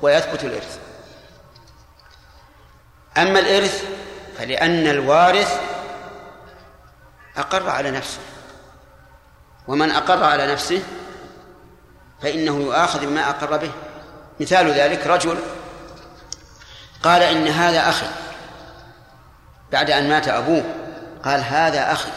[0.03, 0.79] ويثبت الإرث.
[3.19, 3.85] أما الإرث
[4.39, 5.61] فلأن الوارث
[7.37, 8.21] أقر على نفسه
[9.69, 10.83] ومن أقر على نفسه
[12.23, 13.71] فإنه يؤاخذ بما أقر به.
[14.41, 15.39] مثال ذلك رجل
[17.03, 18.07] قال إن هذا أخي
[19.73, 20.65] بعد أن مات أبوه
[21.25, 22.11] قال هذا أخي.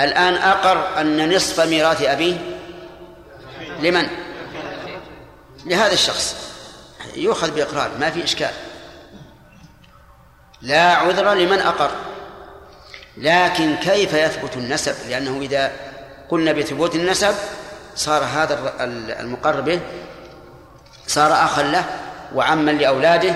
[0.00, 2.36] الآن أقر أن نصف ميراث أبيه
[3.80, 4.06] لمن؟
[5.66, 6.36] لهذا الشخص.
[7.14, 8.50] يؤخذ بإقرار ما في إشكال.
[10.62, 11.90] لا عذر لمن أقر.
[13.16, 15.72] لكن كيف يثبت النسب؟ لأنه إذا
[16.28, 17.34] قلنا بثبوت النسب
[17.96, 18.74] صار هذا
[19.20, 19.80] المقر به
[21.06, 21.84] صار أخا له
[22.34, 23.34] وعما لأولاده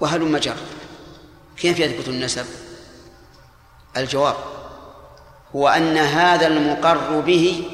[0.00, 0.56] وهلم جر
[1.56, 2.46] كيف يثبت النسب؟
[3.96, 4.57] الجواب
[5.56, 7.64] هو أن هذا المقر به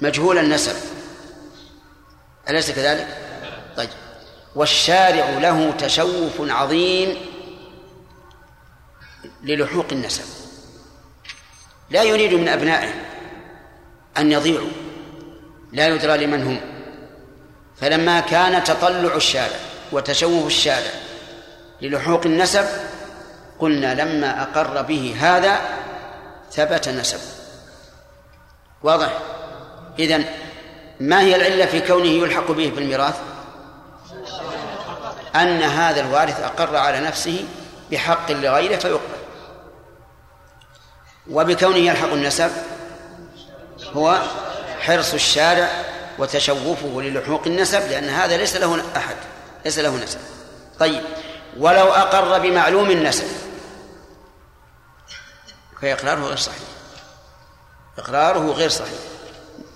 [0.00, 0.76] مجهول النسب.
[2.48, 3.06] أليس كذلك؟
[3.76, 3.88] طيب.
[4.54, 7.16] والشارع له تشوف عظيم
[9.42, 10.24] للحوق النسب.
[11.90, 12.92] لا يريد من أبنائه
[14.18, 14.70] أن يضيعوا.
[15.72, 16.60] لا يدرى لمن هم.
[17.80, 19.56] فلما كان تطلع الشارع
[19.92, 20.90] وتشوف الشارع
[21.82, 22.64] للحوق النسب
[23.58, 25.60] قلنا لما أقر به هذا
[26.52, 27.18] ثبت نسب.
[28.82, 29.18] واضح؟
[29.98, 30.24] إذن
[31.00, 33.14] ما هي العلة في كونه يلحق به في الميراث
[35.34, 37.44] أن هذا الوارث أقر على نفسه
[37.90, 39.16] بحق لغيره فيقبل.
[41.30, 42.50] وبكونه يلحق النسب
[43.92, 44.18] هو
[44.80, 45.68] حرص الشارع
[46.18, 49.16] وتشوفه للحوق النسب لأن هذا ليس له أحد
[49.64, 50.18] ليس له نسب.
[50.78, 51.02] طيب
[51.58, 53.26] ولو أقر بمعلوم النسب
[55.82, 56.58] فإقراره غير صحيح.
[57.98, 58.98] إقراره غير صحيح.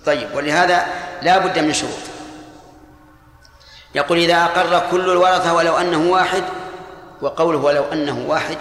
[0.05, 0.85] طيب ولهذا
[1.21, 1.99] لا بد من شروط.
[3.95, 6.43] يقول إذا أقر كل الورثة ولو أنه واحد
[7.21, 8.57] وقوله ولو أنه واحد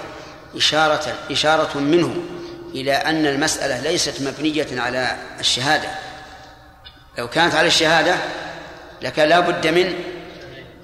[0.56, 2.16] إشارة إشارة منه
[2.74, 5.88] إلى أن المسألة ليست مبنية على الشهادة.
[7.18, 8.16] لو كانت على الشهادة
[9.02, 9.94] لكان لا بد من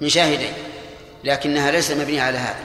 [0.00, 0.52] من شاهدين
[1.24, 2.64] لكنها ليست مبنية على هذا.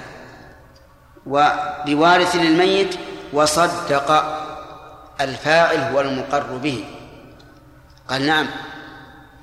[1.26, 2.96] وبوارث للميت
[3.34, 4.24] وصدق
[5.22, 6.86] الفاعل هو المقر به.
[8.10, 8.48] قال نعم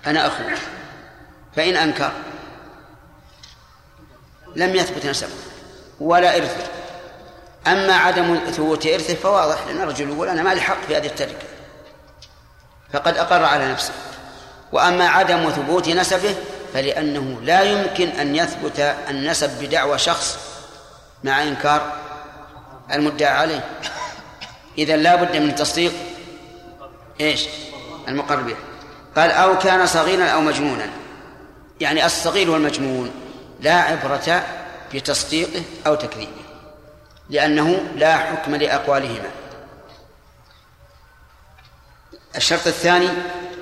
[0.06, 0.58] أنا أخوك.
[1.56, 2.10] فإن أنكر
[4.56, 5.30] لم يثبت نسبه
[6.00, 6.66] ولا إرثه.
[7.66, 11.46] أما عدم ثبوت إرثه فواضح لأن الرجل يقول أنا ما لي حق في هذه التركة.
[12.92, 13.92] فقد أقر على نفسه.
[14.72, 16.34] وأما عدم ثبوت نسبه
[16.74, 20.38] فلأنه لا يمكن أن يثبت النسب بدعوى شخص
[21.24, 21.92] مع إنكار
[22.92, 23.64] المدعى عليه.
[24.78, 25.92] إذا لا بد من تصديق
[27.20, 27.46] إيش؟
[28.08, 28.56] المقر به
[29.16, 30.90] قال أو كان صغيرا أو مجنونا.
[31.80, 33.10] يعني الصغير والمجنون
[33.60, 34.46] لا عبرة
[34.94, 36.30] بتصديقه أو تكذيبه
[37.30, 39.30] لأنه لا حكم لأقوالهما.
[42.36, 43.08] الشرط الثاني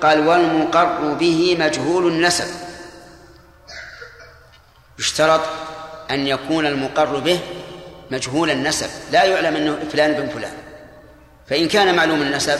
[0.01, 2.47] قال والمقر به مجهول النسب.
[4.99, 5.41] يشترط
[6.11, 7.39] أن يكون المقر به
[8.11, 8.89] مجهول النسب.
[9.11, 10.53] لا يعلم أنه فلان بن فلان.
[11.47, 12.59] فإن كان معلوم النسب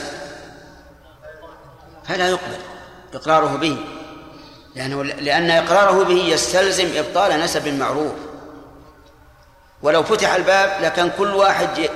[2.04, 2.58] فلا يقبل
[3.14, 3.76] إقراره به.
[4.74, 8.12] لأنه لأن إقراره به يستلزم إبطال نسب معروف.
[9.82, 11.90] ولو فتح الباب لكان كل واحد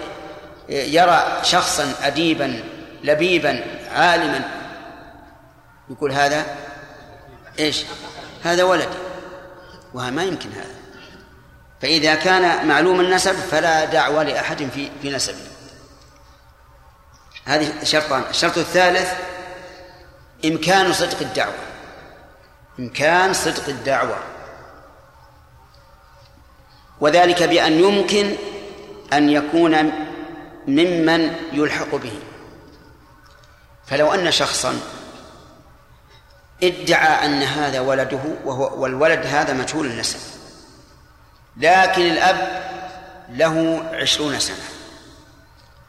[0.68, 2.64] يرى شخصا أديبا
[3.04, 4.40] لبيبا عالما.
[5.90, 6.46] يقول هذا
[7.58, 7.84] إيش؟
[8.42, 8.98] هذا ولدي.
[9.94, 10.81] وهذا ما يمكن هذا.
[11.82, 15.46] فإذا كان معلوم النسب فلا دعوة لأحد في في نسبه
[17.44, 18.22] هذه شرطان.
[18.30, 19.12] الشرط الثالث
[20.44, 21.54] إمكان صدق الدعوة.
[22.78, 24.18] إمكان صدق الدعوة.
[27.00, 28.36] وذلك بأن يمكن
[29.12, 29.92] أن يكون
[30.68, 32.12] ممن يلحق به.
[33.86, 34.80] فلو أن شخصا
[36.62, 40.41] ادعى أن هذا ولده وهو والولد هذا مجهول النسب.
[41.56, 42.62] لكن الأب
[43.28, 44.64] له عشرون سنة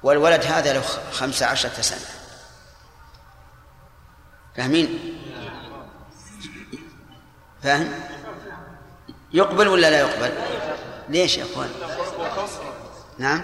[0.04, 2.00] والولد هذا له خمسة عشرة سنة
[4.56, 5.00] فاهمين؟
[7.64, 7.94] فاهم؟
[9.34, 10.32] يقبل ولا لا يقبل؟
[11.10, 11.70] ليش يا أخوان؟
[13.18, 13.42] نعم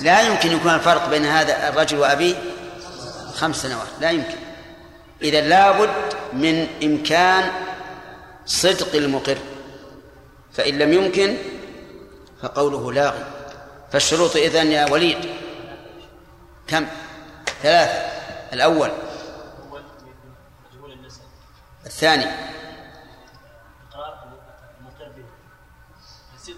[0.00, 2.34] لا يمكن يكون الفرق بين هذا الرجل وأبيه
[3.34, 4.36] خمس سنوات لا يمكن
[5.22, 5.90] إذا لابد
[6.32, 7.50] من إمكان
[8.46, 9.38] صدق المقر
[10.54, 11.36] فإن لم يمكن
[12.42, 13.24] فقوله لاغي
[13.92, 15.34] فالشروط إذن يا وليد.
[16.66, 16.86] كم؟
[17.62, 17.92] ثلاثة.
[18.52, 18.90] الأول.
[21.86, 22.26] الثاني.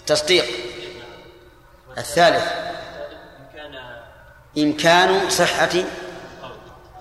[0.06, 0.44] تصديق.
[1.98, 2.52] الثالث.
[4.58, 5.84] إمكان صحة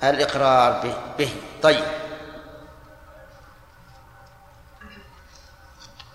[0.04, 1.30] الإقرار به,
[1.64, 2.05] طيب.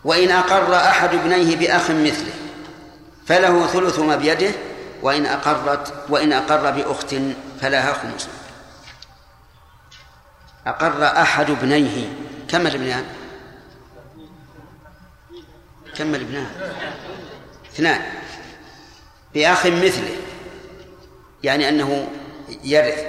[0.04, 2.32] وإن أقر أحد ابنيه بأخ مثله
[3.26, 4.50] فله ثلث ما بيده
[5.02, 7.14] وإن أقرت وإن أقر بأخت
[7.60, 8.28] فلها خمس.
[10.66, 12.12] أقر أحد ابنيه.
[12.48, 13.04] كم الابنان؟
[15.96, 16.46] كم الابنان؟
[17.74, 18.02] اثنان.
[19.34, 20.16] بأخ مثله.
[21.42, 22.08] يعني أنه
[22.64, 23.04] يرث.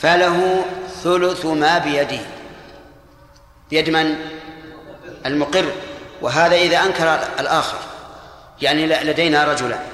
[0.00, 0.64] فله
[1.02, 2.20] ثلث ما بيده.
[3.70, 4.14] بيد من؟
[5.26, 5.72] المقر.
[6.24, 7.78] وهذا إذا أنكر الآخر.
[8.62, 9.86] يعني لدينا رجلان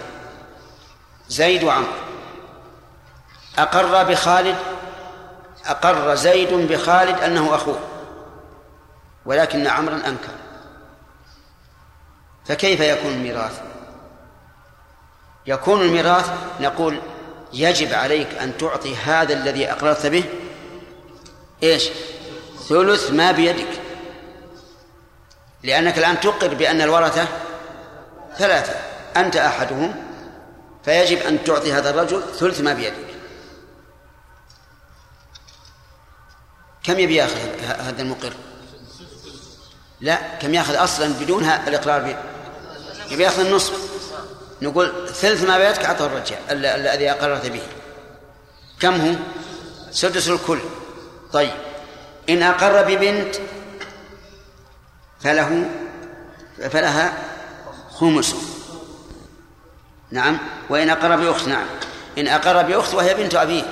[1.29, 1.93] زيد وعمر.
[3.59, 4.57] أقر بخالد
[5.67, 7.79] أقر زيد بخالد أنه أخوه.
[9.27, 10.33] ولكن عمرا أنكر.
[12.45, 13.61] فكيف يكون الميراث؟
[15.47, 17.01] يكون الميراث نقول
[17.53, 20.25] يجب عليك أن تعطي هذا الذي أقررت به
[21.63, 21.89] إيش؟
[22.69, 23.80] ثلث ما بيدك.
[25.63, 27.29] لأنك الآن تقر بأن الورثة
[28.39, 28.75] ثلاثة.
[29.17, 29.95] أنت أحدهم
[30.85, 33.11] فيجب أن تعطي هذا الرجل ثلث ما بيدك.
[36.83, 38.33] كم يبي يأخذ هذا المقر؟
[40.01, 42.17] لا كم يأخذ أصلا بدون الإقرار به؟
[43.11, 43.91] يبي يأخذ النصف.
[44.63, 47.63] نقول ثلث ما بيدك اعطه الرجال الذي أقررت به.
[48.81, 49.15] كم هو؟
[49.91, 50.59] سدس الكل.
[51.33, 51.53] طيب.
[52.29, 53.37] إن أقر ببنت
[55.21, 55.71] فله
[56.71, 57.13] فلها
[57.91, 58.35] خمس.
[60.11, 60.39] نعم.
[60.71, 61.67] وإن أقر بأخت نعم.
[62.19, 63.63] إن أقر بأخت وهي بنت أبيه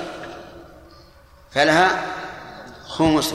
[1.51, 2.05] فلها
[2.87, 3.33] خمس.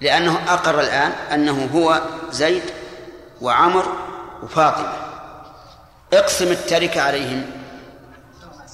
[0.00, 2.62] لأنه أقر الآن أنه هو زيد
[3.40, 3.92] وعمر
[4.42, 4.92] وفاطمة.
[6.12, 7.50] اقسم التركة عليهم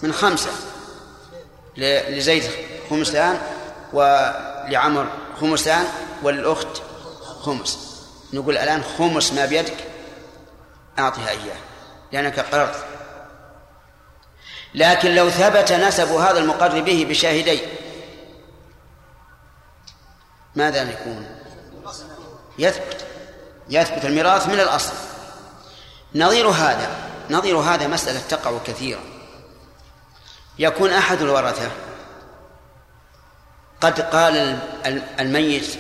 [0.03, 0.51] من خمسة.
[1.77, 2.45] لزيد
[2.91, 3.39] خمسان
[3.93, 5.07] ولعمر
[5.41, 5.85] خمسان
[6.23, 6.83] وللأخت
[7.43, 7.92] خمس.
[8.33, 9.77] نقول الآن خمس ما بيدك
[10.99, 11.57] أعطها إياه
[12.13, 12.85] لأنك قررت.
[14.75, 17.61] لكن لو ثبت نسب هذا المقر به بشاهدين
[20.57, 21.27] ماذا يكون؟
[22.59, 23.07] يثبت
[23.69, 24.95] يثبت الميراث من الأصل.
[26.15, 26.91] نظير هذا
[27.31, 29.01] نظير هذا مسألة تقع كثيرا
[30.59, 31.71] يكون أحد الورثة
[33.81, 34.59] قد قال
[35.21, 35.79] الميت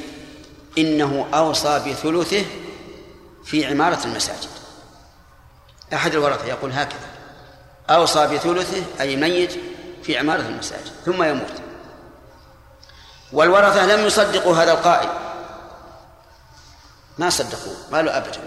[0.78, 2.44] إنه أوصى بثلثه
[3.44, 4.48] في عمارة المساجد.
[5.92, 7.08] أحد الورثة يقول هكذا.
[7.90, 9.52] أوصى بثلثه أي ميت
[10.02, 11.52] في عمارة المساجد ثم يموت.
[13.32, 15.08] والورثة لم يصدقوا هذا القائل.
[17.18, 18.40] ما صدقوه قالوا أبدا.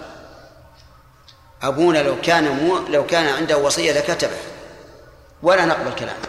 [1.62, 4.38] أبونا لو كان مو لو كان عنده وصية لكتبه.
[5.42, 6.26] ولا نقبل كلامه.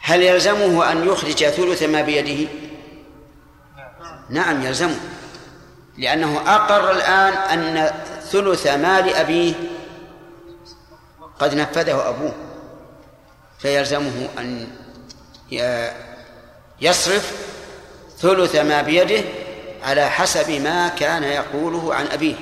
[0.00, 2.50] هل يلزمه أن يخرج ثلث ما بيده؟
[4.34, 5.00] نعم يلزمه.
[5.98, 7.92] لأنه أقر الآن أن
[8.30, 9.54] ثلث مال أبيه
[11.38, 12.34] قد نفذه أبوه.
[13.58, 14.68] فيلزمه أن
[16.80, 17.32] يصرف
[18.18, 19.24] ثلث ما بيده
[19.82, 22.36] على حسب ما كان يقوله عن أبيه.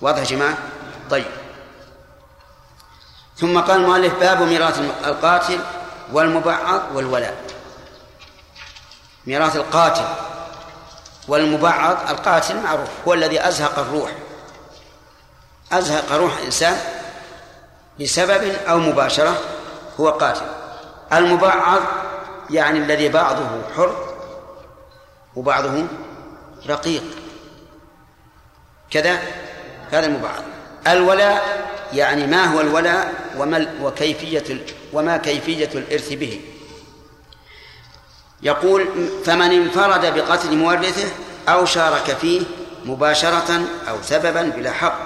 [0.00, 0.58] واضح يا جماعة؟
[1.10, 1.26] طيب.
[3.36, 5.58] ثم قال المؤلف باب ميراث القاتل
[6.12, 7.36] والمبعض والولاء.
[9.28, 10.04] ميراث القاتل
[11.28, 14.10] والمبعض القاتل معروف هو الذي أزهق الروح.
[15.72, 16.76] أزهق روح إنسان
[18.00, 19.38] بسبب أو مباشرة
[20.00, 20.46] هو قاتل.
[21.12, 21.80] المبعض
[22.50, 24.14] يعني الذي بعضه حر
[25.36, 25.84] وبعضه
[26.68, 27.04] رقيق.
[28.90, 29.18] كذا
[29.90, 30.42] هذا المبعض.
[30.86, 36.40] الولاء يعني ما هو الولاء وما وكيفية وما كيفية الإرث به.
[38.42, 38.86] يقول
[39.24, 41.08] فمن انفرد بقتل مورثه
[41.48, 42.42] أو شارك فيه
[42.84, 45.00] مباشرة أو سببا بلا حق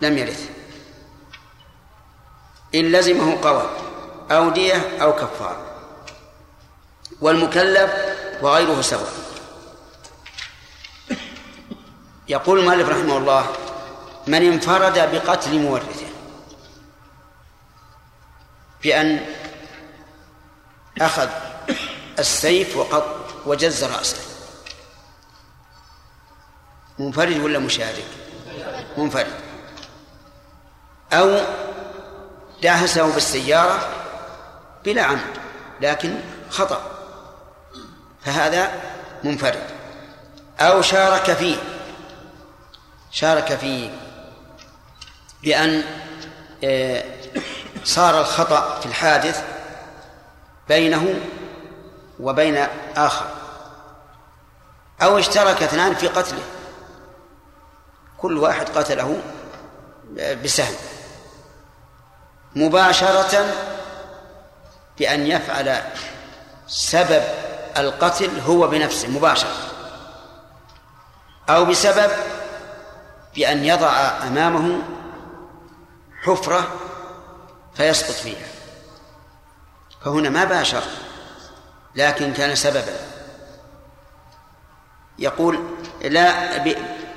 [0.00, 0.50] لم يرث.
[2.74, 3.70] إن لزمه قوى
[4.30, 5.56] أو دية أو كفار.
[7.20, 7.92] والمكلف
[8.42, 9.12] وغيره سواء.
[12.28, 13.46] يقول المؤلف رحمه الله
[14.26, 16.06] من انفرد بقتل مورثه
[18.82, 19.20] بأن
[21.00, 21.28] أخذ
[22.18, 24.16] السيف وقط وجز رأسه.
[26.98, 28.04] منفرد ولا مشارك؟
[28.96, 29.32] منفرد.
[31.12, 31.40] أو
[32.62, 33.88] داهسه بالسيارة
[34.84, 35.38] بلا عمد
[35.80, 36.90] لكن خطأ.
[38.24, 38.80] فهذا
[39.24, 39.66] منفرد.
[40.60, 41.56] أو شارك فيه.
[43.10, 43.90] شارك فيه.
[45.42, 45.82] بأن
[46.64, 47.04] آه،
[47.84, 49.44] صار الخطأ في الحادث
[50.68, 51.20] بينه
[52.20, 53.26] وبين آخر.
[55.02, 56.42] أو اشترك اثنان في قتله.
[58.18, 59.22] كل واحد قتله
[60.44, 60.74] بسهم.
[62.56, 63.54] مباشرة
[64.98, 65.82] بأن يفعل
[66.66, 67.22] سبب
[67.76, 69.56] القتل هو بنفسه مباشرة.
[71.48, 72.10] أو بسبب
[73.34, 73.92] بأن يضع
[74.22, 74.82] أمامه
[76.22, 76.68] حفرة
[77.74, 78.48] فيسقط فيها.
[80.04, 80.82] فهنا ما باشر.
[81.96, 82.96] لكن كان سببا.
[85.18, 85.64] يقول
[86.02, 86.58] لا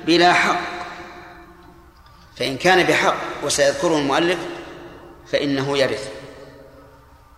[0.04, 0.60] بلا حق.
[2.36, 4.38] فإن كان بحق وسيذكره المؤلف
[5.32, 6.10] فإنه يرث.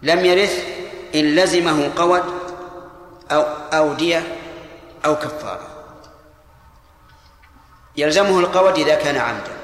[0.02, 0.64] لم يرث
[1.14, 2.24] إن لزمه قود
[3.30, 3.40] أو
[3.72, 4.36] أو دية
[5.04, 5.66] أو كفارة.
[7.96, 9.56] يلزمه القود إذا كان عمدا.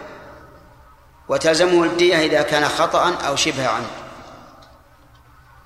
[1.29, 3.87] وتلزمه الدية إذا كان خطأ أو شبه عمد.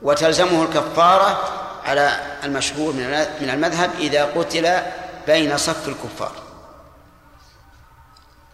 [0.02, 2.92] وتلزمه الكفارة على المشهور
[3.40, 4.80] من المذهب إذا قتل
[5.26, 6.32] بين صف الكفار.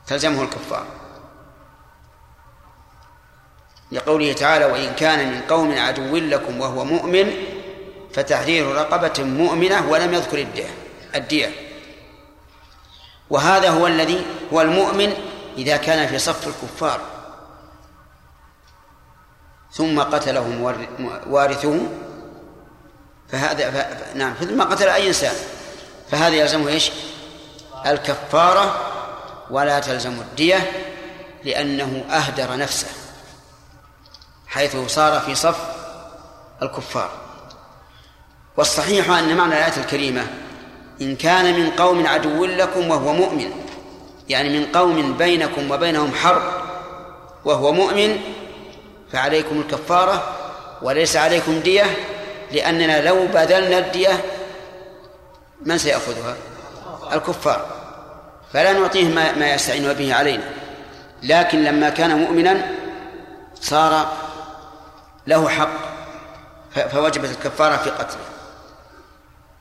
[0.06, 0.86] تلزمه الكفارة
[3.92, 7.32] لقوله تعالى وإن كان من قوم عدو لكم وهو مؤمن
[8.14, 10.70] فتحرير رقبة مؤمنة ولم يذكر الدية
[11.14, 11.50] الدية.
[13.30, 15.14] وهذا هو الذي هو المؤمن
[15.58, 17.00] إذا كان في صف الكفار.
[19.72, 20.76] ثم قتله
[21.26, 21.80] وارثه
[23.32, 24.16] فهذا ف...
[24.16, 25.34] نعم ثم قتل أي إنسان
[26.10, 26.90] فهذا يلزمه إيش؟
[27.86, 28.80] الكفارة
[29.50, 30.72] ولا تلزم الدية
[31.44, 32.86] لأنه أهدر نفسه
[34.46, 35.58] حيث صار في صف
[36.62, 37.10] الكفار
[38.56, 40.26] والصحيح أن معنى الآية الكريمة
[41.00, 43.50] إن كان من قوم عدو لكم وهو مؤمن
[44.28, 46.42] يعني من قوم بينكم وبينهم حرب
[47.44, 48.20] وهو مؤمن
[49.12, 50.22] فعليكم الكفارة
[50.82, 51.84] وليس عليكم دية
[52.52, 54.24] لأننا لو بذلنا الدية
[55.62, 56.36] من سيأخذها؟
[57.12, 57.66] الكفار.
[58.52, 60.44] فلا نعطيه ما, ما يستعين به علينا.
[61.22, 62.70] لكن لما كان مؤمنا
[63.60, 64.12] صار
[65.26, 65.70] له حق
[66.90, 68.20] فوجبت الكفارة في قتله.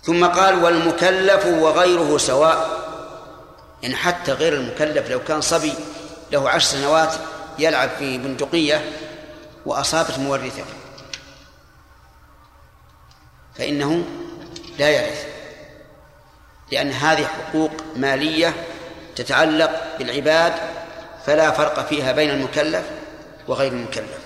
[0.03, 2.69] ثم قال والمكلف وغيره سواء.
[3.83, 5.73] يعني حتى غير المكلف لو كان صبي
[6.31, 7.13] له عشر سنوات
[7.59, 8.91] يلعب في بندقية
[9.65, 10.63] وأصابت مورثة.
[13.57, 14.05] فإنه
[14.79, 15.25] لا يرث.
[16.71, 18.53] لأن هذه حقوق مالية
[19.15, 20.53] تتعلق بالعباد
[21.25, 22.85] فلا فرق فيها بين المكلف
[23.47, 24.19] وغير المكلف.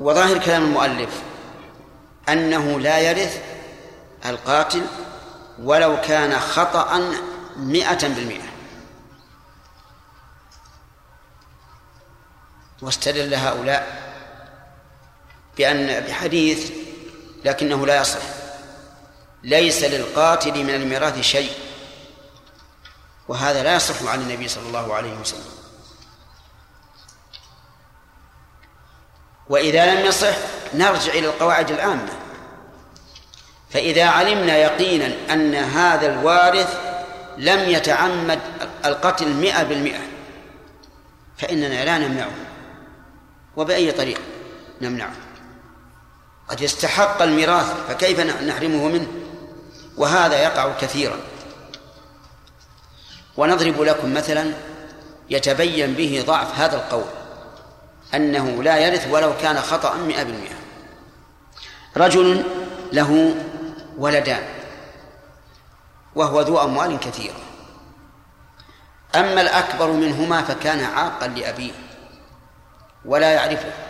[0.00, 1.22] وظاهر كلام المؤلف
[2.28, 3.42] أنه لا يرث
[4.26, 4.82] القاتل
[5.62, 7.12] ولو كان خطأ
[7.56, 8.48] مئة بالمئة.
[12.82, 14.07] واستدل هؤلاء
[15.58, 16.70] بأن بحديث
[17.44, 18.20] لكنه لا يصح.
[19.42, 21.52] ليس للقاتل من الميراث شيء.
[23.28, 25.58] وهذا لا يصح عن النبي صلى الله عليه وسلم.
[29.48, 30.36] وإذا لم يصح
[30.74, 32.12] نرجع إلى القواعد العامة.
[33.70, 36.78] فإذا علمنا يقينا أن هذا الوارث
[37.38, 38.40] لم يتعمد
[38.84, 40.00] القتل مئة بالمئة
[41.38, 42.34] فإننا لا نمنعه.
[43.56, 44.22] وبأي طريقة
[44.80, 45.27] نمنعه؟
[46.48, 49.06] قد يستحق الميراث فكيف نحرمه منه؟
[49.96, 51.16] وهذا يقع كثيرا.
[53.36, 54.52] ونضرب لكم مثلا
[55.30, 57.04] يتبين به ضعف هذا القول
[58.14, 60.56] أنه لا يرث ولو كان خطأ مئة بالمئة.
[61.96, 62.44] رجل
[62.92, 63.34] له
[63.98, 64.42] ولدان
[66.14, 67.40] وهو ذو أموال كثيرة.
[69.14, 71.72] أما الأكبر منهما فكان عاقا لأبيه
[73.04, 73.87] ولا يعرفه.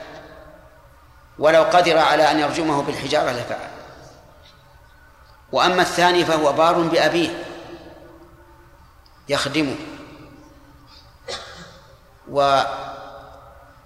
[1.38, 3.70] ولو قدر على أن يرجمه بالحجارة لفعل.
[5.52, 7.44] وأما الثاني فهو بار بأبيه
[9.28, 9.76] يخدمه.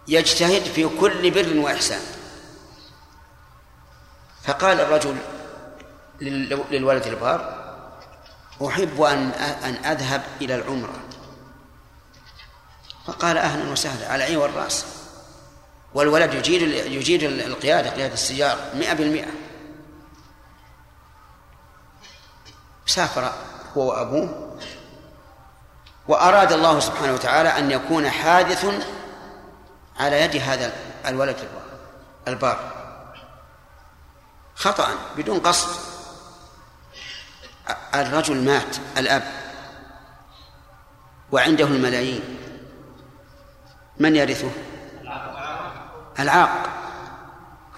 [0.09, 2.01] ويجتهد في كل بر وإحسان.
[4.45, 5.17] فقال الرجل
[6.71, 7.63] للولد البار
[8.67, 9.31] أحب أن
[9.65, 10.95] أن أذهب إلى العمرة.
[13.07, 15.02] فقال أهلا وسهلا على عين والرأس.
[15.95, 16.63] والولد يجيد
[16.93, 19.31] يجيد القيادة قيادة السيارة مئة بالمئة.
[22.87, 23.33] سافر
[23.77, 24.59] هو وأبوه
[26.09, 28.67] وأراد الله سبحانه وتعالى أن يكون حادث
[29.97, 30.73] على يد هذا
[31.07, 31.37] الولد
[32.29, 32.73] البار.
[34.55, 35.81] خطأ بدون قصد.
[37.95, 39.23] الرجل مات الأب.
[41.33, 42.39] وعنده الملايين.
[43.99, 44.51] من يرثه؟
[46.21, 46.69] العاق.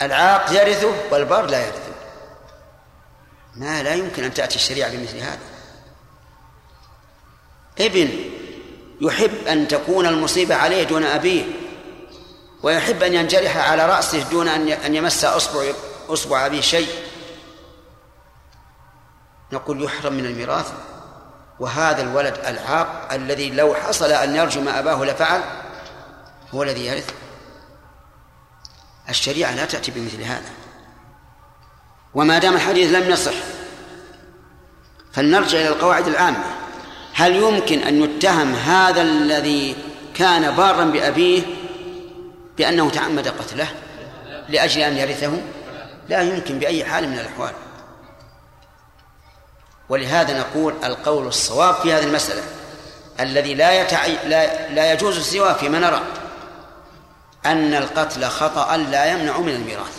[0.02, 1.94] العاق يرثه والبار لا يرثه.
[3.56, 5.38] ما لا يمكن أن تأتي الشريعة بمثل هذا.
[7.80, 8.10] ابن
[9.00, 11.44] يحب أن تكون المصيبة عليه دون أبيه
[12.62, 15.72] ويحب أن ينجرح على رأسه دون أن يمس أصبع
[16.08, 16.88] أصبع أبيه شيء.
[19.52, 20.72] نقول يحرم من الميراث.
[21.60, 25.40] وهذا الولد العاق الذي لو حصل أن يرجم أباه لفعل
[26.54, 27.14] هو الذي يرث.
[29.08, 30.50] الشريعة لا تأتي بمثل هذا.
[32.14, 33.34] وما دام الحديث لم يصح
[35.12, 36.44] فلنرجع إلى القواعد العامة.
[37.14, 39.76] هل يمكن أن يتهم هذا الذي
[40.14, 41.42] كان بارا بأبيه
[42.58, 43.68] بأنه تعمد قتله
[44.48, 45.42] لأجل أن يرثه؟
[46.08, 47.52] لا يمكن بأي حال من الأحوال.
[49.88, 52.42] ولهذا نقول القول الصواب في هذه المسألة
[53.20, 54.06] الذي لا, يتع...
[54.06, 54.70] لا...
[54.70, 56.02] لا يجوز سواه فيما نرى
[57.46, 59.98] أن القتل خطأ لا يمنع من الميراث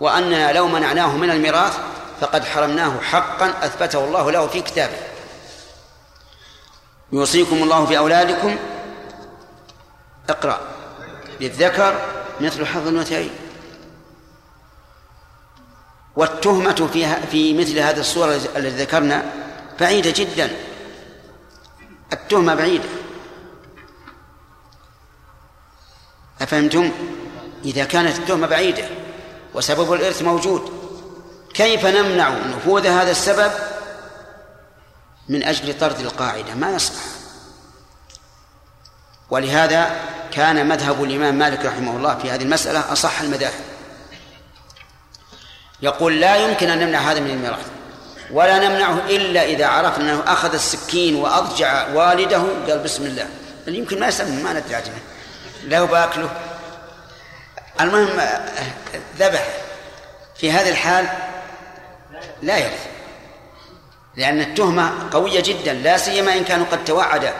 [0.00, 1.78] وأننا لو منعناه من الميراث
[2.20, 4.96] فقد حرمناه حقا أثبته الله له في كتابه.
[7.12, 8.56] يوصيكم الله في أولادكم
[10.28, 10.60] اقرأ.
[11.40, 12.00] للذكر
[12.40, 13.30] مثل حظ الأنثيين.
[16.16, 19.24] والتهمة فيها في مثل هذه الصورة التي ذكرنا
[19.80, 20.50] بعيدة جدا.
[22.12, 22.88] التهمة بعيدة.
[26.42, 26.92] أفهمتم؟
[27.64, 28.84] إذا كانت التهمة بعيدة
[29.54, 30.72] وسبب الإرث موجود
[31.54, 33.52] كيف نمنع نفوذ هذا السبب؟
[35.28, 37.02] من أجل طرد القاعدة ما يصلح.
[39.30, 39.96] ولهذا
[40.32, 43.60] كان مذهب الإمام مالك رحمه الله في هذه المسألة أصح المذاهب.
[45.82, 47.66] يقول لا يمكن أن نمنع هذا من الميراث
[48.30, 53.28] ولا نمنعه إلا إذا عرفنا أنه أخذ السكين وأضجع والده قال بسم الله.
[53.66, 54.98] يمكن ما يسمى ما ندري عجله
[55.62, 56.30] له باكله
[57.80, 58.20] المهم
[59.18, 59.46] ذبح
[60.36, 61.08] في هذه الحال
[62.42, 62.86] لا يرث
[64.16, 67.34] لأن التهمة قوية جدا لا سيما إن كانوا قد توعد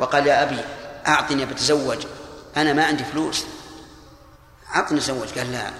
[0.00, 0.60] وقال يا أبي
[1.06, 2.06] أعطني بتزوج
[2.56, 3.44] أنا ما عندي فلوس.
[4.74, 5.70] أعطني زوج قال لا.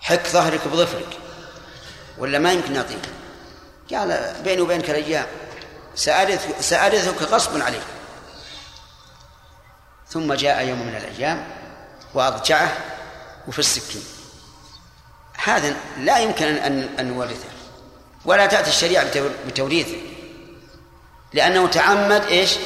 [0.00, 1.18] حك ظهرك بظفرك
[2.18, 3.08] ولا ما يمكن نعطيك
[3.90, 5.26] قال بيني وبينك الأيام
[5.94, 7.82] سأرث سأرثك غصبا عليك.
[10.08, 11.46] ثم جاء يوم من الأيام
[12.14, 12.72] وأضجعه
[13.48, 14.02] وفي السكين.
[15.44, 17.48] هذا لا يمكن أن أن نورثه
[18.24, 19.06] ولا تأتي الشريعة
[19.46, 19.96] بتوريثه
[21.32, 22.56] لأنه تعمد إيش؟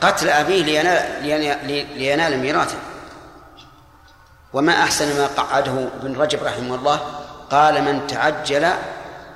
[0.00, 1.66] قتل أبيه لينال, لينال,
[1.98, 2.78] لينال ميراثه.
[4.52, 6.96] وما أحسن ما قعده ابن رجب رحمه الله
[7.50, 8.70] قال من تعجل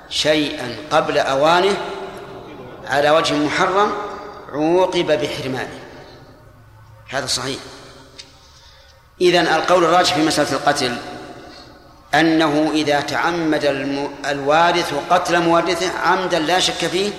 [0.09, 1.77] شيئا قبل أوانه
[2.87, 3.91] على وجه محرم
[4.51, 5.82] عوقب بحرمانه.
[7.13, 7.59] هذا صحيح.
[9.21, 10.97] إذن القول الراجح في مسألة القتل
[12.13, 13.65] أنه إذا تعمد
[14.25, 17.11] الوارث قتل مورثه عمدا لا شك فيه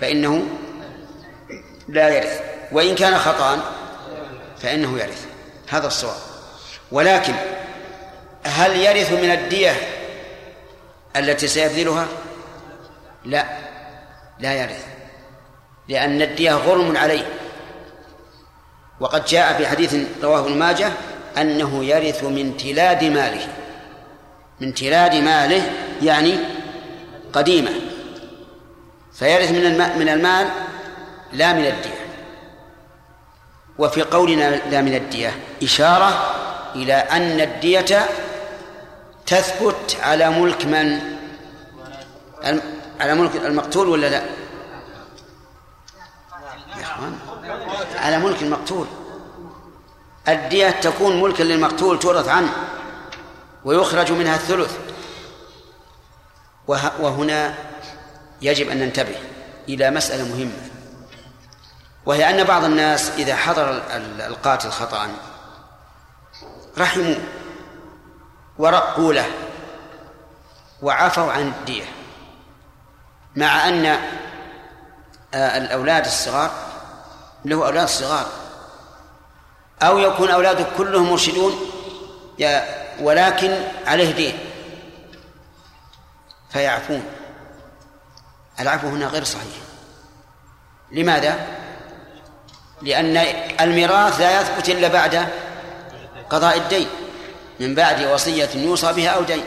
[0.00, 0.42] فإنه
[1.88, 2.40] لا يرث.
[2.72, 3.60] وإن كان خطأ
[4.62, 5.26] فإنه يرث.
[5.68, 6.20] هذا الصواب.
[6.92, 7.34] ولكن
[8.44, 9.76] هل يرث من الدية
[11.16, 12.06] التي سيبذلها؟
[13.24, 13.46] لا.
[14.38, 14.84] لا يرث.
[15.88, 17.39] لأن الدية غرم عليه.
[19.00, 20.92] وقد جاء في حديث رواه ابن ماجه
[21.38, 23.46] أنه يرث من تلاد ماله.
[24.60, 25.72] من تلاد ماله
[26.02, 26.38] يعني
[27.32, 27.70] قديمة.
[29.12, 30.48] فيرث من من المال
[31.32, 32.00] لا من الدية.
[33.78, 35.32] وفي قولنا لا من الدية.
[35.62, 36.34] إشارة
[36.74, 38.08] إلى أن الدية
[39.26, 41.00] تثبت على ملك من؟
[43.00, 44.22] على ملك المقتول ولا لا؟
[46.76, 47.29] يا أخوان.
[47.96, 48.86] على ملك المقتول.
[50.28, 52.52] الدية تكون ملكا للمقتول تورث عنه
[53.64, 54.78] ويخرج منها الثلث.
[57.00, 57.54] وهنا
[58.42, 59.16] يجب أن ننتبه
[59.68, 60.70] إلى مسألة مهمة
[62.06, 63.82] وهي أن بعض الناس إذا حضر
[64.26, 65.08] القاتل خطأ
[66.78, 67.14] رحموا
[68.58, 69.26] ورقوا له
[70.82, 71.84] وعفوا عن الدية
[73.36, 73.86] مع أن
[75.34, 76.50] آه، الأولاد الصغار
[77.44, 78.26] له أولاد صغار.
[79.82, 81.70] أو يكون أولاده كلهم مرشدون
[83.00, 84.38] ولكن عليه دين.
[86.50, 87.04] فيعفون.
[88.60, 89.54] العفو هنا غير صحيح.
[90.92, 91.46] لماذا؟
[92.82, 93.16] لأن
[93.60, 95.28] الميراث لا يثبت إلا بعد
[96.30, 96.88] قضاء الدين.
[97.60, 99.44] من بعد وصية يوصى بها أو دين.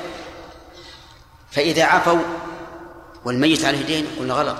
[1.51, 2.19] فإذا عفوا
[3.25, 4.57] والميت عليه دين قلنا غلط.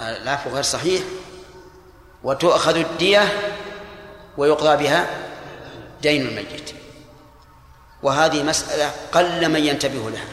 [0.00, 1.02] العفو غير صحيح.
[2.26, 3.52] وتؤخذ الدية
[4.36, 5.06] ويقضى بها
[6.02, 6.70] دين الميت.
[8.02, 10.28] وهذه مسألة قل من ينتبه لها.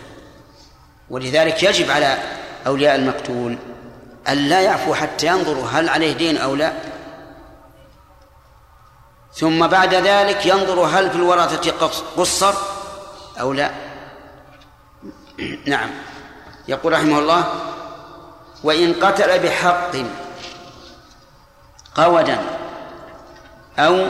[1.10, 2.18] ولذلك يجب على
[2.68, 3.58] أولياء المقتول
[4.28, 6.74] أن لا يعفو حتى ينظروا هل عليه دين أو لا.
[9.34, 11.72] ثم بعد ذلك ينظر هل في الورثة
[12.18, 12.54] قصر
[13.40, 13.72] أو لا.
[15.66, 15.90] نعم.
[16.68, 17.46] يقول رحمه الله
[18.64, 19.92] وإن قتل بحق
[21.96, 22.38] قودا
[23.80, 24.08] أو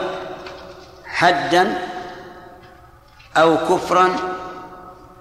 [1.06, 1.88] حدا
[3.38, 4.16] أو كفرا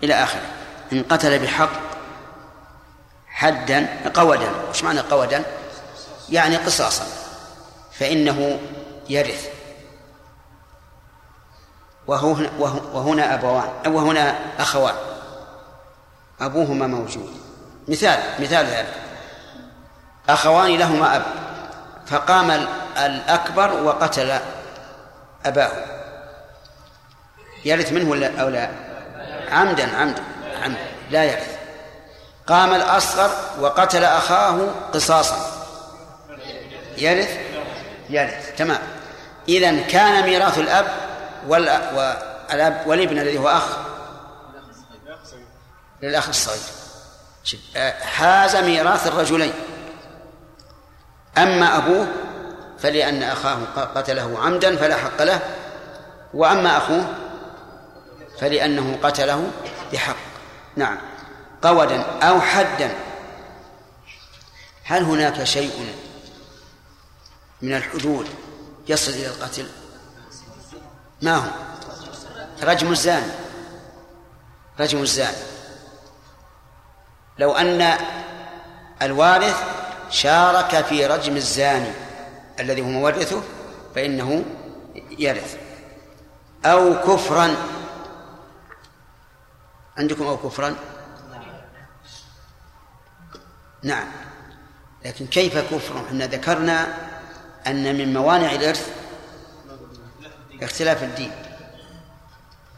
[0.03, 0.47] إلى آخره.
[0.93, 1.71] إن قتل بحق
[3.27, 5.45] حدا قودا وش معنى قودا؟
[6.31, 7.05] يعني قصاصا
[7.93, 8.59] فإنه
[9.09, 9.49] يرث.
[12.07, 12.51] وهنا,
[12.93, 14.95] وهنا أبوان وهنا أخوان.
[16.41, 17.37] أبوهما موجود.
[17.89, 18.95] مثال مثال ذلك
[20.29, 21.23] أخوان لهما أب.
[22.07, 22.67] فقام
[22.99, 24.39] الأكبر وقتل
[25.47, 25.71] أباه.
[27.65, 28.71] يرث منه ولا أو لا؟
[29.51, 30.23] عمدا عمدا
[30.63, 30.87] عمدا.
[31.11, 31.57] لا يرث.
[32.47, 33.31] قام الأصغر
[33.61, 35.37] وقتل أخاه قصاصا.
[36.99, 37.39] يرث؟
[38.11, 38.57] يرث.
[38.57, 38.79] تمام.
[39.49, 40.87] إذا كان ميراث الأب
[41.47, 43.67] والأب والابن الذي هو أخ.
[46.03, 46.61] للأخ الصغير.
[48.03, 49.53] حاز ميراث الرجلين.
[51.39, 52.09] أما أبوه
[52.79, 53.59] فلأن أخاه
[53.95, 55.41] قتله عمدا فلا حق له
[56.35, 57.15] وأما أخوه
[58.41, 59.51] فلأنه قتله
[59.93, 60.17] بحق.
[60.77, 60.99] نعم.
[61.63, 62.95] قودا أو حدا.
[64.85, 65.95] هل هناك شيء
[67.63, 68.29] من الحدود
[68.89, 69.67] يصل إلى القتل؟
[71.23, 71.51] ما هو؟
[72.63, 73.33] رجم الزاني
[74.81, 75.37] رجم الزاني
[77.39, 77.99] لو أن
[79.03, 79.57] الوارث
[80.13, 81.93] شارك في رجم الزاني
[82.61, 83.43] الذي هو مورثه
[83.95, 84.45] فإنه
[85.19, 85.57] يرث.
[86.65, 87.57] أو كفرا.
[89.97, 90.77] عندكم أو كفرا؟
[93.83, 94.07] نعم.
[95.05, 96.95] لكن كيف كفر؟ إحنا ذكرنا
[97.67, 98.93] أن من موانع الإرث
[100.63, 101.33] اختلاف الدين.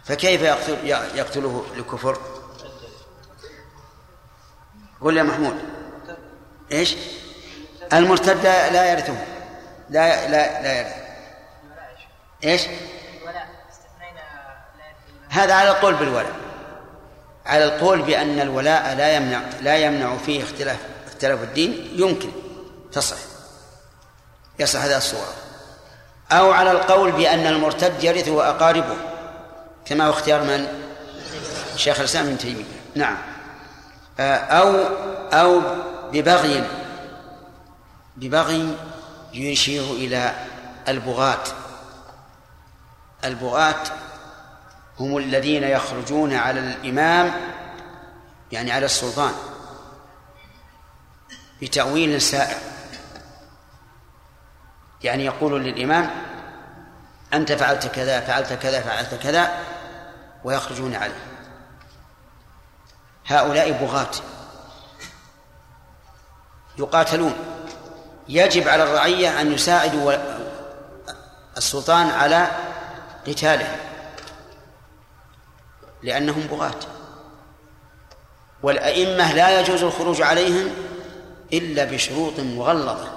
[0.05, 0.86] فكيف يقتل
[1.19, 2.19] يقتله لكفر
[5.01, 5.56] قل يا محمود.
[6.73, 6.97] إيش؟
[7.98, 9.16] المرتد لا يرثه.
[9.90, 10.94] لا لا لا يرث
[12.44, 12.62] إيش؟
[15.28, 16.32] هذا على القول بالولاء
[17.46, 21.90] على القول بأن الولاء لا يمنع لا يمنع فيه اختلاف اختلاف الدين.
[21.92, 22.28] يمكن
[22.92, 23.16] تصح.
[24.58, 25.34] يصح هذا الصورة
[26.32, 28.96] أو على القول بأن المرتد يرثه أقاربه
[29.84, 30.66] كما هو اختيار من؟
[31.76, 32.64] شيخ الإسلام ابن تيمية.
[32.94, 33.16] نعم.
[34.20, 34.74] أو
[35.32, 35.60] أو
[36.12, 36.64] ببغي
[38.16, 38.77] ببغي
[39.32, 40.35] يشير إلى
[40.89, 41.45] البغاة.
[43.24, 43.82] البغاة
[45.01, 47.32] هم الذين يخرجون على الإمام
[48.53, 49.32] يعني على السلطان
[51.62, 52.59] بتأويل سائر.
[55.03, 56.11] يعني يقول للإمام
[57.35, 59.59] أنت فعلت كذا فعلت كذا فعلت كذا
[60.45, 61.27] ويخرجون عليه.
[63.27, 64.11] هؤلاء بغاة
[66.78, 67.53] يقاتلون.
[68.28, 70.16] يجب على الرعية أن يساعدوا
[71.56, 72.46] السلطان على
[73.26, 73.76] قتالهم
[76.02, 76.80] لأنهم بغاة.
[78.62, 80.70] والأئمة لا يجوز الخروج عليهم
[81.52, 83.09] إلا بشروط مغلظة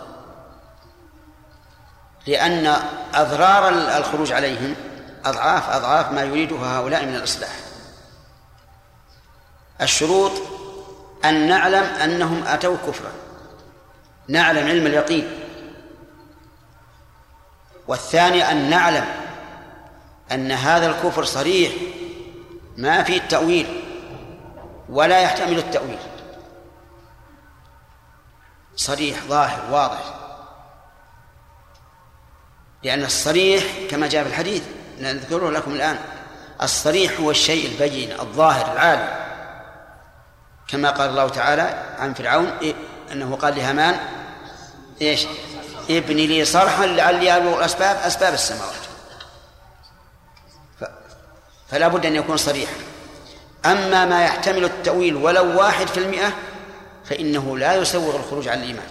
[2.28, 2.76] لأن
[3.14, 4.76] أضرار الخروج عليهم
[5.26, 7.56] أضعاف أضعاف ما يريدها هؤلاء من الإصلاح.
[9.82, 10.32] الشروط
[11.26, 13.12] أن نعلم أنهم أتوا كفرا.
[14.28, 15.40] نعلم علم اليقين.
[17.88, 19.06] والثاني أن نعلم
[20.32, 21.74] أن هذا الكفر صريح
[22.78, 23.84] ما فيه التأويل
[24.90, 26.00] ولا يحتمل التأويل.
[28.76, 30.14] صريح ظاهر واضح.
[32.84, 34.64] لأن الصريح كما جاء في الحديث
[35.00, 36.00] نذكره لكم الآن
[36.62, 39.28] الصريح هو الشيء البين الظاهر العالي.
[40.68, 42.76] كما قال الله تعالى عن فرعون إيه
[43.12, 44.17] أنه قال لهامان
[45.02, 45.28] إيش؟
[45.90, 48.74] ابني لي صرحا لعلي أبلغ الأسباب أسباب السماوات.
[51.70, 52.76] فلا بد أن يكون صريحا.
[53.66, 56.34] أما ما يحتمل التأويل ولو واحد في المئة
[57.06, 58.88] فإنه لا يسوغ الخروج عن الإيمان.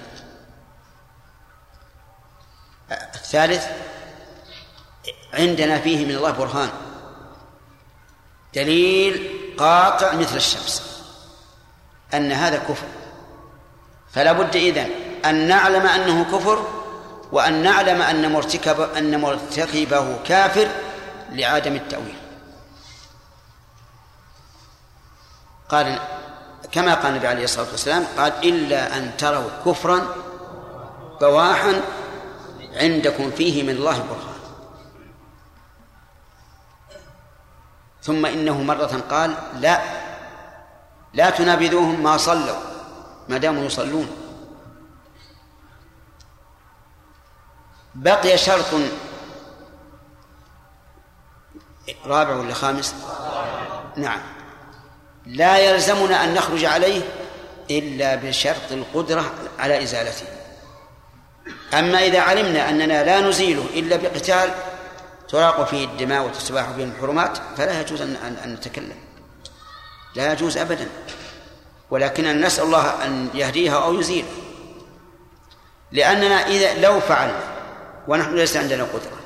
[2.91, 3.67] الثالث
[5.35, 6.71] عندنا فيه من الله برهان.
[8.55, 11.03] دليل قاطع مثل الشمس
[12.15, 12.87] أن هذا كفر.
[14.13, 16.67] فلا بد إذن أن نعلم أنه كفر
[17.33, 20.69] وأن نعلم أن مرتكب أن مرتكبه كافر
[21.33, 22.17] لعدم التأويل.
[25.69, 25.99] قال
[26.73, 30.07] كما قال النبي عليه الصلاة والسلام قال إلا أن تروا كفرا
[31.21, 31.81] بواحا
[32.75, 34.37] عندكم فيه من الله برهان.
[38.03, 39.81] ثم إنه مرة قال لا
[41.15, 42.57] لا تنابذوهم ما صلوا
[43.29, 44.26] ما داموا يصلون.
[47.97, 48.67] بقي شرط
[52.07, 52.95] رابع ولا خامس؟
[53.97, 54.21] نعم.
[55.27, 57.03] لا يلزمنا أن نخرج عليه
[57.71, 60.27] إلا بشرط القدرة على إزالته.
[61.75, 64.55] أما إذا علمنا أننا لا نزيله إلا بقتال
[65.29, 68.97] تراق فيه الدماء وتستباح فيه الحرمات فلا يجوز أن أن نتكلم.
[70.15, 70.89] لا يجوز أبدا.
[71.91, 74.29] ولكننا نسأل الله أن يهديها أو يزيله.
[75.93, 77.56] لأننا إذا لو فعلنا
[78.09, 79.19] ونحن ليس عندنا قدرة.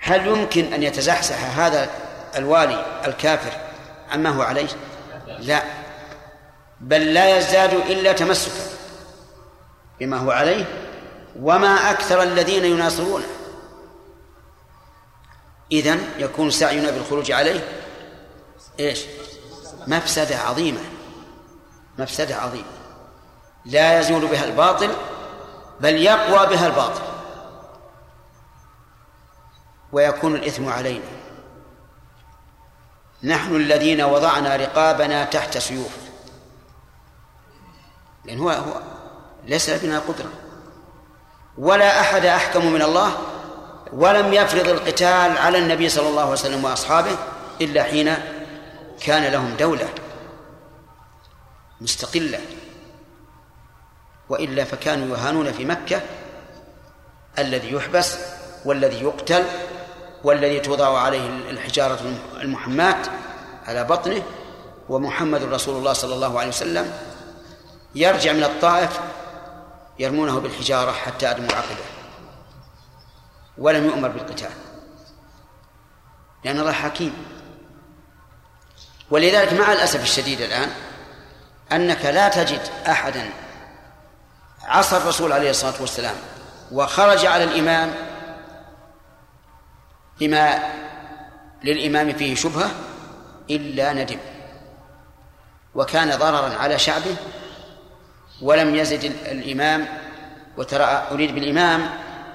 [0.00, 1.90] هل يمكن أن يتزحزح هذا
[2.36, 3.52] الوالي الكافر
[4.10, 4.68] عما هو عليه؟
[5.38, 5.62] لا.
[6.80, 8.60] بل لا يزداد إلا تمسكا
[10.00, 10.64] بما هو عليه
[11.40, 13.26] وما أكثر الذين يناصرونه.
[15.72, 17.60] إذن يكون سعينا بالخروج عليه.
[18.80, 19.00] إيش؟
[19.86, 20.80] مفسدة عظيمة.
[21.98, 22.64] مفسدة عظيمة.
[23.64, 24.90] لا يزول بها الباطل
[25.80, 27.11] بل يقوى بها الباطل.
[29.92, 31.04] ويكون الإثم علينا.
[33.22, 35.96] نحن الذين وضعنا رقابنا تحت سيوف.
[38.24, 38.80] لأن هو هو
[39.46, 40.32] ليس بنا قدرة.
[41.58, 43.16] ولا أحد أحكم من الله
[43.92, 47.16] ولم يفرض القتال على النبي صلى الله عليه وسلم وأصحابه
[47.60, 48.14] إلا حين
[49.00, 49.88] كان لهم دولة
[51.80, 52.40] مستقلة.
[54.28, 56.00] وإلا فكانوا يهانون في مكة
[57.38, 58.18] الذي يحبس
[58.64, 59.44] والذي يقتل
[60.24, 62.00] والذي توضع عليه الحجارة
[62.40, 63.02] المحماة
[63.66, 64.22] على بطنه
[64.88, 66.92] ومحمد رسول الله صلى الله عليه وسلم
[67.94, 69.00] يرجع من الطائف
[69.98, 71.84] يرمونه بالحجارة حتى أدموا عقبه.
[73.58, 74.50] ولم يؤمر بالقتال
[76.44, 77.12] لأن الله حكيم.
[79.10, 80.70] ولذلك مع الأسف الشديد الآن
[81.72, 83.30] أنك لا تجد أحدا
[84.62, 86.14] عصى الرسول عليه الصلاة والسلام
[86.72, 88.11] وخرج على الإمام
[90.22, 90.58] بما
[91.64, 92.70] للإمام فيه شبهة
[93.50, 94.18] إلا ندم
[95.74, 97.16] وكان ضررا على شعبه
[98.42, 99.88] ولم يزد الإمام
[100.56, 101.90] وترى أريد بالإمام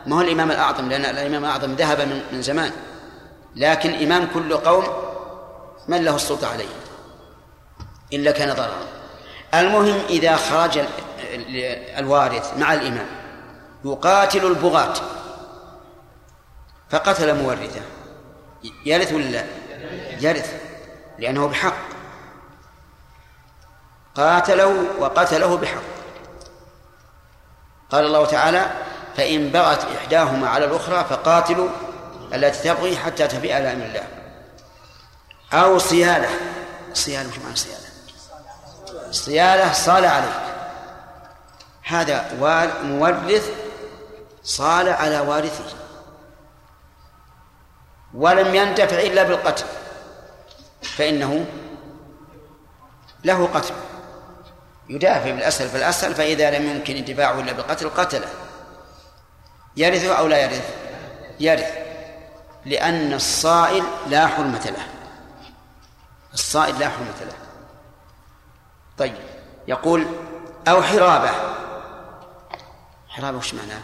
[0.05, 2.71] ما هو الإمام الأعظم؟ لأن الإمام الأعظم ذهب من, من زمان
[3.55, 4.85] لكن إمام كل قوم
[5.87, 6.65] من له السلطة عليه
[8.13, 8.87] إلا كان ضررا.
[9.53, 10.79] المهم إذا خرج
[11.97, 13.07] الوارث مع الإمام
[13.85, 14.93] يقاتل البغاة.
[16.89, 17.81] فقتل مورثه.
[18.85, 19.45] يرث ولا لا؟
[20.19, 20.53] يرث
[21.19, 21.77] لأنه بحق.
[24.15, 25.81] قاتله وقتله بحق.
[27.91, 28.71] قال الله تعالى
[29.17, 31.69] فإن بغت إحداهما على الأخرى فقاتلوا
[32.33, 34.07] التي تبغي حتى تفيء إلى أمر الله.
[35.53, 36.29] أو صيالة.
[36.93, 37.87] صيالة مش معنى صيالة.
[39.11, 40.41] صيالة صال عليك.
[41.83, 42.33] هذا
[42.83, 43.49] مورث
[44.43, 45.86] صال على وارثه.
[48.13, 49.65] ولم ينتفع إلا بالقتل
[50.81, 51.45] فإنه
[53.23, 53.73] له قتل.
[54.89, 58.27] يدافع بالأسهل فالأسهل فإذا لم يمكن انتفاعه إلا بالقتل قتله.
[59.77, 60.75] يرثه أو لا يرث؟
[61.39, 61.71] يرث
[62.65, 64.87] لأن الصائل لا حرمة له.
[66.33, 67.33] الصائل لا حرمة له.
[68.97, 69.15] طيب
[69.67, 70.05] يقول
[70.67, 71.31] أو حرابة.
[73.09, 73.81] حرابة وش معناه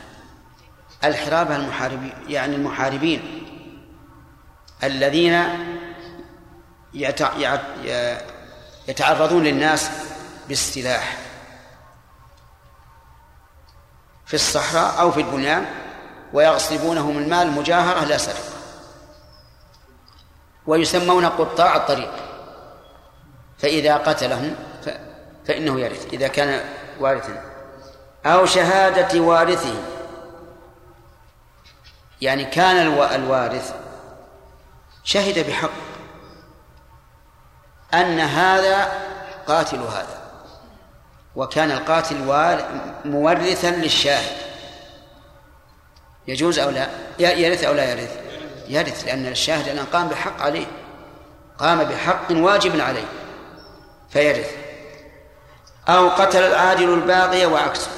[1.04, 3.43] الحرابة المحاربين يعني المحاربين.
[4.84, 5.44] الذين
[8.88, 9.90] يتعرضون للناس
[10.48, 11.18] بالسلاح
[14.26, 15.66] في الصحراء أو في البنيان
[16.34, 18.54] ويغصبونهم المال مجاهرة لا سرقة
[20.68, 22.12] ويسمون قطاع الطريق
[23.58, 24.56] فإذا قتلهم
[25.48, 26.62] فإنه يرث إذا كان
[27.00, 27.42] وارثا
[28.26, 29.76] أو شهادة وارثه
[32.22, 33.83] يعني كان الوارث
[35.04, 35.72] شهد بحق
[37.94, 38.92] أن هذا
[39.48, 40.22] قاتل هذا
[41.36, 42.16] وكان القاتل
[43.06, 44.38] مورثا للشاهد.
[46.28, 46.88] يجوز أو لا؟
[47.20, 48.18] يرث أو لا يرث؟
[48.68, 50.66] يرث لأن الشاهد الآن قام بحق عليه
[51.58, 53.06] قام بحق واجب عليه
[54.10, 54.52] فيرث.
[55.90, 57.92] أو قتل العادل الباغي وعكسه.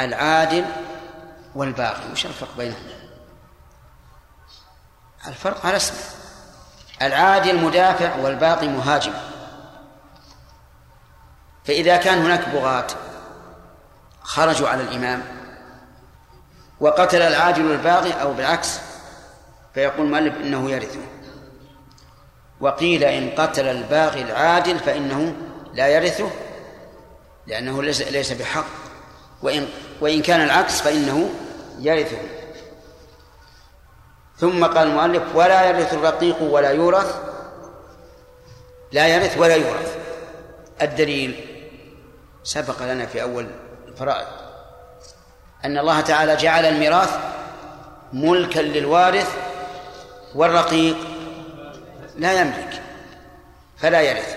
[0.00, 0.64] العادل
[1.54, 2.97] والباغي وش الفرق بينهما؟
[5.26, 5.98] الفرق على اسمه.
[7.02, 9.12] العادل مدافع والباقي مهاجم.
[11.64, 12.86] فإذا كان هناك بغاة
[14.22, 15.22] خرجوا على الإمام.
[16.80, 18.78] وقتل العادل الباغي أو بالعكس
[19.74, 21.00] فيقول المؤلف إنه يرثه
[22.60, 25.34] وقيل إن قتل الباغي العادل فإنه
[25.74, 26.30] لا يرثه
[27.46, 28.66] لأنه ليس ليس بحق.
[29.42, 29.68] وإن
[30.00, 31.30] وإن كان العكس فإنه
[31.78, 32.37] يرثه
[34.40, 37.20] ثم قال المؤلف ولا يرث الرقيق ولا يورث.
[38.92, 39.96] لا يرث ولا يورث.
[40.82, 41.44] الدليل
[42.44, 43.46] سبق لنا في أول
[43.88, 44.26] الفرائض
[45.64, 47.18] أن الله تعالى جعل الميراث
[48.12, 49.36] ملكا للوارث
[50.34, 50.96] والرقيق
[52.16, 52.82] لا يملك
[53.76, 54.36] فلا يرث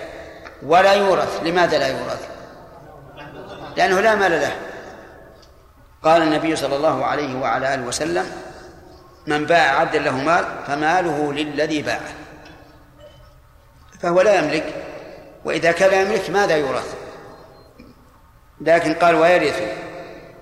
[0.62, 1.42] ولا يورث.
[1.42, 2.28] لماذا لا يورث؟
[3.76, 4.56] لأنه لا مال له.
[6.04, 8.26] قال النبي صلى الله عليه وعلى آله وسلم
[9.26, 12.14] من باع عبدا له مال فماله للذي باعه.
[14.00, 14.84] فهو لا يملك
[15.44, 16.94] وإذا كان يملك ماذا يورث
[18.60, 19.62] لكن قال ويرث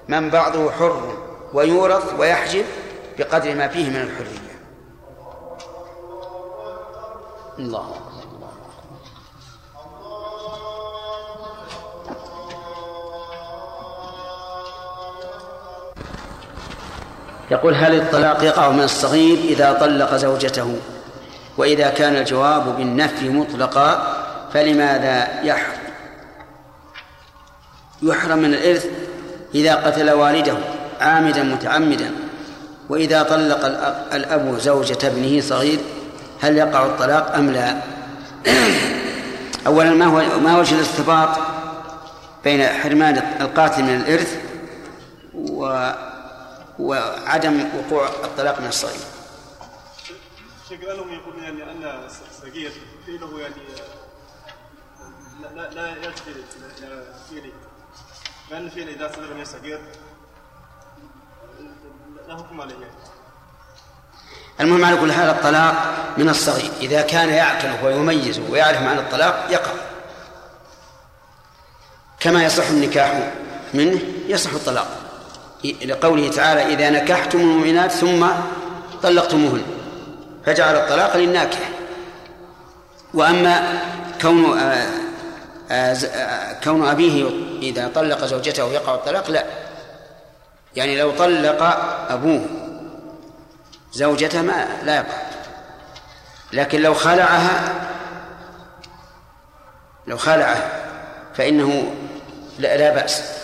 [0.09, 1.19] من بعضه حر
[1.53, 2.65] ويورث ويحجب
[3.19, 4.51] بقدر ما فيه من الحرية.
[7.59, 8.01] الله.
[17.51, 20.77] يقول هل الطلاق يقع من الصغير إذا طلق زوجته؟
[21.59, 24.17] وإذا كان الجواب بالنفي مطلقا
[24.55, 25.81] فلماذا يحرم؟
[28.39, 28.87] من الإرث
[29.55, 30.57] إذا قتل والده
[31.01, 32.11] عامدا متعمدا.
[32.89, 33.65] وإذا طلق
[34.15, 35.79] الأب زوجة ابنه صغير
[36.41, 37.77] هل يقع الطلاق أم لا؟
[39.67, 41.29] أولا ما هو ما وجه الاستباط
[42.45, 44.37] بين حرمان القاتل من الإرث؟
[45.35, 45.91] و
[46.81, 49.01] وعدم وقوع الطلاق من الصغير.
[50.69, 51.85] شيخ لهم يقولون يعني أن
[52.31, 52.73] الصغير
[53.07, 53.55] فعله يعني
[55.55, 56.45] لا لا يدخل
[57.31, 57.53] فعله.
[58.51, 59.81] لأن الفعل إذا صدر من الصغير
[62.29, 62.75] لا حكم عليه
[64.61, 65.75] المهم على كل حال الطلاق
[66.19, 66.71] من الصغير.
[66.81, 69.73] إذا كان يعقل ويميز ويعرف معنى الطلاق يقع.
[72.21, 73.33] كما يصح النكاح
[73.75, 75.10] منه يصح الطلاق.
[75.65, 78.27] لقوله تعالى إذا نكحتم المؤمنات ثم
[79.03, 79.63] طلقتموهن
[80.47, 81.71] فجعل الطلاق للناكح.
[83.15, 83.81] وأما
[84.23, 84.87] كون آه،
[85.71, 87.31] آه، آه، كون أبيه
[87.63, 89.45] إذا طلق زوجته يقع الطلاق لا.
[90.77, 91.63] يعني لو طلق
[92.11, 92.47] أبوه
[93.93, 95.23] زوجته ما لا يقع.
[96.53, 97.75] لكن لو خلعها
[100.07, 100.57] لو خلعه
[101.35, 101.95] فإنه
[102.59, 103.40] لا, لا بأس.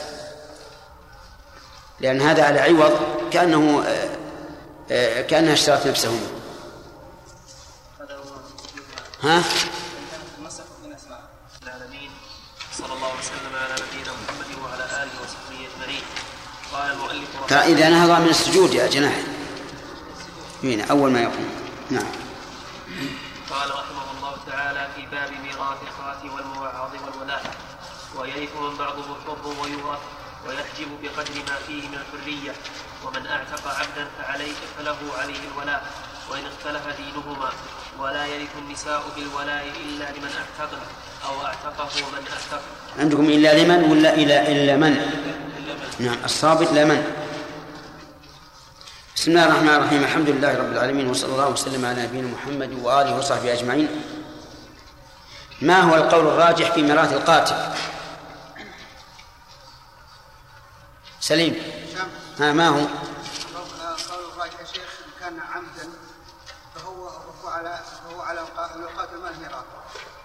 [2.01, 3.01] لأن هذا على عوض
[3.33, 3.85] كأنه
[5.29, 6.31] كأنها اشترت نفسه منه
[9.23, 9.43] ها؟
[12.73, 15.47] صلى الله وسلم على نبينا محمد وعلى اله وصحبه
[16.73, 17.29] قال المؤلف
[17.89, 19.23] نهض من السجود يا جناح
[20.65, 21.51] هنا أول ما يقوم.
[21.91, 22.07] نعم.
[23.51, 27.55] قال رحمه الله تعالى في باب ميراث الخات والموعظ والولاء.
[28.17, 29.99] ويرث من بعضه حر ويورث
[30.49, 32.53] ويحجب بقدر ما فيه من الحرية
[33.05, 35.83] ومن أعتق عبدا فعليه فله عليه الولاء
[36.31, 37.51] وإن اختلف دينهما
[37.99, 40.83] ولا يرث النساء بالولاء إلا لمن أعتقه
[41.25, 42.63] أو أعتقه من أعتق
[42.99, 44.97] عندكم إلا لمن ولا إلا إلا من؟
[45.99, 47.13] نعم الصابت لا من؟
[49.17, 53.17] بسم الله الرحمن الرحيم الحمد لله رب العالمين وصلى الله وسلم على نبينا محمد وآله
[53.19, 53.89] وصحبه أجمعين.
[55.63, 57.55] ما هو القول الراجح في ميراث القاتل؟
[61.27, 61.55] سليم.
[62.41, 62.87] ها ما هو؟ قول
[64.33, 65.91] الراجح يا شيخ إن كان عمدا
[66.75, 68.79] فهو فهو على فهو على القاتل
[69.19, 69.65] ما الميراث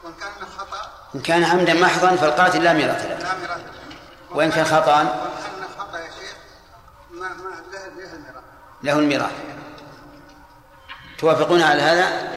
[0.03, 3.18] وإن كان خطأ إن كان عمدا محضا فالقاتل لا ميراث له.
[3.18, 3.61] لا ميراث
[4.32, 6.36] وإن كان خطأ؟ وإن كان خطأ يا شيخ
[7.11, 8.44] ما ما له الميراث.
[8.84, 9.32] له الميراث.
[11.18, 12.30] توافقون على هذا؟